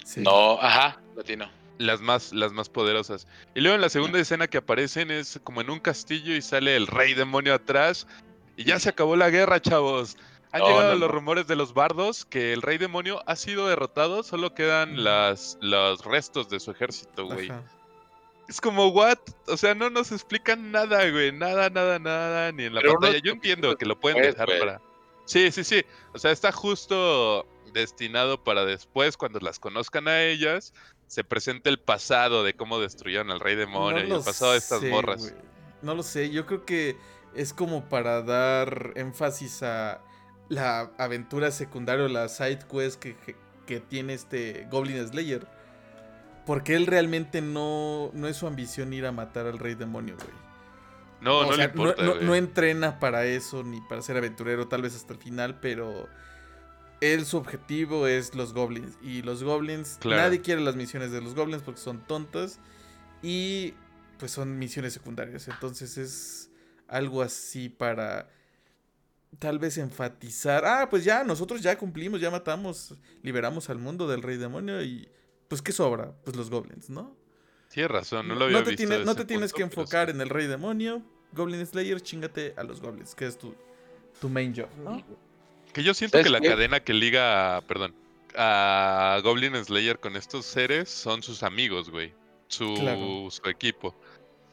Sí. 0.05 0.21
No, 0.21 0.59
ajá, 0.61 0.99
latino. 1.15 1.49
Las 1.77 1.99
más, 2.01 2.31
las 2.31 2.51
más 2.51 2.69
poderosas. 2.69 3.27
Y 3.55 3.61
luego 3.61 3.75
en 3.75 3.81
la 3.81 3.89
segunda 3.89 4.19
escena 4.19 4.47
que 4.47 4.57
aparecen 4.59 5.09
es 5.09 5.39
como 5.43 5.61
en 5.61 5.69
un 5.69 5.79
castillo 5.79 6.35
y 6.35 6.41
sale 6.41 6.75
el 6.75 6.85
rey 6.87 7.13
demonio 7.13 7.53
atrás. 7.55 8.05
Y 8.55 8.65
ya 8.65 8.79
se 8.79 8.89
acabó 8.89 9.15
la 9.15 9.29
guerra, 9.29 9.59
chavos. 9.59 10.17
Han 10.51 10.59
No, 10.59 10.67
llegado 10.67 10.93
no, 10.93 10.99
los 10.99 11.09
no. 11.09 11.15
rumores 11.15 11.47
de 11.47 11.55
los 11.55 11.73
bardos 11.73 12.25
que 12.25 12.53
el 12.53 12.61
rey 12.61 12.77
demonio 12.77 13.23
ha 13.25 13.35
sido 13.35 13.67
derrotado, 13.67 14.21
solo 14.21 14.53
quedan 14.53 15.03
las, 15.03 15.57
los 15.61 16.03
restos 16.05 16.49
de 16.49 16.59
su 16.59 16.71
ejército, 16.71 17.25
güey. 17.25 17.49
Ajá. 17.49 17.63
Es 18.49 18.59
como, 18.59 18.89
¿what? 18.89 19.17
O 19.47 19.55
sea, 19.55 19.73
no 19.73 19.89
nos 19.89 20.11
explican 20.11 20.71
nada, 20.71 21.09
güey. 21.09 21.31
Nada, 21.31 21.69
nada, 21.69 21.97
nada, 21.99 22.51
ni 22.51 22.65
en 22.65 22.75
la 22.75 22.81
Pero 22.81 22.93
pantalla. 22.99 23.21
Yo 23.23 23.31
entiendo 23.31 23.75
que 23.77 23.85
lo 23.85 23.97
pueden 23.97 24.21
dejar 24.21 24.49
para. 24.59 24.81
Sí, 25.25 25.49
sí, 25.51 25.63
sí. 25.63 25.85
O 26.13 26.19
sea, 26.19 26.31
está 26.31 26.51
justo 26.51 27.47
destinado 27.73 28.43
para 28.43 28.65
después, 28.65 29.17
cuando 29.17 29.39
las 29.39 29.59
conozcan 29.59 30.07
a 30.07 30.21
ellas, 30.23 30.73
se 31.07 31.23
presente 31.23 31.69
el 31.69 31.79
pasado 31.79 32.43
de 32.43 32.53
cómo 32.55 32.79
destruyeron 32.79 33.31
al 33.31 33.39
rey 33.39 33.55
demonio 33.55 34.03
No 34.03 34.07
y 34.07 34.11
el 34.17 34.23
pasado 34.23 34.51
de 34.53 34.57
estas 34.59 34.83
morras. 34.83 35.33
No 35.81 35.95
lo 35.95 36.03
sé, 36.03 36.29
yo 36.29 36.45
creo 36.45 36.65
que 36.65 36.95
es 37.35 37.53
como 37.53 37.89
para 37.89 38.21
dar 38.21 38.93
énfasis 38.95 39.63
a 39.63 40.01
la 40.49 40.91
aventura 40.97 41.51
secundaria 41.51 42.05
o 42.05 42.07
la 42.07 42.27
side 42.29 42.59
quest 42.69 42.99
que, 42.99 43.15
que- 43.17 43.35
que 43.65 43.79
tiene 43.79 44.13
este 44.13 44.67
Goblin 44.69 45.07
Slayer. 45.07 45.47
Porque 46.45 46.75
él 46.75 46.87
realmente 46.87 47.41
no, 47.41 48.09
no 48.13 48.27
es 48.27 48.35
su 48.37 48.47
ambición 48.47 48.91
ir 48.93 49.05
a 49.05 49.11
matar 49.11 49.45
al 49.45 49.59
rey 49.59 49.75
demonio, 49.75 50.15
güey. 50.17 50.41
No, 51.21 51.43
no 51.43 51.49
sea, 51.49 51.57
le 51.57 51.63
importa, 51.65 52.03
no, 52.03 52.15
no 52.15 52.35
entrena 52.35 52.99
para 52.99 53.25
eso 53.25 53.63
ni 53.63 53.79
para 53.81 54.01
ser 54.01 54.17
aventurero, 54.17 54.67
tal 54.67 54.81
vez 54.81 54.95
hasta 54.95 55.13
el 55.13 55.19
final, 55.19 55.59
pero 55.59 56.09
él 57.01 57.25
su 57.25 57.37
objetivo 57.37 58.07
es 58.07 58.33
los 58.35 58.53
goblins. 58.53 58.97
Y 59.01 59.21
los 59.23 59.43
goblins, 59.43 59.97
Claro. 59.99 60.21
nadie 60.23 60.41
quiere 60.41 60.61
las 60.61 60.75
misiones 60.75 61.11
de 61.11 61.19
los 61.21 61.35
goblins 61.35 61.63
porque 61.63 61.81
son 61.81 61.99
tontas 62.07 62.59
y 63.21 63.73
pues 64.17 64.31
son 64.31 64.57
misiones 64.59 64.93
secundarias. 64.93 65.47
Entonces 65.47 65.97
es 65.97 66.49
algo 66.87 67.21
así 67.21 67.69
para 67.69 68.29
tal 69.39 69.59
vez 69.59 69.77
enfatizar, 69.77 70.65
ah, 70.65 70.87
pues 70.89 71.03
ya, 71.03 71.23
nosotros 71.23 71.61
ya 71.61 71.77
cumplimos, 71.77 72.19
ya 72.21 72.29
matamos, 72.29 72.95
liberamos 73.23 73.69
al 73.69 73.77
mundo 73.79 74.07
del 74.07 74.21
rey 74.21 74.37
demonio 74.37 74.83
y 74.83 75.09
pues 75.47 75.61
¿qué 75.61 75.71
sobra? 75.71 76.13
Pues 76.23 76.35
los 76.35 76.49
goblins, 76.49 76.89
¿no? 76.89 77.15
Tienes 77.69 77.89
razón, 77.91 78.27
no 78.27 78.35
lo 78.35 78.45
había 78.45 78.57
No 78.57 78.63
te, 78.65 78.71
visto. 78.71 78.85
tiene- 78.87 79.05
no 79.05 79.15
te 79.15 79.23
tienes 79.25 79.53
punto, 79.53 79.55
que 79.69 79.73
sí. 79.73 79.79
enfocar 79.79 80.09
en 80.09 80.19
el 80.21 80.29
rey 80.29 80.47
demonio. 80.47 81.01
Goblin 81.33 81.65
Slayer, 81.65 82.01
chingate 82.01 82.53
a 82.57 82.63
los 82.63 82.81
goblins, 82.81 83.15
que 83.15 83.25
es 83.25 83.37
tu, 83.37 83.55
tu 84.19 84.27
main 84.27 84.53
job, 84.53 84.67
¿no? 84.83 85.01
Que 85.73 85.83
yo 85.83 85.93
siento 85.93 86.13
¿Sabes 86.17 86.25
que 86.25 86.31
la 86.31 86.41
qué? 86.41 86.49
cadena 86.49 86.79
que 86.81 86.93
liga, 86.93 87.57
a- 87.57 87.61
perdón, 87.61 87.95
a 88.35 89.19
Goblin 89.23 89.55
Slayer 89.63 89.99
con 89.99 90.15
estos 90.15 90.45
seres 90.45 90.89
son 90.89 91.23
sus 91.23 91.43
amigos, 91.43 91.89
güey. 91.89 92.13
Su, 92.47 92.73
Claro. 92.75 93.29
su 93.31 93.47
equipo. 93.49 93.95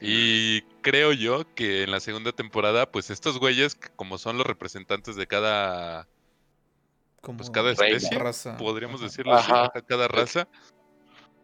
Y 0.01 0.61
creo 0.83 1.13
yo 1.13 1.43
que 1.57 1.83
en 1.83 1.91
la 1.91 1.99
segunda 1.99 2.31
temporada, 2.31 2.91
pues 2.91 3.11
estos 3.11 3.39
güeyes, 3.41 3.75
que 3.75 3.89
como 3.97 4.17
son 4.19 4.39
los 4.39 4.47
representantes 4.47 5.17
de 5.17 5.27
cada, 5.27 6.07
Como 7.21 7.39
pues 7.39 7.51
cada 7.51 7.75
Reina. 7.75 7.97
especie, 7.97 8.17
raza. 8.19 8.57
podríamos 8.57 9.01
Ajá. 9.01 9.05
decirlo 9.07 9.35
así, 9.35 9.51
Ajá. 9.51 9.73
cada 9.89 10.07
raza, 10.07 10.47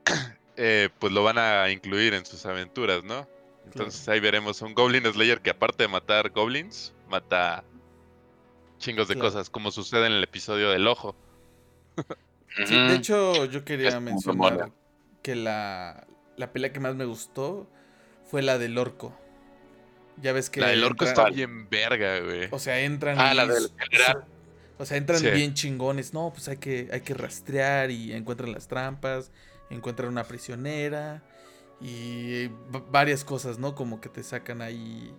eh, 0.57 0.89
pues 1.01 1.13
lo 1.13 1.25
van 1.25 1.39
a 1.39 1.69
incluir 1.71 2.15
en 2.15 2.25
sus 2.25 2.47
aventuras, 2.47 3.03
¿no? 3.03 3.27
Entonces 3.65 4.09
ahí 4.09 4.21
veremos 4.21 4.63
un 4.63 4.73
Goblin 4.75 5.05
Slayer 5.05 5.41
que 5.41 5.51
aparte 5.51 5.83
de 5.85 5.89
matar 5.89 6.31
goblins, 6.31 6.93
mata 7.09 7.65
chingos 8.79 9.09
de 9.09 9.15
Claro. 9.15 9.31
cosas, 9.31 9.51
como 9.51 9.71
sucede 9.71 10.07
en 10.07 10.13
el 10.13 10.23
episodio 10.25 10.71
del 10.71 10.87
ojo. 10.87 11.15
Sí, 12.67 12.75
de 12.77 12.95
hecho, 12.95 13.47
yo 13.47 13.65
quería 13.65 13.99
mencionar 13.99 14.71
que 15.23 15.35
la, 15.35 16.07
la 16.37 16.53
pelea 16.53 16.73
que 16.73 16.79
más 16.79 16.95
me 16.95 17.05
gustó 17.05 17.69
fue 18.31 18.43
la 18.43 18.59
del 18.59 18.79
orco. 18.79 19.13
Ya 20.23 20.33
ves 20.33 20.51
que. 20.51 20.61
La 20.61 20.69
del 20.69 20.85
orco 20.85 21.05
entran- 21.05 21.09
está 21.27 21.31
bien 21.31 21.69
verga, 21.69 22.21
güey. 22.21 22.47
O 22.53 22.61
sea, 22.61 22.79
entran. 22.79 23.17
Ah, 23.19 23.33
y 23.33 23.37
la 23.37 23.47
del. 23.47 23.73
O 24.79 24.85
sea, 24.87 24.97
entran 24.97 25.19
Sí. 25.19 25.31
bien 25.31 25.55
chingones. 25.55 26.15
No, 26.15 26.31
pues 26.33 26.47
hay 26.47 26.59
que, 26.59 26.89
hay 26.93 27.01
que 27.01 27.15
rastrear 27.15 27.91
y 27.91 28.13
encuentran 28.13 28.53
las 28.53 28.69
trampas, 28.69 29.33
encuentran 29.69 30.09
una 30.11 30.23
prisionera 30.23 31.25
y 31.81 32.47
varias 32.93 33.25
cosas, 33.25 33.59
¿no? 33.59 33.75
Como 33.75 34.01
que 34.01 34.09
te 34.09 34.23
sacan 34.23 34.63
ahí 34.63 35.13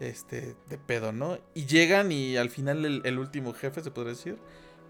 este 0.00 0.56
de 0.68 0.78
pedo, 0.78 1.12
¿no? 1.12 1.38
Y 1.54 1.66
llegan 1.66 2.10
y 2.12 2.36
al 2.36 2.50
final 2.50 2.84
el, 2.84 3.02
el 3.04 3.18
último 3.18 3.52
jefe, 3.52 3.82
se 3.82 3.90
podría 3.90 4.14
decir, 4.14 4.36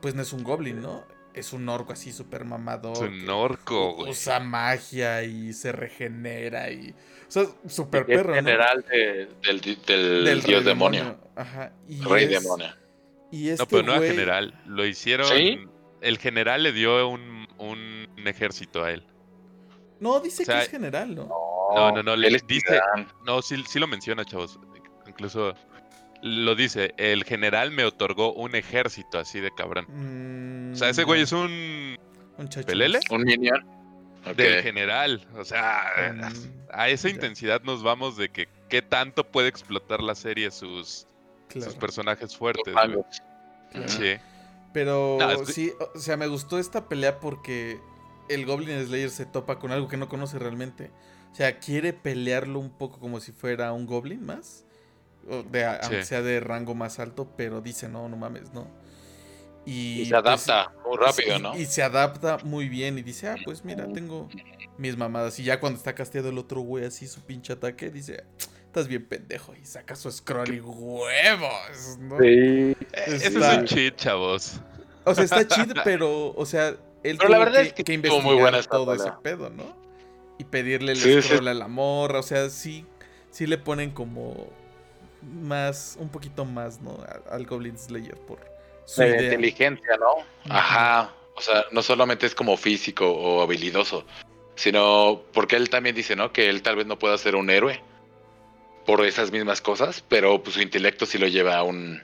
pues 0.00 0.14
no 0.14 0.22
es 0.22 0.32
un 0.32 0.42
goblin, 0.44 0.80
¿no? 0.80 1.04
Es 1.34 1.52
un 1.54 1.68
orco 1.68 1.92
así 1.94 2.12
súper 2.12 2.44
mamador. 2.44 2.92
Es 2.96 3.00
un 3.02 3.28
orco, 3.30 3.94
güey. 3.94 4.10
Usa 4.10 4.38
magia 4.40 5.22
y 5.22 5.52
se 5.54 5.72
regenera 5.72 6.70
y... 6.70 6.90
O 6.90 7.30
sea, 7.30 7.44
súper 7.66 8.04
perro, 8.04 8.30
¿no? 8.30 8.34
general 8.34 8.84
de- 8.90 9.28
del, 9.42 9.60
del 9.60 10.24
Del 10.24 10.42
dios 10.42 10.64
rey 10.64 10.74
demonio. 10.74 11.18
Ajá. 11.34 11.72
Y 11.88 12.02
Rey 12.02 12.24
es- 12.24 12.42
demonio. 12.42 12.66
Y 13.30 13.48
este 13.48 13.62
No, 13.62 13.68
pero 13.68 13.82
no 13.82 13.94
era 13.94 14.06
general. 14.12 14.60
Lo 14.66 14.84
hicieron. 14.84 15.26
¿Sí? 15.28 15.58
El 16.02 16.18
general 16.18 16.62
le 16.64 16.72
dio 16.72 17.08
un, 17.08 17.46
un 17.56 18.06
ejército 18.26 18.84
a 18.84 18.90
él. 18.90 19.06
No, 20.00 20.20
dice 20.20 20.42
O 20.42 20.46
sea, 20.46 20.58
que 20.58 20.62
es 20.64 20.68
general, 20.68 21.14
¿no? 21.14 21.28
No, 21.74 21.92
no, 21.92 22.02
no, 22.02 22.14
le 22.16 22.28
él 22.28 22.34
es 22.34 22.46
dice- 22.46 22.66
general. 22.66 23.06
No, 23.24 23.40
sí, 23.40 23.62
sí 23.66 23.78
lo 23.78 23.86
menciona, 23.86 24.22
chavos. 24.26 24.60
Incluso 25.12 25.54
lo 26.22 26.54
dice. 26.54 26.94
El 26.96 27.24
general 27.24 27.70
me 27.70 27.84
otorgó 27.84 28.32
un 28.32 28.54
ejército 28.54 29.18
así 29.18 29.40
de 29.40 29.50
cabrón. 29.54 29.86
Mm, 29.88 30.72
O 30.72 30.76
sea, 30.76 30.88
ese 30.88 31.04
güey 31.04 31.22
es 31.22 31.32
un 31.32 31.96
Un 32.38 32.48
chacho 32.48 32.66
pelele. 32.66 33.00
Un 33.10 33.22
minion. 33.24 33.66
Ok. 34.24 34.36
del 34.36 34.62
general. 34.62 35.26
O 35.36 35.44
sea, 35.44 35.82
Mm, 36.14 36.22
a 36.72 36.88
esa 36.88 37.08
ya. 37.08 37.14
intensidad 37.14 37.60
nos 37.62 37.82
vamos 37.82 38.16
de 38.16 38.28
que 38.28 38.46
qué 38.68 38.80
tanto 38.80 39.24
puede 39.24 39.48
explotar 39.48 40.00
la 40.00 40.14
serie 40.14 40.50
sus, 40.52 41.08
Claro, 41.48 41.66
sus 41.72 41.74
personajes 41.80 42.36
fuertes. 42.36 42.72
claro. 42.72 43.04
Sí. 43.86 44.14
Pero 44.72 45.16
No, 45.20 45.28
es 45.32 45.40
que- 45.48 45.52
sí, 45.52 45.72
o 45.94 45.98
sea, 45.98 46.16
me 46.16 46.28
gustó 46.28 46.60
esta 46.60 46.88
pelea 46.88 47.18
porque 47.18 47.80
el 48.28 48.46
Goblin 48.46 48.86
Slayer 48.86 49.10
se 49.10 49.26
topa 49.26 49.58
con 49.58 49.72
algo 49.72 49.88
que 49.88 49.96
no 49.96 50.08
conoce 50.08 50.38
realmente. 50.38 50.90
O 51.32 51.34
sea, 51.34 51.58
quiere 51.58 51.92
pelearlo 51.92 52.60
un 52.60 52.70
poco 52.70 53.00
como 53.00 53.18
si 53.18 53.32
fuera 53.32 53.72
un 53.72 53.86
Goblin 53.86 54.24
más. 54.24 54.64
De, 55.50 55.64
aunque 55.64 56.02
Sí. 56.02 56.08
sea 56.08 56.22
de 56.22 56.40
rango 56.40 56.74
más 56.74 56.98
alto, 56.98 57.32
pero 57.36 57.60
dice, 57.60 57.88
no, 57.88 58.08
no 58.08 58.16
mames, 58.16 58.52
no. 58.52 58.66
Y, 59.64 60.00
Y 60.00 60.04
se 60.06 60.10
pues, 60.20 60.48
adapta 60.48 60.72
muy 60.84 60.96
rápido, 60.98 61.36
y- 61.36 61.40
¿no? 61.42 61.56
Y 61.56 61.66
se 61.66 61.82
adapta 61.82 62.38
muy 62.42 62.68
bien 62.68 62.98
y 62.98 63.02
dice, 63.02 63.28
ah, 63.28 63.36
pues 63.44 63.64
mira, 63.64 63.86
tengo 63.92 64.28
mis 64.78 64.96
mamadas. 64.96 65.38
Y 65.38 65.44
ya 65.44 65.60
cuando 65.60 65.76
está 65.78 65.94
casteado 65.94 66.30
el 66.30 66.38
otro 66.38 66.60
güey 66.62 66.84
así, 66.84 67.06
su 67.06 67.20
pinche 67.20 67.52
ataque, 67.52 67.88
dice, 67.90 68.24
estás 68.66 68.88
bien 68.88 69.06
pendejo. 69.06 69.54
Y 69.54 69.64
saca 69.64 69.94
su 69.94 70.10
scroll 70.10 70.52
y 70.52 70.60
huevos, 70.60 71.98
¿no? 72.00 72.18
Sí. 72.18 72.76
Ese 72.92 73.16
es 73.16 73.22
Está- 73.26 73.58
un 73.60 73.64
cheat, 73.66 73.96
chavos. 73.96 74.60
O 75.04 75.14
sea, 75.14 75.24
está 75.24 75.46
chido, 75.46 75.74
pero, 75.84 76.32
o 76.34 76.44
sea, 76.46 76.68
él 77.04 77.16
Pero 77.18 77.28
la 77.28 77.38
verdad 77.38 77.60
que, 77.62 77.68
es 77.68 77.72
que 77.74 77.84
que 77.84 77.94
estuvo 77.94 78.20
muy 78.20 78.36
investigar 78.36 78.52
buena 78.52 78.62
todo 78.68 78.94
ese 78.94 79.12
pedo, 79.22 79.50
¿no? 79.50 79.76
Y 80.38 80.44
pedirle 80.44 80.92
el 80.92 80.98
Sí, 80.98 81.12
sí. 81.14 81.28
scroll 81.28 81.46
a 81.48 81.54
la 81.54 81.68
morra, 81.68 82.18
o 82.18 82.22
sea, 82.24 82.50
sí, 82.50 82.84
sí 83.30 83.46
le 83.46 83.58
ponen 83.58 83.92
como 83.92 84.48
más, 85.22 85.96
un 85.98 86.08
poquito 86.08 86.44
más, 86.44 86.80
¿no? 86.80 86.98
Al 87.30 87.46
Goblin 87.46 87.78
Slayer 87.78 88.16
por 88.16 88.38
su 88.84 89.00
De 89.02 89.08
idea. 89.08 89.22
inteligencia, 89.24 89.96
¿no? 89.98 90.24
Ajá. 90.52 91.12
O 91.34 91.40
sea, 91.40 91.64
no 91.70 91.82
solamente 91.82 92.26
es 92.26 92.34
como 92.34 92.56
físico 92.56 93.10
o 93.10 93.42
habilidoso, 93.42 94.04
sino 94.54 95.22
porque 95.32 95.56
él 95.56 95.70
también 95.70 95.94
dice, 95.96 96.14
¿no? 96.16 96.32
Que 96.32 96.48
él 96.50 96.62
tal 96.62 96.76
vez 96.76 96.86
no 96.86 96.98
pueda 96.98 97.16
ser 97.18 97.36
un 97.36 97.48
héroe 97.50 97.80
por 98.84 99.04
esas 99.04 99.30
mismas 99.30 99.60
cosas, 99.60 100.04
pero 100.08 100.42
pues 100.42 100.54
su 100.54 100.60
intelecto 100.60 101.06
sí 101.06 101.16
lo 101.18 101.28
lleva 101.28 101.56
a 101.56 101.62
un 101.62 102.02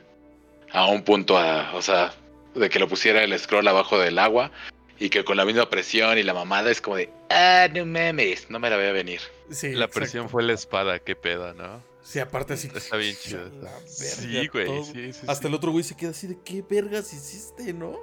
a 0.73 0.87
un 0.87 1.03
punto 1.03 1.37
a, 1.39 1.75
o 1.75 1.83
sea, 1.83 2.13
de 2.55 2.69
que 2.71 2.79
lo 2.79 2.89
pusiera 2.89 3.23
el 3.23 3.39
scroll 3.39 3.67
abajo 3.69 3.99
del 3.99 4.19
agua 4.19 4.51
y 4.99 5.09
que 5.11 5.25
con 5.25 5.37
la 5.37 5.45
misma 5.45 5.69
presión 5.71 6.19
y 6.19 6.23
la 6.23 6.35
mamada 6.35 6.71
es 6.71 6.81
como 6.81 6.97
de, 6.97 7.11
ah, 7.31 7.69
no 7.75 7.85
memes, 7.87 8.51
no 8.51 8.59
me 8.59 8.69
la 8.71 8.77
voy 8.77 8.87
a 8.87 8.93
venir. 8.93 9.21
Sí, 9.51 9.69
La 9.73 9.85
exacto. 9.87 9.95
presión 10.01 10.29
fue 10.29 10.43
la 10.43 10.53
espada, 10.53 10.99
qué 10.99 11.17
pedo, 11.17 11.55
¿no? 11.55 11.83
Sí, 12.09 12.21
aparte 12.21 12.55
así. 12.55 12.71
Está 12.75 12.97
bien 12.97 13.15
chido. 13.21 13.45
la 13.61 13.71
verga, 13.71 13.87
Sí, 13.87 14.47
güey, 14.49 14.65
todo. 14.67 14.85
sí, 14.85 15.13
sí, 15.13 15.21
Hasta 15.27 15.43
sí. 15.43 15.47
el 15.49 15.55
otro 15.55 15.73
güey 15.73 15.85
se 15.85 15.95
queda 15.95 16.11
así 16.13 16.27
de 16.27 16.39
qué 16.43 16.63
vergas 16.63 17.13
hiciste, 17.13 17.75
¿no? 17.75 17.99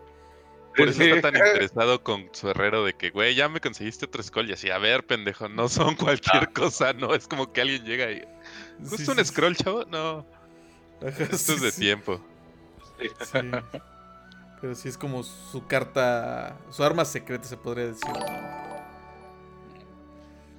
Por 0.77 0.89
eso 0.89 1.01
está 1.01 1.31
tan 1.31 1.35
interesado 1.35 2.03
con 2.03 2.29
su 2.33 2.49
herrero 2.49 2.83
de 2.85 2.93
que, 2.93 3.09
güey, 3.09 3.33
ya 3.33 3.49
me 3.49 3.59
conseguiste 3.61 4.05
otro 4.05 4.21
scroll. 4.21 4.47
Y 4.49 4.53
así, 4.53 4.69
a 4.69 4.77
ver, 4.77 5.07
pendejo, 5.07 5.49
no 5.49 5.69
son 5.69 5.95
cualquier 5.95 6.53
cosa, 6.53 6.93
no. 6.93 7.15
Es 7.15 7.27
como 7.27 7.51
que 7.51 7.61
alguien 7.61 7.83
llega 7.83 8.11
y. 8.11 8.23
¿Justo 8.87 8.97
Sí, 8.97 9.09
un 9.11 9.17
sí, 9.17 9.25
scroll, 9.25 9.55
chavo? 9.55 9.85
No. 9.85 10.23
Ajá, 11.01 11.23
Esto 11.23 11.37
sí, 11.37 11.53
es 11.53 11.61
de 11.61 11.71
sí. 11.71 11.81
tiempo. 11.81 12.21
Sí. 12.99 13.39
Pero 14.61 14.75
sí 14.75 14.87
es 14.89 14.97
como 14.99 15.23
su 15.23 15.65
carta, 15.65 16.59
su 16.69 16.83
arma 16.83 17.05
secreta 17.05 17.45
se 17.45 17.57
podría 17.57 17.87
decir. 17.87 18.11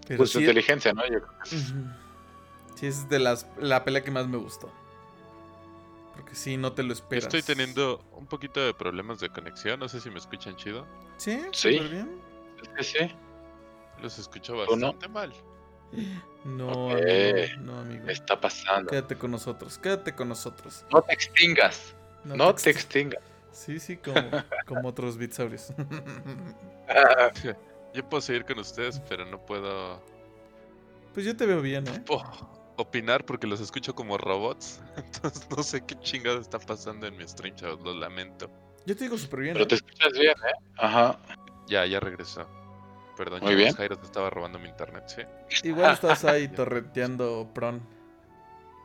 Pero 0.09 0.19
Pues 0.19 0.31
su 0.31 0.41
inteligencia, 0.41 0.93
¿no? 0.93 1.03
Yo 1.07 1.21
creo 1.23 1.39
que. 1.45 2.06
Sí, 2.77 2.87
es 2.87 3.09
de 3.09 3.19
las 3.19 3.49
la 3.59 3.85
pelea 3.85 4.05
que 4.05 4.13
más 4.13 4.29
me 4.29 4.37
gustó. 4.37 4.71
Porque 6.15 6.35
sí, 6.35 6.57
no 6.57 6.73
te 6.73 6.83
lo 6.83 6.89
Yo 6.91 6.95
esperas. 6.95 7.25
estoy 7.25 7.43
teniendo 7.43 8.03
un 8.13 8.27
poquito 8.27 8.65
de 8.65 8.73
problemas 8.73 9.21
de 9.21 9.29
conexión. 9.29 9.79
No 9.81 9.89
sé 9.89 10.01
si 10.01 10.09
me 10.11 10.19
escuchan 10.19 10.57
chido. 10.57 10.87
Sí, 11.19 11.43
Sí. 11.53 11.71
bien. 11.79 12.21
sí, 12.79 12.85
sí. 12.85 12.99
Los 14.01 14.19
escucho 14.19 14.53
¿Tú 14.67 14.77
no? 14.77 14.93
bastante 14.93 15.09
mal. 15.09 15.33
No, 16.45 16.69
Ok. 16.69 16.93
amigo, 16.93 17.61
no, 17.61 17.79
amigo. 17.81 18.07
¿Qué 18.07 18.13
está 18.13 18.41
pasando? 18.41 18.91
Quédate 18.91 19.17
con 19.17 19.31
nosotros, 19.31 19.79
quédate 19.79 20.15
con 20.15 20.29
nosotros. 20.29 20.85
No 20.93 21.03
te 21.03 21.13
extingas. 21.13 21.95
No, 22.25 22.55
te 22.55 22.71
ex- 22.71 22.81
extingas. 22.81 23.23
Sí, 23.53 23.79
sí, 23.81 23.97
como, 23.97 24.21
como 24.67 24.89
otros 24.89 25.17
bitsaurios. 25.17 25.73
Yo 27.95 28.09
puedo 28.09 28.21
seguir 28.21 28.45
con 28.45 28.59
ustedes, 28.59 29.01
pero 29.09 29.25
no 29.25 29.45
puedo 29.45 30.03
pues 31.15 31.25
yo 31.25 31.35
te 31.35 31.47
veo 31.47 31.63
bien, 31.63 31.87
¿eh? 31.89 32.05
o- 32.11 32.23
opinar 32.77 33.25
porque 33.25 33.47
los 33.47 33.61
escucho 33.61 33.95
como 33.95 34.19
robots. 34.19 34.81
Entonces 34.97 35.47
no 35.55 35.63
sé 35.63 35.85
qué 35.87 35.99
chingado 36.01 36.41
está 36.41 36.59
pasando 36.59 37.07
en 37.07 37.17
mi 37.17 37.27
stream, 37.27 37.55
chavos. 37.57 37.81
Lo 37.83 37.95
lamento. 37.95 38.51
Yo 38.87 38.97
te 38.97 39.05
digo 39.05 39.19
súper 39.19 39.41
bien. 39.41 39.53
Pero 39.55 39.65
¿eh? 39.65 39.69
te 39.69 39.75
escuchas 39.77 40.13
bien, 40.13 40.31
¿eh? 40.33 40.53
Ajá. 40.79 41.19
Ya, 41.67 41.85
ya 41.87 41.99
regresó. 42.01 42.49
Perdón, 43.17 43.41
Muy 43.41 43.49
chavos, 43.51 43.57
bien. 43.57 43.75
Jairo 43.75 43.99
te 43.99 44.07
estaba 44.07 44.31
robando 44.31 44.59
mi 44.59 44.69
internet, 44.69 45.05
sí. 45.07 45.23
Igual 45.69 45.95
estás 45.95 46.25
ahí 46.25 46.49
torrenteando 46.49 47.51
Pron. 47.55 47.81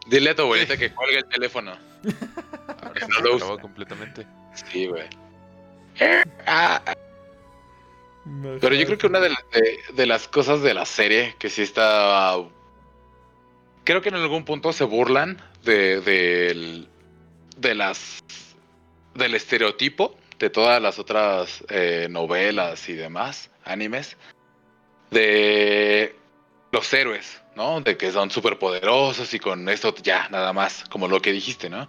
Dile 0.07 0.31
a 0.31 0.35
tu 0.35 0.41
abuelita 0.43 0.77
que 0.77 0.91
cuelgue 0.93 1.17
el 1.19 1.25
teléfono. 1.25 1.71
Ahora 2.81 2.93
Que 2.93 3.01
sí 3.01 3.07
no 3.11 3.15
se 3.17 3.21
lo 3.23 3.35
acabó 3.35 3.59
completamente. 3.59 4.25
Sí, 4.53 4.87
güey. 4.87 5.07
Ah, 6.47 6.81
pero 8.59 8.75
yo 8.75 8.85
creo 8.85 8.97
que 8.97 9.07
una 9.07 9.19
de, 9.19 9.29
de- 9.29 9.79
de 9.93 10.05
las 10.05 10.27
cosas 10.27 10.61
de 10.61 10.73
la 10.73 10.85
serie 10.85 11.35
que 11.37 11.49
sí 11.49 11.61
está. 11.63 12.37
Creo 13.84 14.01
que 14.01 14.09
en 14.09 14.15
algún 14.15 14.45
punto 14.45 14.71
se 14.73 14.84
burlan 14.84 15.41
de, 15.63 16.01
del- 16.01 16.88
de 17.57 17.75
las. 17.75 18.19
del 19.15 19.34
estereotipo 19.36 20.15
de 20.39 20.49
todas 20.49 20.82
las 20.82 20.97
otras 20.99 21.63
eh, 21.69 22.07
novelas 22.09 22.89
y 22.89 22.93
demás, 22.93 23.51
animes, 23.65 24.17
de 25.11 26.15
los 26.71 26.91
héroes, 26.93 27.41
¿no? 27.55 27.82
De 27.82 27.97
que 27.97 28.11
son 28.11 28.32
súper 28.32 28.57
poderosos 28.57 29.34
y 29.34 29.39
con 29.39 29.67
esto 29.69 29.93
ya, 30.01 30.27
nada 30.29 30.53
más, 30.53 30.84
como 30.89 31.07
lo 31.07 31.21
que 31.21 31.32
dijiste, 31.32 31.69
¿no? 31.69 31.88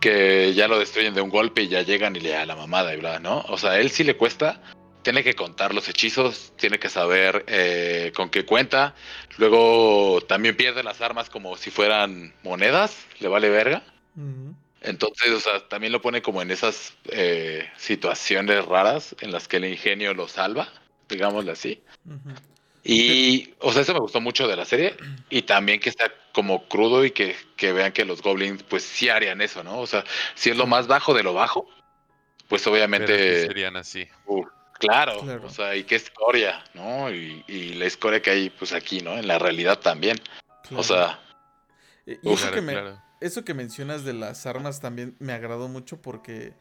que 0.00 0.54
ya 0.54 0.68
lo 0.68 0.78
destruyen 0.78 1.12
de 1.14 1.20
un 1.20 1.28
golpe 1.30 1.62
y 1.62 1.68
ya 1.68 1.82
llegan 1.82 2.14
y 2.16 2.20
le 2.20 2.30
da 2.30 2.46
la 2.46 2.56
mamada 2.56 2.94
y 2.94 2.98
bla, 2.98 3.18
¿no? 3.18 3.40
O 3.48 3.58
sea, 3.58 3.72
a 3.72 3.80
él 3.80 3.90
sí 3.90 4.04
le 4.04 4.16
cuesta, 4.16 4.60
tiene 5.02 5.24
que 5.24 5.34
contar 5.34 5.74
los 5.74 5.88
hechizos, 5.88 6.52
tiene 6.56 6.78
que 6.78 6.88
saber 6.88 7.44
eh, 7.48 8.12
con 8.14 8.30
qué 8.30 8.44
cuenta, 8.44 8.94
luego 9.38 10.20
también 10.22 10.56
pierde 10.56 10.82
las 10.82 11.00
armas 11.00 11.28
como 11.28 11.56
si 11.56 11.70
fueran 11.70 12.34
monedas, 12.42 13.06
le 13.20 13.28
vale 13.28 13.48
verga. 13.50 13.82
Entonces, 14.80 15.30
o 15.30 15.40
sea, 15.40 15.68
también 15.68 15.92
lo 15.92 16.02
pone 16.02 16.22
como 16.22 16.42
en 16.42 16.50
esas 16.50 16.94
eh, 17.10 17.68
situaciones 17.76 18.64
raras 18.64 19.14
en 19.20 19.30
las 19.30 19.48
que 19.48 19.58
el 19.58 19.66
ingenio 19.66 20.12
lo 20.14 20.28
salva, 20.28 20.68
digámoslo 21.08 21.52
así. 21.52 21.82
Y, 22.84 23.54
o 23.60 23.72
sea, 23.72 23.82
eso 23.82 23.94
me 23.94 24.00
gustó 24.00 24.20
mucho 24.20 24.48
de 24.48 24.56
la 24.56 24.64
serie. 24.64 24.96
Y 25.30 25.42
también 25.42 25.78
que 25.78 25.88
está 25.88 26.12
como 26.32 26.66
crudo 26.66 27.04
y 27.04 27.12
que, 27.12 27.36
que 27.56 27.72
vean 27.72 27.92
que 27.92 28.04
los 28.04 28.22
goblins, 28.22 28.64
pues 28.64 28.82
sí 28.82 29.08
harían 29.08 29.40
eso, 29.40 29.62
¿no? 29.62 29.78
O 29.78 29.86
sea, 29.86 30.04
si 30.34 30.50
es 30.50 30.56
lo 30.56 30.66
más 30.66 30.88
bajo 30.88 31.14
de 31.14 31.22
lo 31.22 31.32
bajo, 31.32 31.68
pues 32.48 32.66
obviamente, 32.66 33.46
serían 33.46 33.76
así. 33.76 34.08
uh, 34.26 34.44
claro, 34.86 35.20
Claro. 35.20 35.46
o 35.46 35.50
sea, 35.50 35.74
y 35.76 35.84
qué 35.84 35.94
escoria, 35.96 36.62
¿no? 36.74 37.10
Y, 37.10 37.44
y 37.48 37.74
la 37.74 37.86
escoria 37.86 38.20
que 38.20 38.30
hay, 38.30 38.50
pues 38.50 38.72
aquí, 38.72 39.00
¿no? 39.00 39.16
En 39.18 39.26
la 39.26 39.38
realidad 39.38 39.78
también. 39.78 40.18
O 40.74 40.82
sea, 40.82 41.18
Y- 42.04 42.12
y 42.22 42.32
eso, 42.32 42.42
Claro, 42.42 42.54
que 42.56 42.60
me- 42.62 42.72
claro. 42.72 43.02
eso 43.20 43.44
que 43.44 43.54
mencionas 43.54 44.04
de 44.04 44.12
las 44.12 44.44
armas 44.46 44.80
también 44.80 45.14
me 45.20 45.32
agradó 45.32 45.68
mucho 45.68 46.02
porque 46.02 46.52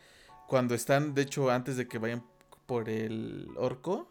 cuando 0.47 0.76
están, 0.76 1.15
de 1.15 1.24
hecho, 1.24 1.49
antes 1.49 1.78
de 1.78 1.88
que 1.88 1.97
vayan 1.97 2.24
por 2.67 2.89
el 2.89 3.47
orco. 3.57 4.07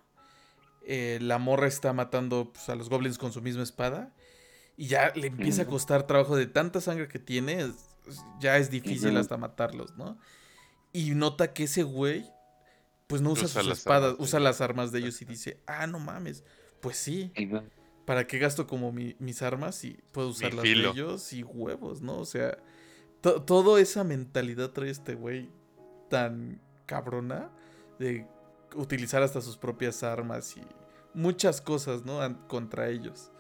eh, 0.87 1.19
la 1.21 1.39
morra 1.39 1.67
está 1.69 1.93
matando 1.93 2.53
pues, 2.53 2.69
a 2.71 2.75
los 2.75 2.89
goblins 2.89 3.19
con 3.19 3.33
su 3.33 3.43
misma 3.43 3.63
espada. 3.63 4.13
Y 4.79 4.87
ya 4.89 5.13
le 5.15 5.27
empieza 5.29 5.63
a 5.63 5.67
costar 5.67 6.07
trabajo 6.07 6.35
de 6.37 6.47
tanta 6.47 6.81
sangre 6.81 7.07
que 7.07 7.19
tiene. 7.19 7.61
es- 7.61 8.25
ya 8.41 8.57
es 8.57 8.71
difícil 8.71 9.17
hasta 9.19 9.37
matarlos, 9.37 9.95
¿no? 9.97 10.19
Y 10.93 11.11
nota 11.11 11.53
que 11.53 11.65
ese 11.65 11.83
güey, 11.85 12.25
pues 13.11 13.21
no 13.23 13.31
usa, 13.33 13.45
Usa 13.45 13.61
sus 13.61 13.69
las 13.69 13.79
espadas, 13.79 14.05
armas 14.05 14.19
de 14.19 14.23
usa 14.25 14.39
ellos. 14.39 14.45
las 14.45 14.61
armas 14.63 14.93
de 14.93 14.99
ellos 15.01 15.21
y 15.23 15.25
dice, 15.27 15.61
ah, 15.67 15.87
no 15.87 15.99
mames, 15.99 16.45
pues 16.81 16.97
sí. 16.97 17.33
¿Para 18.07 18.27
qué 18.27 18.39
gasto 18.39 18.67
como 18.67 18.91
mi- 18.93 19.15
mis 19.19 19.43
armas 19.43 19.85
y 19.85 19.99
puedo 20.13 20.29
usar 20.29 20.55
las 20.55 20.63
de 20.65 20.73
ellos 20.73 21.33
y 21.33 21.43
huevos, 21.43 22.01
¿no? 22.01 22.19
O 22.19 22.25
sea, 22.25 22.57
to- 23.21 23.43
toda 23.43 23.81
esa 23.81 24.03
mentalidad 24.05 24.71
trae 24.71 24.91
este 24.91 25.15
güey 25.15 25.51
tan 26.09 26.61
cabrona 26.87 27.51
de 27.99 28.27
utilizar 28.75 29.23
hasta 29.23 29.41
sus 29.41 29.57
propias 29.57 30.03
armas 30.03 30.57
y 30.57 30.63
muchas 31.15 31.61
cosas, 31.61 32.05
¿no? 32.05 32.21
An- 32.23 32.47
contra 32.49 32.89
ellos. 32.89 33.31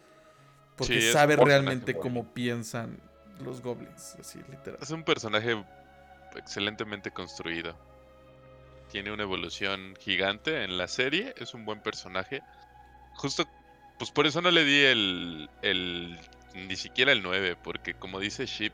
Porque 0.76 1.00
Sí, 1.00 1.12
sabe 1.12 1.36
realmente 1.36 1.94
cómo 1.94 2.32
piensan 2.32 3.00
los 3.44 3.60
goblins, 3.62 4.16
así 4.20 4.38
literal. 4.50 4.78
Es 4.82 4.90
un 4.90 5.02
personaje 5.04 5.64
excelentemente 6.36 7.10
construido. 7.10 7.74
Tiene 8.90 9.12
una 9.12 9.22
evolución 9.22 9.94
gigante 10.00 10.64
en 10.64 10.76
la 10.76 10.88
serie. 10.88 11.34
Es 11.38 11.54
un 11.54 11.64
buen 11.64 11.80
personaje. 11.80 12.42
Justo, 13.14 13.44
pues 13.98 14.10
por 14.10 14.26
eso 14.26 14.40
no 14.40 14.50
le 14.50 14.64
di 14.64 14.80
el, 14.82 15.50
el 15.62 16.18
ni 16.54 16.76
siquiera 16.76 17.12
el 17.12 17.22
9, 17.22 17.56
porque 17.62 17.94
como 17.94 18.18
dice 18.18 18.46
Ship, 18.46 18.72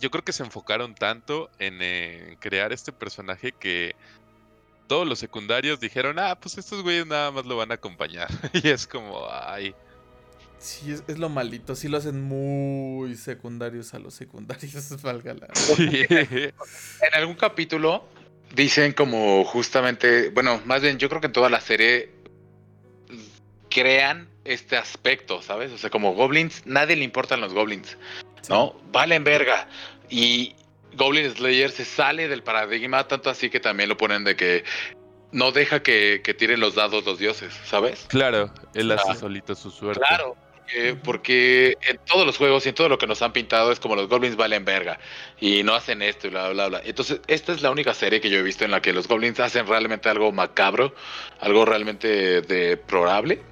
yo 0.00 0.10
creo 0.10 0.24
que 0.24 0.32
se 0.32 0.42
enfocaron 0.42 0.94
tanto 0.94 1.50
en, 1.58 1.80
eh, 1.82 2.32
en 2.32 2.36
crear 2.36 2.72
este 2.72 2.92
personaje 2.92 3.52
que 3.52 3.94
todos 4.86 5.06
los 5.06 5.18
secundarios 5.18 5.80
dijeron, 5.80 6.18
ah, 6.18 6.38
pues 6.38 6.58
estos 6.58 6.82
güeyes 6.82 7.06
nada 7.06 7.30
más 7.30 7.44
lo 7.46 7.56
van 7.56 7.72
a 7.72 7.74
acompañar. 7.74 8.28
y 8.52 8.68
es 8.68 8.86
como, 8.86 9.26
ay, 9.30 9.74
Sí, 10.58 10.90
es, 10.90 11.04
es 11.06 11.18
lo 11.18 11.28
malito, 11.28 11.76
sí 11.76 11.86
lo 11.86 11.98
hacen 11.98 12.22
muy 12.22 13.14
secundarios 13.16 13.92
a 13.94 13.98
los 13.98 14.14
secundarios, 14.14 14.90
valga 15.02 15.34
la... 15.34 15.54
sí. 15.54 16.06
En 16.08 17.14
algún 17.14 17.36
capítulo 17.36 18.08
dicen 18.56 18.92
como 18.94 19.44
justamente, 19.44 20.30
bueno, 20.30 20.60
más 20.64 20.80
bien 20.82 20.98
yo 20.98 21.08
creo 21.08 21.20
que 21.20 21.26
en 21.28 21.32
toda 21.34 21.50
la 21.50 21.60
serie 21.60 22.10
crean 23.70 24.28
este 24.44 24.76
aspecto, 24.76 25.42
¿sabes? 25.42 25.72
O 25.72 25.78
sea, 25.78 25.90
como 25.90 26.14
goblins, 26.14 26.62
nadie 26.64 26.96
le 26.96 27.04
importan 27.04 27.40
los 27.40 27.52
goblins, 27.52 27.96
¿no? 28.48 28.74
Valen 28.90 29.22
verga. 29.24 29.68
Y 30.08 30.54
Goblin 30.94 31.30
Slayer 31.34 31.70
se 31.70 31.84
sale 31.84 32.28
del 32.28 32.42
paradigma, 32.42 33.06
tanto 33.06 33.28
así 33.28 33.50
que 33.50 33.60
también 33.60 33.88
lo 33.88 33.96
ponen 33.96 34.24
de 34.24 34.34
que 34.36 34.64
no 35.32 35.52
deja 35.52 35.82
que, 35.82 36.22
que 36.24 36.32
tiren 36.32 36.60
los 36.60 36.74
dados 36.76 37.04
los 37.04 37.18
dioses, 37.18 37.52
¿sabes? 37.66 38.06
Claro, 38.08 38.50
él 38.74 38.90
hace 38.92 39.10
Ah. 39.10 39.14
solito 39.16 39.54
su 39.54 39.70
suerte. 39.70 40.00
Claro, 40.00 40.36
porque, 40.66 40.96
porque 41.04 41.78
en 41.88 41.98
todos 42.06 42.26
los 42.26 42.36
juegos 42.36 42.66
y 42.66 42.70
en 42.70 42.74
todo 42.74 42.88
lo 42.88 42.98
que 42.98 43.06
nos 43.06 43.22
han 43.22 43.32
pintado 43.32 43.70
es 43.72 43.80
como 43.80 43.94
los 43.96 44.08
goblins 44.08 44.36
valen 44.36 44.64
verga 44.64 44.98
y 45.40 45.62
no 45.62 45.74
hacen 45.74 46.02
esto 46.02 46.26
y 46.26 46.30
bla, 46.30 46.48
bla, 46.50 46.68
bla. 46.68 46.80
Entonces, 46.84 47.20
esta 47.28 47.52
es 47.52 47.62
la 47.62 47.70
única 47.70 47.94
serie 47.94 48.20
que 48.20 48.28
yo 48.30 48.38
he 48.38 48.42
visto 48.42 48.64
en 48.64 48.70
la 48.70 48.82
que 48.82 48.92
los 48.92 49.06
goblins 49.08 49.38
hacen 49.40 49.66
realmente 49.66 50.08
algo 50.08 50.32
macabro, 50.32 50.94
algo 51.40 51.64
realmente 51.64 52.40
deplorable, 52.42 53.42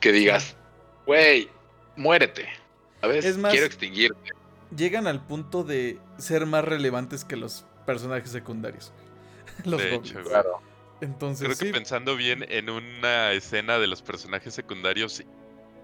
que 0.00 0.12
digas, 0.12 0.56
güey, 1.06 1.48
muérete, 1.96 2.48
¿sabes? 3.00 3.24
Es 3.24 3.36
más- 3.36 3.52
Quiero 3.52 3.66
extinguirte. 3.66 4.30
Llegan 4.76 5.06
al 5.06 5.24
punto 5.26 5.64
de 5.64 5.98
ser 6.18 6.44
más 6.46 6.64
relevantes 6.64 7.24
que 7.24 7.36
los 7.36 7.64
personajes 7.86 8.30
secundarios. 8.30 8.92
los 9.64 9.80
De 9.82 9.90
goblins. 9.90 10.10
hecho. 10.16 10.22
Claro. 10.28 10.60
Entonces, 11.00 11.46
Creo 11.46 11.56
que 11.58 11.66
sí, 11.66 11.72
pensando 11.72 12.16
bien 12.16 12.44
en 12.48 12.68
una 12.70 13.32
escena 13.32 13.78
de 13.78 13.86
los 13.86 14.02
personajes 14.02 14.52
secundarios, 14.52 15.22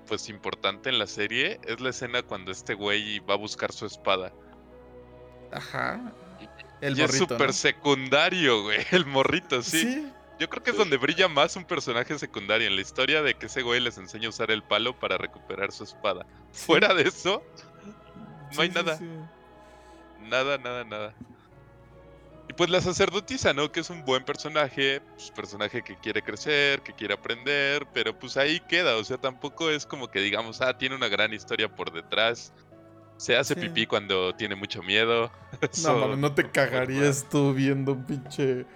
pues 0.06 0.28
importante 0.28 0.88
en 0.90 0.98
la 0.98 1.06
serie, 1.06 1.60
es 1.64 1.80
la 1.80 1.90
escena 1.90 2.22
cuando 2.22 2.52
este 2.52 2.74
güey 2.74 3.20
va 3.20 3.34
a 3.34 3.38
buscar 3.38 3.72
su 3.72 3.86
espada. 3.86 4.32
ajá. 5.52 6.12
El 6.80 6.98
y 6.98 7.02
es 7.02 7.12
morrito, 7.12 7.34
súper 7.34 7.46
¿no? 7.48 7.52
secundario, 7.54 8.62
güey, 8.62 8.78
el 8.90 9.06
morrito, 9.06 9.62
sí. 9.62 9.80
Sí, 9.82 10.12
Yo 10.38 10.48
creo 10.50 10.62
que 10.62 10.72
es 10.72 10.76
donde 10.76 10.98
brilla 10.98 11.28
más 11.28 11.56
un 11.56 11.64
personaje 11.64 12.18
secundario 12.18 12.66
en 12.66 12.76
la 12.76 12.82
historia 12.82 13.22
de 13.22 13.34
que 13.34 13.46
ese 13.46 13.62
güey 13.62 13.80
les 13.80 13.96
enseña 13.96 14.26
a 14.26 14.30
usar 14.30 14.50
el 14.50 14.62
palo 14.62 14.98
para 14.98 15.16
recuperar 15.16 15.72
su 15.72 15.84
espada. 15.84 16.26
Fuera 16.52 16.92
de 16.92 17.04
eso, 17.04 17.42
no 18.54 18.62
hay 18.62 18.68
sí, 18.68 18.74
nada. 18.74 18.98
sí. 18.98 19.06
nada, 20.20 20.58
nada, 20.58 20.84
nada. 20.84 21.14
Pues 22.56 22.70
la 22.70 22.80
sacerdotisa, 22.80 23.52
¿no? 23.52 23.72
Que 23.72 23.80
es 23.80 23.90
un 23.90 24.04
buen 24.04 24.24
personaje, 24.24 25.00
pues 25.16 25.30
personaje 25.32 25.82
que 25.82 25.96
quiere 25.96 26.22
crecer, 26.22 26.82
que 26.82 26.92
quiere 26.92 27.14
aprender, 27.14 27.86
pero 27.92 28.16
pues 28.18 28.36
ahí 28.36 28.60
queda, 28.60 28.96
o 28.96 29.04
sea, 29.04 29.16
tampoco 29.18 29.70
es 29.70 29.86
como 29.86 30.08
que 30.08 30.20
digamos, 30.20 30.60
ah, 30.60 30.76
tiene 30.78 30.94
una 30.94 31.08
gran 31.08 31.32
historia 31.32 31.68
por 31.74 31.92
detrás. 31.92 32.52
Se 33.16 33.36
hace 33.36 33.54
Sí. 33.54 33.60
pipí 33.60 33.86
cuando 33.86 34.34
tiene 34.34 34.54
mucho 34.54 34.82
miedo. 34.82 35.30
No, 35.62 35.68
Eso- 35.72 35.98
mames, 35.98 36.18
no 36.18 36.32
te 36.34 36.50
cagarías 36.50 37.26
tú 37.28 37.52
viendo 37.54 37.92
un 37.92 38.04
pinche 38.04 38.66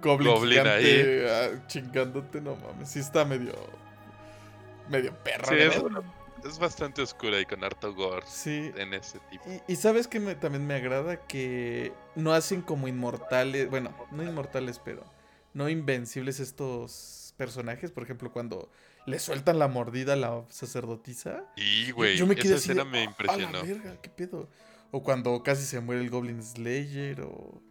goblin, 0.00 0.32
Goblin 0.32 0.58
gigante 0.60 1.26
ah, 1.30 1.66
chingándote, 1.68 2.40
no 2.40 2.56
mames. 2.56 2.88
Sí 2.90 2.98
está 2.98 3.24
medio. 3.24 3.52
medio 4.88 5.14
perra, 5.22 5.46
Sí, 5.48 5.54
es, 5.58 5.82
¿no? 5.82 6.02
Es 6.44 6.58
bastante 6.58 7.02
oscura 7.02 7.40
y 7.40 7.44
con 7.46 7.62
harto 7.64 7.94
gore 7.94 8.22
Sí. 8.26 8.70
en 8.76 8.94
ese 8.94 9.18
tipo. 9.30 9.44
Y, 9.68 9.72
y 9.72 9.76
sabes 9.76 10.08
que 10.08 10.20
me- 10.20 10.34
también 10.34 10.66
me 10.66 10.74
agrada 10.74 11.26
que 11.26 11.92
no 12.14 12.32
hacen 12.32 12.62
como 12.62 12.88
inmortales, 12.88 13.68
bueno, 13.70 13.94
no 14.10 14.22
inmortales, 14.22 14.78
pero 14.78 15.04
no 15.54 15.68
invencibles 15.68 16.40
estos 16.40 17.34
personajes. 17.36 17.90
Por 17.90 18.02
ejemplo, 18.04 18.32
cuando 18.32 18.70
le 19.06 19.18
sueltan 19.18 19.58
la 19.58 19.68
mordida 19.68 20.12
a 20.14 20.16
la 20.16 20.44
sacerdotisa. 20.48 21.44
Y, 21.56 21.90
güey, 21.92 22.16
yo 22.16 22.26
me 22.26 22.34
quedé 22.36 22.54
esa 22.54 22.56
así 22.56 22.68
de, 22.68 22.74
escena 22.74 22.84
me 22.90 22.98
"A- 23.00 23.04
impresionó. 23.04 23.48
A 23.48 23.52
la 23.52 23.62
verga, 23.62 23.96
¿qué 24.00 24.08
pedo? 24.10 24.48
O 24.90 25.02
cuando 25.02 25.42
casi 25.42 25.64
se 25.64 25.80
muere 25.80 26.02
el 26.02 26.10
Goblin 26.10 26.42
Slayer, 26.42 27.22
o 27.22 27.62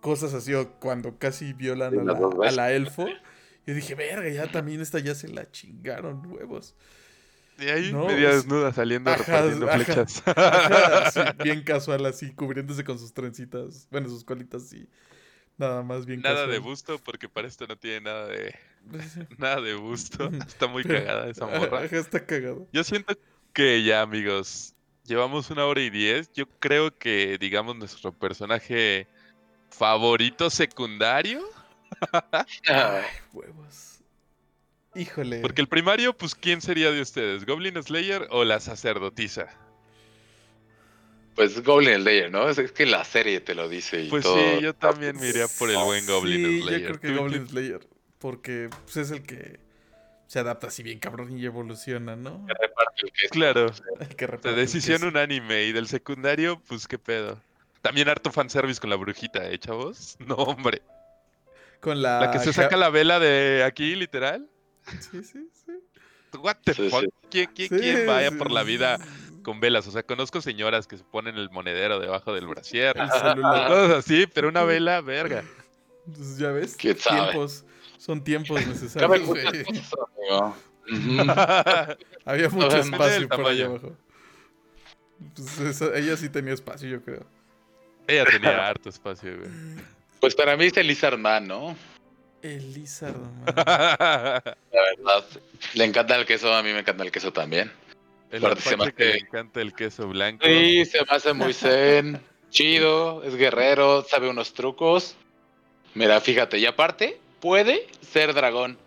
cosas 0.00 0.32
así, 0.34 0.54
o 0.54 0.72
cuando 0.80 1.18
casi 1.18 1.52
violan 1.52 1.98
a 1.98 2.02
la, 2.14 2.48
a 2.48 2.50
la 2.52 2.72
elfo. 2.72 3.06
Yo 3.66 3.74
dije, 3.74 3.94
verga, 3.94 4.28
ya 4.30 4.50
también 4.50 4.80
esta 4.80 4.98
ya 4.98 5.14
se 5.14 5.28
la 5.28 5.50
chingaron 5.50 6.26
huevos. 6.32 6.74
Y 7.60 7.68
ahí 7.68 7.92
No, 7.92 8.06
media 8.06 8.30
es- 8.30 8.36
desnuda 8.36 8.72
saliendo 8.72 9.10
Ajá, 9.10 9.18
repartiendo 9.22 9.68
ajá. 9.68 9.78
flechas. 9.84 10.22
Ajá, 10.26 11.32
bien 11.44 11.62
casual, 11.62 12.06
así, 12.06 12.32
cubriéndose 12.32 12.84
con 12.84 12.98
sus 12.98 13.12
trencitas, 13.12 13.86
bueno, 13.90 14.08
sus 14.08 14.24
colitas 14.24 14.72
y 14.72 14.88
nada 15.58 15.82
más 15.82 16.06
bien 16.06 16.22
Nada 16.22 16.46
de 16.46 16.58
busto, 16.58 16.98
porque 16.98 17.28
para 17.28 17.46
esto 17.48 17.66
no 17.66 17.76
tiene 17.76 18.00
nada 18.02 18.26
de 18.28 18.54
Sí. 19.12 19.20
nada 19.38 19.60
de 19.60 19.74
busto. 19.74 20.30
Está 20.46 20.66
muy 20.66 20.82
Pero- 20.84 21.00
cagada 21.00 21.28
esa 21.28 21.46
morra. 21.46 21.82
Ajá, 21.84 21.96
está 21.96 22.24
cagado. 22.24 22.66
Yo 22.72 22.82
siento 22.82 23.14
que 23.52 23.82
ya, 23.82 24.00
amigos, 24.00 24.74
llevamos 25.04 25.50
una 25.50 25.66
hora 25.66 25.82
y 25.82 25.90
diez. 25.90 26.32
Yo 26.32 26.46
creo 26.60 26.96
que, 26.96 27.36
digamos, 27.38 27.76
nuestro 27.76 28.10
personaje 28.12 29.06
favorito 29.68 30.48
secundario. 30.48 31.42
Ay, 32.66 33.04
Huevos. 33.34 33.89
Híjole. 34.94 35.40
Porque 35.40 35.60
el 35.60 35.68
primario, 35.68 36.12
pues, 36.16 36.34
¿quién 36.34 36.60
sería 36.60 36.90
de 36.90 37.00
ustedes? 37.00 37.46
¿Goblin 37.46 37.80
Slayer 37.82 38.26
o 38.30 38.44
la 38.44 38.58
sacerdotisa? 38.60 39.46
Pues 41.36 41.62
Goblin 41.62 42.00
Slayer, 42.02 42.30
¿no? 42.30 42.48
Es, 42.48 42.58
es 42.58 42.72
que 42.72 42.86
la 42.86 43.04
serie 43.04 43.40
te 43.40 43.54
lo 43.54 43.68
dice 43.68 44.02
y 44.02 44.08
Pues 44.10 44.24
todo. 44.24 44.36
sí, 44.36 44.60
yo 44.62 44.74
también 44.74 45.16
me 45.18 45.28
iría 45.28 45.46
por 45.58 45.70
el 45.70 45.76
buen 45.78 46.04
Goblin 46.06 46.44
sí, 46.44 46.62
Slayer. 46.62 46.80
yo 46.80 46.86
creo 46.88 47.00
que 47.00 47.08
¿Tú- 47.08 47.14
tú- 47.14 47.20
Goblin 47.20 47.48
Slayer. 47.48 47.88
Porque 48.18 48.68
pues, 48.84 48.96
es 48.98 49.10
el 49.12 49.22
que 49.22 49.60
se 50.26 50.38
adapta 50.38 50.66
así 50.66 50.82
bien 50.82 50.98
cabrón 50.98 51.38
y 51.38 51.44
evoluciona, 51.46 52.16
¿no? 52.16 52.44
Que 52.46 52.52
reparte 52.54 53.02
el 53.04 53.12
queso. 53.12 53.28
Claro, 53.30 53.66
que 54.16 54.26
de 54.26 54.26
reparte 54.26 54.52
decisión 54.60 55.04
unánime. 55.04 55.64
Y 55.64 55.72
del 55.72 55.86
secundario, 55.88 56.60
pues, 56.68 56.86
¿qué 56.86 56.98
pedo? 56.98 57.40
También 57.80 58.08
harto 58.08 58.30
fanservice 58.30 58.78
con 58.80 58.90
la 58.90 58.96
brujita, 58.96 59.48
¿eh, 59.48 59.58
chavos? 59.58 60.16
No, 60.26 60.34
hombre. 60.34 60.82
Con 61.80 62.02
la. 62.02 62.20
La 62.20 62.30
que 62.32 62.40
se 62.40 62.52
saca 62.52 62.76
la 62.76 62.90
vela 62.90 63.18
de 63.18 63.62
aquí, 63.64 63.94
literal. 63.94 64.46
Sí, 64.98 65.22
sí, 65.22 65.48
sí. 65.52 65.72
What 66.38 66.56
the 66.64 66.74
Sí, 66.74 66.88
fuck? 66.90 67.00
sí. 67.02 67.08
¿Quién, 67.30 67.50
quién- 67.54 67.68
Sí, 67.68 67.76
quién 67.78 68.06
vaya 68.06 68.30
sí, 68.30 68.36
por 68.36 68.50
la 68.50 68.62
vida 68.62 68.98
con 69.42 69.60
velas? 69.60 69.86
O 69.86 69.90
sea, 69.90 70.02
conozco 70.02 70.40
señoras 70.40 70.86
que 70.86 70.96
se 70.96 71.04
ponen 71.04 71.36
el 71.36 71.50
monedero 71.50 71.98
debajo 71.98 72.32
del 72.34 72.46
brasier. 72.46 72.94
Cosas 73.68 73.90
así, 73.98 74.26
pero 74.26 74.48
una 74.48 74.64
vela, 74.64 75.00
verga. 75.00 75.44
Pues, 76.06 76.38
ya 76.38 76.50
ves. 76.50 76.76
Tiempos. 76.76 77.64
Son 77.98 78.22
tiempos 78.24 78.66
necesarios. 78.66 79.28
Había 82.24 82.48
mucho 82.48 82.76
espacio 82.78 83.28
por 83.28 83.46
ahí 83.46 83.58
tamaño. 83.58 83.66
abajo. 83.66 83.96
Pues, 85.36 85.58
esa- 85.60 85.94
ella 85.96 86.16
sí 86.16 86.28
tenía 86.28 86.54
espacio, 86.54 86.88
yo 86.88 87.02
creo. 87.02 87.24
Ella 88.06 88.24
tenía 88.24 88.66
harto 88.68 88.88
espacio, 88.88 89.36
güey. 89.38 89.50
Pues 90.20 90.34
para 90.34 90.56
mí 90.56 90.64
es 90.64 90.76
el 90.76 90.86
Lizard 90.86 91.18
Man, 91.18 91.46
¿no? 91.46 91.76
El 92.42 92.72
Lizard, 92.72 93.16
man. 93.16 93.44
La 93.54 94.42
verdad. 94.72 95.24
Le 95.74 95.84
encanta 95.84 96.16
el 96.16 96.26
queso, 96.26 96.52
a 96.54 96.62
mí 96.62 96.72
me 96.72 96.80
encanta 96.80 97.02
el 97.02 97.10
queso 97.10 97.32
también. 97.32 97.70
El 98.30 98.44
Aparte 98.44 98.62
se 98.62 98.76
me 98.76 98.84
aparte 98.84 98.96
que 98.96 99.04
le 99.12 99.18
encanta 99.18 99.60
el 99.60 99.74
queso 99.74 100.08
blanco. 100.08 100.46
Sí, 100.46 100.84
se 100.84 100.98
me 101.00 101.10
hace 101.10 101.32
muy 101.32 101.52
zen, 101.52 102.20
chido, 102.50 103.22
es 103.24 103.36
guerrero, 103.36 104.02
sabe 104.08 104.28
unos 104.28 104.54
trucos. 104.54 105.16
Mira, 105.94 106.20
fíjate, 106.20 106.58
y 106.58 106.66
aparte, 106.66 107.20
puede 107.40 107.86
ser 108.00 108.32
dragón. 108.32 108.78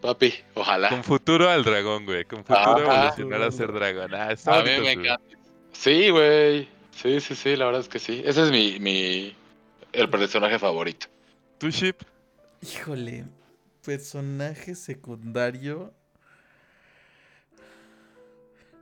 Papi, 0.00 0.34
ojalá. 0.54 0.88
Con 0.90 1.04
futuro 1.04 1.48
al 1.48 1.64
dragón, 1.64 2.04
güey. 2.04 2.24
Con 2.24 2.44
futuro 2.44 2.90
Ajá. 2.90 3.08
evolucionar 3.08 3.42
a 3.42 3.50
ser 3.50 3.72
dragón. 3.72 4.14
Ah, 4.14 4.32
está 4.32 4.58
A 4.58 4.62
mí 4.62 4.70
me 4.80 4.92
encanta. 4.92 5.24
Sí, 5.72 6.10
güey. 6.10 6.68
Sí, 6.90 7.20
sí, 7.20 7.34
sí, 7.34 7.56
la 7.56 7.66
verdad 7.66 7.80
es 7.80 7.88
que 7.88 7.98
sí. 7.98 8.22
Ese 8.24 8.42
es 8.42 8.50
mi, 8.50 8.78
mi 8.80 9.34
el 9.92 10.08
personaje 10.10 10.58
favorito. 10.58 11.06
¿Tu 11.58 11.70
ship? 11.70 11.96
Híjole, 12.64 13.26
personaje 13.84 14.74
secundario. 14.74 15.92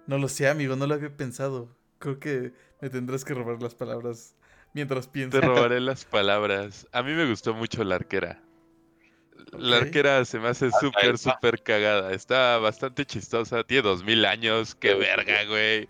No 0.06 0.18
lo 0.18 0.28
sé, 0.28 0.46
amigo, 0.48 0.76
no 0.76 0.86
lo 0.86 0.94
había 0.94 1.16
pensado. 1.16 1.68
Creo 1.98 2.20
que 2.20 2.52
me 2.80 2.90
tendrás 2.90 3.24
que 3.24 3.34
robar 3.34 3.60
las 3.60 3.74
palabras 3.74 4.36
mientras 4.72 5.08
pienso. 5.08 5.40
Te 5.40 5.44
robaré 5.44 5.80
las 5.80 6.04
palabras. 6.04 6.86
A 6.92 7.02
mí 7.02 7.12
me 7.12 7.28
gustó 7.28 7.54
mucho 7.54 7.82
la 7.82 7.96
arquera. 7.96 8.40
La 9.50 9.78
arquera 9.78 10.24
se 10.26 10.38
me 10.38 10.48
hace 10.48 10.70
súper, 10.70 11.18
súper 11.18 11.60
cagada. 11.60 12.12
Está 12.12 12.58
bastante 12.58 13.04
chistosa. 13.04 13.64
Tiene 13.64 13.82
dos 13.82 14.04
mil 14.04 14.24
años. 14.24 14.76
¡Qué 14.76 14.94
verga, 14.94 15.44
güey! 15.46 15.88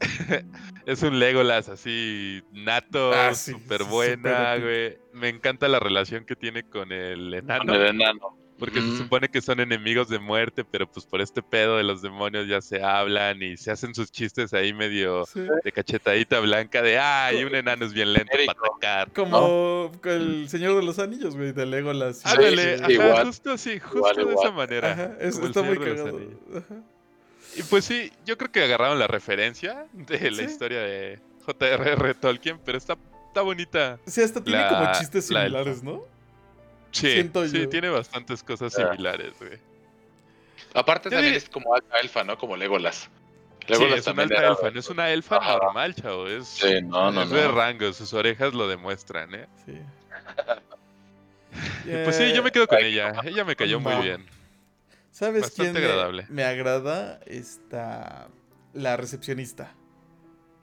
es 0.86 1.02
un 1.02 1.18
Legolas 1.18 1.68
así 1.68 2.42
nato, 2.52 3.12
Ah, 3.12 3.34
sí, 3.34 3.52
súper 3.52 3.84
buena, 3.84 4.56
güey. 4.58 4.98
Me 5.12 5.28
encanta 5.28 5.68
la 5.68 5.78
relación 5.80 6.24
que 6.24 6.36
tiene 6.36 6.62
con 6.64 6.92
el 6.92 7.32
enano. 7.34 7.64
Con 7.66 7.74
el 7.74 7.86
enano. 7.88 8.38
Porque 8.58 8.80
se 8.80 8.96
supone 8.98 9.28
que 9.28 9.40
son 9.40 9.58
enemigos 9.58 10.08
de 10.08 10.20
muerte, 10.20 10.62
pero 10.64 10.86
pues 10.88 11.04
por 11.04 11.20
este 11.20 11.42
pedo 11.42 11.78
de 11.78 11.82
los 11.82 12.00
demonios 12.00 12.46
ya 12.46 12.60
se 12.60 12.80
hablan 12.80 13.42
y 13.42 13.56
se 13.56 13.72
hacen 13.72 13.92
sus 13.92 14.12
chistes 14.12 14.54
ahí 14.54 14.72
medio 14.72 15.24
Sí. 15.26 15.40
de 15.64 15.72
cachetadita 15.72 16.38
blanca 16.38 16.80
de 16.80 16.96
ay, 16.96 17.42
un 17.42 17.56
enano 17.56 17.84
es 17.84 17.92
bien 17.92 18.12
lento 18.12 18.30
para 18.46 18.60
atacar. 18.68 19.12
Como 19.14 19.90
el 20.04 20.48
Señor 20.48 20.76
de 20.76 20.84
los 20.84 21.00
Anillos, 21.00 21.34
güey, 21.36 21.50
de 21.50 21.66
Legolas. 21.66 22.24
Ándale, 22.24 22.78
sí, 22.86 22.96
justo 23.24 23.50
así, 23.50 23.80
justo 23.80 23.96
Igual, 23.98 24.14
de 24.16 24.22
igual. 24.22 24.36
esa 24.46 24.50
manera. 24.54 24.92
Ajá, 24.92 25.16
es- 25.18 25.38
está 25.40 25.62
muy 25.62 25.78
cagado. 25.78 26.20
Ajá. 26.54 26.82
Y 27.56 27.62
pues 27.64 27.84
sí, 27.84 28.12
yo 28.24 28.38
creo 28.38 28.50
que 28.50 28.62
agarraron 28.64 28.98
la 28.98 29.06
referencia 29.06 29.86
de 29.92 30.30
la 30.30 30.36
Sí. 30.38 30.44
historia 30.44 30.80
de 30.80 31.20
J.R.R. 31.44 32.14
Tolkien, 32.14 32.58
pero 32.64 32.78
está, 32.78 32.96
está 33.28 33.42
bonita. 33.42 33.98
Sí, 34.06 34.22
hasta 34.22 34.42
tiene 34.42 34.60
La- 34.62 34.68
como 34.68 34.92
chistes 34.92 35.30
la 35.30 35.40
similares, 35.42 35.82
¿no? 35.82 36.04
Sí, 36.92 37.10
Siento 37.12 37.46
sí, 37.46 37.62
yo. 37.62 37.68
tiene 37.68 37.88
bastantes 37.90 38.42
cosas 38.42 38.72
similares, 38.74 39.32
güey. 39.38 39.58
Aparte 40.74 41.08
Yo 41.10 41.16
también 41.16 41.34
es 41.34 41.48
como 41.48 41.74
alta 41.74 41.98
elfa, 42.00 42.22
¿no? 42.24 42.38
Como 42.38 42.56
Legolas. 42.56 43.08
Sí, 43.66 43.72
Legolas 43.72 43.98
es 44.00 44.06
una 44.06 44.22
alta 44.22 44.34
era- 44.36 44.48
elfa, 44.48 44.70
no 44.70 44.80
es 44.80 44.88
una 44.90 45.10
elfa 45.10 45.36
Ajá. 45.36 45.58
normal, 45.58 45.94
chavo. 45.94 46.28
Es, 46.28 46.48
Sí, 46.48 46.80
no, 46.82 47.10
no, 47.10 47.22
es 47.22 47.30
de 47.30 47.48
rango, 47.48 47.92
sus 47.92 48.12
orejas 48.14 48.54
lo 48.54 48.66
demuestran, 48.68 49.34
¿eh? 49.34 49.46
Sí. 49.66 49.78
Pues 52.04 52.16
sí, 52.16 52.32
yo 52.32 52.42
me 52.42 52.50
quedo 52.50 52.66
con 52.66 52.78
ella. 52.78 53.12
Ella 53.24 53.44
me 53.44 53.54
cayó 53.56 53.78
muy 53.80 53.94
bien. 54.02 54.24
¿Sabes 55.12 55.42
bastante 55.42 55.72
quién 55.72 55.84
me- 55.84 55.88
agradable. 55.90 56.26
Me, 56.28 56.42
agrada? 56.44 57.20
Esta. 57.26 58.28
La 58.74 58.96
recepcionista. 58.96 59.74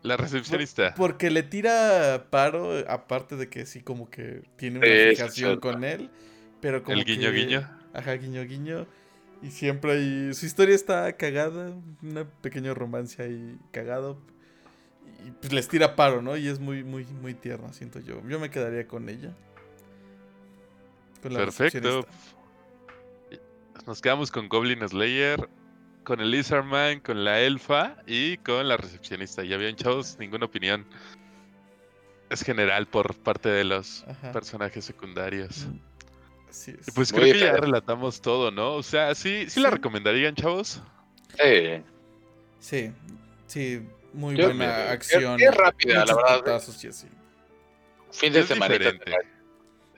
La 0.01 0.17
recepcionista. 0.17 0.93
Porque 0.95 1.29
le 1.29 1.43
tira 1.43 2.27
paro, 2.29 2.71
aparte 2.87 3.35
de 3.35 3.49
que 3.49 3.65
sí, 3.65 3.81
como 3.81 4.09
que 4.09 4.41
tiene 4.57 4.79
una 4.79 4.87
fijación 5.15 5.59
con 5.59 5.83
él. 5.83 6.09
Pero 6.61 6.83
como 6.83 6.97
El 6.97 7.05
guiño, 7.05 7.31
que- 7.31 7.37
guiño. 7.37 7.69
Ajá, 7.93 8.13
guiño, 8.13 8.43
guiño. 8.43 8.87
Y 9.41 9.51
siempre 9.51 9.93
hay. 9.93 10.33
Su 10.33 10.45
historia 10.45 10.75
está 10.75 11.13
cagada. 11.15 11.69
Un 12.01 12.27
pequeño 12.41 12.73
romance 12.73 13.21
ahí 13.21 13.57
cagado. 13.71 14.19
Y 15.25 15.31
pues 15.31 15.53
les 15.53 15.67
tira 15.67 15.95
paro, 15.95 16.21
¿no? 16.21 16.35
Y 16.37 16.47
es 16.47 16.59
muy, 16.59 16.83
muy, 16.83 17.05
muy 17.05 17.33
tierna, 17.33 17.71
siento 17.73 17.99
yo. 17.99 18.21
Yo 18.27 18.39
me 18.39 18.49
quedaría 18.49 18.87
con 18.87 19.09
ella. 19.09 19.33
Con 21.21 21.33
la 21.33 21.39
Perfecto. 21.39 22.05
Nos 23.89 24.01
quedamos 24.03 24.29
con 24.29 24.47
Goblin 24.49 24.87
Slayer, 24.87 25.49
con 26.03 26.19
el 26.19 26.29
Lizardman, 26.29 26.99
con 26.99 27.23
la 27.23 27.39
elfa 27.41 27.95
y 28.05 28.37
con 28.37 28.67
la 28.67 28.77
recepcionista. 28.77 29.43
Ya 29.43 29.57
bien, 29.57 29.75
chavos, 29.75 30.15
ninguna 30.19 30.45
opinión. 30.45 30.85
Es 32.29 32.43
general 32.43 32.85
por 32.85 33.15
parte 33.15 33.49
de 33.49 33.63
los 33.63 34.03
Ajá. 34.07 34.31
personajes 34.31 34.85
secundarios. 34.85 35.65
Así 36.47 36.75
es. 36.79 36.87
Y 36.87 36.91
pues 36.91 37.11
Muy 37.11 37.21
creo 37.21 37.33
que 37.33 37.39
ya 37.39 37.53
relatamos 37.57 38.21
todo, 38.21 38.51
¿no? 38.51 38.75
O 38.75 38.83
sea, 38.83 39.15
sí, 39.15 39.49
sí 39.49 39.59
la 39.59 39.71
recomendarían, 39.71 40.35
chavos. 40.35 40.83
Sí. 41.39 41.83
Sí, 42.59 42.91
sí, 43.47 43.81
muy 44.13 44.35
Yo- 44.37 44.45
buena 44.45 44.83
es- 44.85 44.91
acción. 44.91 45.41
es 45.41 45.55
rápida, 45.55 46.05
la 46.05 46.15
verdad. 46.15 46.37
putazos 46.37 46.83
y 46.83 46.89
así. 46.89 47.07
Fin 48.11 48.33
de 48.33 48.41
es 48.41 48.45
semana. 48.49 48.71
diferente. 48.71 49.11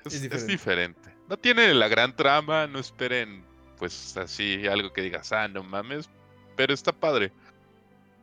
Es, 0.05 0.13
Es 0.13 0.23
es 0.31 0.47
diferente. 0.47 1.13
No 1.27 1.35
tiene 1.35 1.73
la 1.73 1.89
gran 1.89 2.15
trama, 2.15 2.67
no 2.67 2.79
esperen, 2.79 3.50
pues 3.81 4.15
así, 4.15 4.67
algo 4.67 4.93
que 4.93 5.01
digas, 5.01 5.31
ah, 5.31 5.47
no 5.47 5.63
mames, 5.63 6.07
pero 6.55 6.71
está 6.71 6.91
padre. 6.91 7.31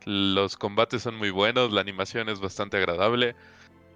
Los 0.05 0.57
combates 0.57 1.03
son 1.03 1.17
muy 1.17 1.31
buenos, 1.31 1.73
la 1.73 1.81
animación 1.81 2.29
es 2.29 2.39
bastante 2.39 2.77
agradable. 2.77 3.35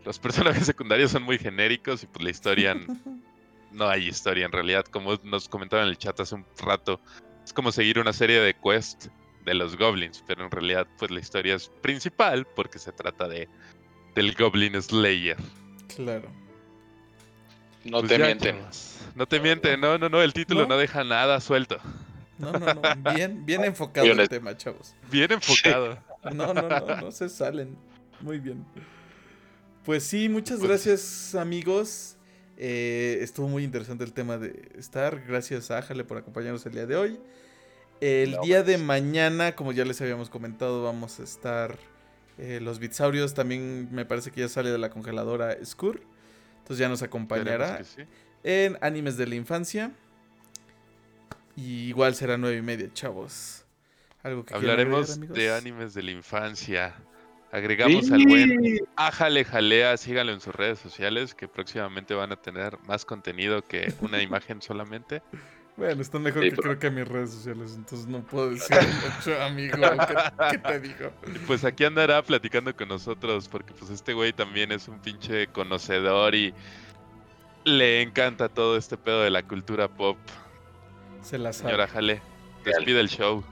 Los 0.04 0.18
personajes 0.58 0.66
secundarios 0.66 1.12
son 1.12 1.22
muy 1.22 1.38
genéricos 1.38 2.02
y 2.02 2.08
pues 2.08 2.24
la 2.24 2.30
historia, 2.30 2.74
no 3.70 3.88
hay 3.88 4.08
historia 4.08 4.44
en 4.44 4.50
realidad, 4.50 4.84
como 4.86 5.14
nos 5.22 5.48
comentaban 5.48 5.84
en 5.84 5.90
el 5.90 5.98
chat 5.98 6.18
hace 6.18 6.34
un 6.34 6.44
rato. 6.58 7.00
Es 7.44 7.52
como 7.52 7.70
seguir 7.70 8.00
una 8.00 8.12
serie 8.12 8.40
de 8.40 8.54
quest 8.54 9.06
de 9.44 9.54
los 9.54 9.76
goblins, 9.76 10.24
pero 10.26 10.44
en 10.44 10.50
realidad 10.50 10.88
pues 10.98 11.12
la 11.12 11.20
historia 11.20 11.54
es 11.54 11.68
principal 11.80 12.44
porque 12.56 12.80
se 12.80 12.90
trata 12.90 13.28
de 13.28 13.48
del 14.16 14.34
Goblin 14.34 14.82
Slayer. 14.82 15.36
Claro. 15.94 16.28
No 17.84 18.00
Pues 18.00 18.10
te 18.10 18.18
mienten. 18.18 18.58
chavos. 18.58 18.91
No 19.14 19.26
te 19.26 19.40
mienten, 19.40 19.80
no, 19.80 19.98
no, 19.98 20.08
no, 20.08 20.22
el 20.22 20.32
título 20.32 20.62
¿No? 20.62 20.68
no, 20.68 20.76
deja 20.78 21.04
nada 21.04 21.40
suelto. 21.40 21.78
No, 22.38 22.52
no, 22.52 22.74
no. 22.74 23.14
Bien, 23.14 23.44
bien 23.46 23.64
enfocado 23.64 24.06
el 24.06 24.28
tema, 24.28 24.56
chavos. 24.56 24.94
Bien 25.10 25.30
enfocado. 25.32 25.98
No, 26.32 26.52
no, 26.54 26.62
no, 26.68 26.96
no 27.00 27.12
se 27.12 27.28
salen. 27.28 27.76
Muy 28.20 28.38
bien. 28.38 28.64
Pues 29.84 30.04
sí, 30.04 30.28
muchas 30.28 30.58
Pues- 30.58 30.68
gracias, 30.68 31.34
amigos. 31.34 32.16
Eh, 32.56 33.18
estuvo 33.22 33.48
muy 33.48 33.64
interesante 33.64 34.04
el 34.04 34.12
tema 34.12 34.38
de 34.38 34.68
estar. 34.78 35.20
Gracias 35.26 35.70
a 35.70 35.82
Jale 35.82 36.04
por 36.04 36.18
acompañarnos 36.18 36.64
el 36.66 36.72
día 36.72 36.86
de 36.86 36.96
hoy. 36.96 37.20
El 38.00 38.32
No, 38.32 38.42
día 38.42 38.62
de 38.62 38.78
mañana, 38.78 39.54
como 39.56 39.72
ya 39.72 39.84
les 39.84 40.00
habíamos 40.00 40.28
comentado, 40.28 40.82
vamos 40.84 41.18
a 41.20 41.24
estar 41.24 41.76
eh, 42.38 42.60
los 42.62 42.78
Bitsaurios. 42.78 43.34
También 43.34 43.88
me 43.92 44.04
parece 44.04 44.30
que 44.30 44.40
ya 44.42 44.48
sale 44.48 44.70
de 44.70 44.78
la 44.78 44.90
congeladora 44.90 45.56
Skur. 45.64 46.02
Entonces 46.58 46.78
ya 46.78 46.88
nos 46.88 47.02
acompañará 47.02 47.82
sí. 47.82 48.02
En 48.44 48.78
Animes 48.80 49.16
de 49.16 49.26
la 49.26 49.34
Infancia. 49.34 49.90
Y 51.56 51.88
igual 51.88 52.14
será 52.14 52.38
nueve 52.38 52.56
y 52.56 52.62
media, 52.62 52.88
chavos. 52.92 53.64
Algo 54.22 54.44
que 54.44 54.54
Hablaremos 54.54 55.12
agregar, 55.12 55.36
de 55.36 55.54
animes 55.54 55.94
de 55.94 56.02
la 56.02 56.10
infancia. 56.12 56.94
Agregamos 57.50 58.10
al 58.10 58.24
buen 58.24 58.78
Ájale 58.96 59.44
Jalea, 59.44 59.96
síganlo 59.98 60.32
en 60.32 60.40
sus 60.40 60.54
redes 60.54 60.78
sociales 60.78 61.34
que 61.34 61.48
próximamente 61.48 62.14
van 62.14 62.32
a 62.32 62.36
tener 62.36 62.78
más 62.86 63.04
contenido 63.04 63.62
que 63.62 63.92
una 64.00 64.22
imagen 64.22 64.62
solamente. 64.62 65.20
Bueno, 65.76 66.00
están 66.00 66.22
mejor 66.22 66.42
Sí, 66.44 66.50
que 66.50 66.56
pero- 66.56 66.62
creo 66.62 66.78
que 66.78 66.90
mis 66.90 67.08
redes 67.08 67.30
sociales, 67.32 67.72
entonces 67.76 68.06
no 68.06 68.22
puedo 68.22 68.50
decir 68.54 68.76
mucho, 69.16 69.42
amigo. 69.42 69.76
¿Qué, 69.76 70.14
qué 70.52 70.58
te 70.58 70.80
digo? 70.80 71.12
Pues 71.46 71.64
aquí 71.64 71.84
andará 71.84 72.22
platicando 72.22 72.74
con 72.74 72.88
nosotros 72.88 73.48
porque 73.48 73.74
pues 73.74 73.90
este 73.90 74.14
güey 74.14 74.32
también 74.32 74.72
es 74.72 74.88
un 74.88 74.98
pinche 75.00 75.48
conocedor 75.48 76.34
y 76.34 76.54
le 77.64 78.02
encanta 78.02 78.48
todo 78.48 78.76
este 78.76 78.96
pedo 78.96 79.22
de 79.22 79.30
la 79.30 79.42
cultura 79.42 79.88
pop. 79.88 80.16
Se 81.22 81.38
la 81.38 81.52
sabe. 81.52 81.70
Señora 81.70 81.88
Jale, 81.88 82.22
despide 82.64 83.00
el 83.00 83.08
show. 83.08 83.44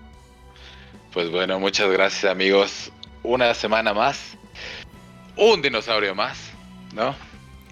Pues 1.13 1.31
bueno, 1.31 1.59
muchas 1.59 1.91
gracias 1.91 2.31
amigos. 2.31 2.93
Una 3.23 3.55
semana 3.55 3.93
más. 3.93 4.37
Un 5.37 5.63
dinosaurio 5.63 6.15
más, 6.15 6.51
¿no? 6.95 7.15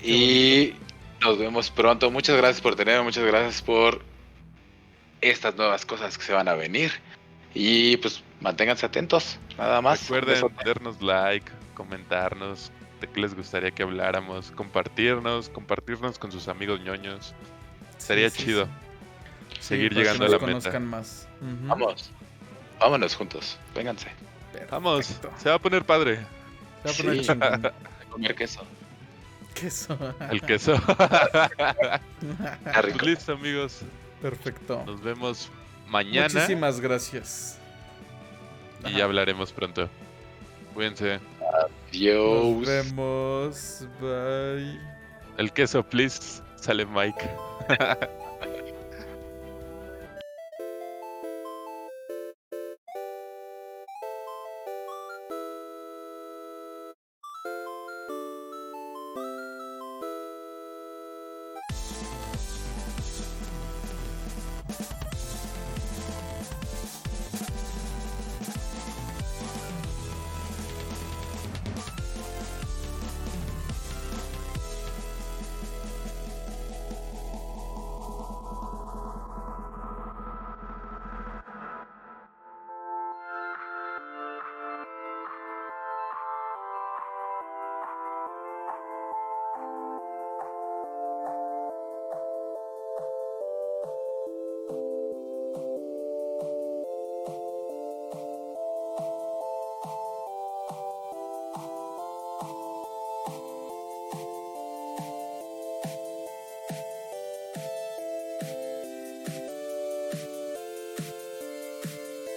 Y 0.02 0.74
nos 1.20 1.38
vemos 1.38 1.70
pronto. 1.70 2.10
Muchas 2.10 2.36
gracias 2.36 2.60
por 2.60 2.76
tener, 2.76 3.02
muchas 3.02 3.24
gracias 3.24 3.62
por 3.62 4.02
estas 5.20 5.56
nuevas 5.56 5.84
cosas 5.84 6.16
que 6.16 6.24
se 6.24 6.32
van 6.32 6.48
a 6.48 6.54
venir. 6.54 6.92
Y 7.54 7.96
pues 7.98 8.22
manténganse 8.40 8.86
atentos, 8.86 9.38
nada 9.56 9.80
más. 9.82 10.08
Recuerden 10.08 10.54
darnos 10.64 11.02
like, 11.02 11.50
comentarnos 11.74 12.70
de 13.00 13.06
qué 13.08 13.20
les 13.20 13.34
gustaría 13.34 13.70
que 13.70 13.82
habláramos, 13.82 14.50
compartirnos, 14.52 15.48
compartirnos 15.48 16.18
con 16.18 16.32
sus 16.32 16.48
amigos 16.48 16.80
ñoños. 16.80 17.34
Sería 17.98 18.30
Sí, 18.30 18.38
sí, 18.38 18.44
chido 18.46 18.64
sí. 18.64 18.70
seguir 19.60 19.94
llegando 19.94 20.24
a 20.24 20.28
la 20.28 20.38
conozcan 20.38 20.84
meta. 20.84 20.96
más. 20.96 21.28
Vamos. 21.40 22.10
Vámonos 22.78 23.14
juntos. 23.16 23.58
Vénganse. 23.74 24.08
Vamos, 24.70 25.20
se 25.36 25.48
va 25.48 25.56
a 25.56 25.58
poner 25.58 25.84
padre. 25.84 26.20
Se 26.84 27.04
va 27.04 27.14
a 27.18 27.24
poner 27.26 27.72
comer 28.10 28.34
queso. 28.34 28.62
Queso. 29.54 29.98
El 30.30 30.40
queso. 30.42 30.80
Pues 32.80 33.02
listo, 33.02 33.32
amigos. 33.32 33.80
Perfecto. 34.22 34.82
Nos 34.86 35.00
vemos 35.02 35.50
mañana 35.88 36.28
Muchísimas 36.32 36.80
gracias. 36.80 37.58
y 38.84 38.92
ya 38.92 39.04
hablaremos 39.04 39.52
pronto. 39.52 39.88
Cuídense. 40.74 41.20
Nos 41.92 42.00
Dios. 42.00 42.66
vemos. 42.66 43.86
Bye. 44.00 44.78
El 45.38 45.52
queso, 45.52 45.82
please. 45.82 46.42
Sale 46.56 46.84
Mike. 46.86 47.28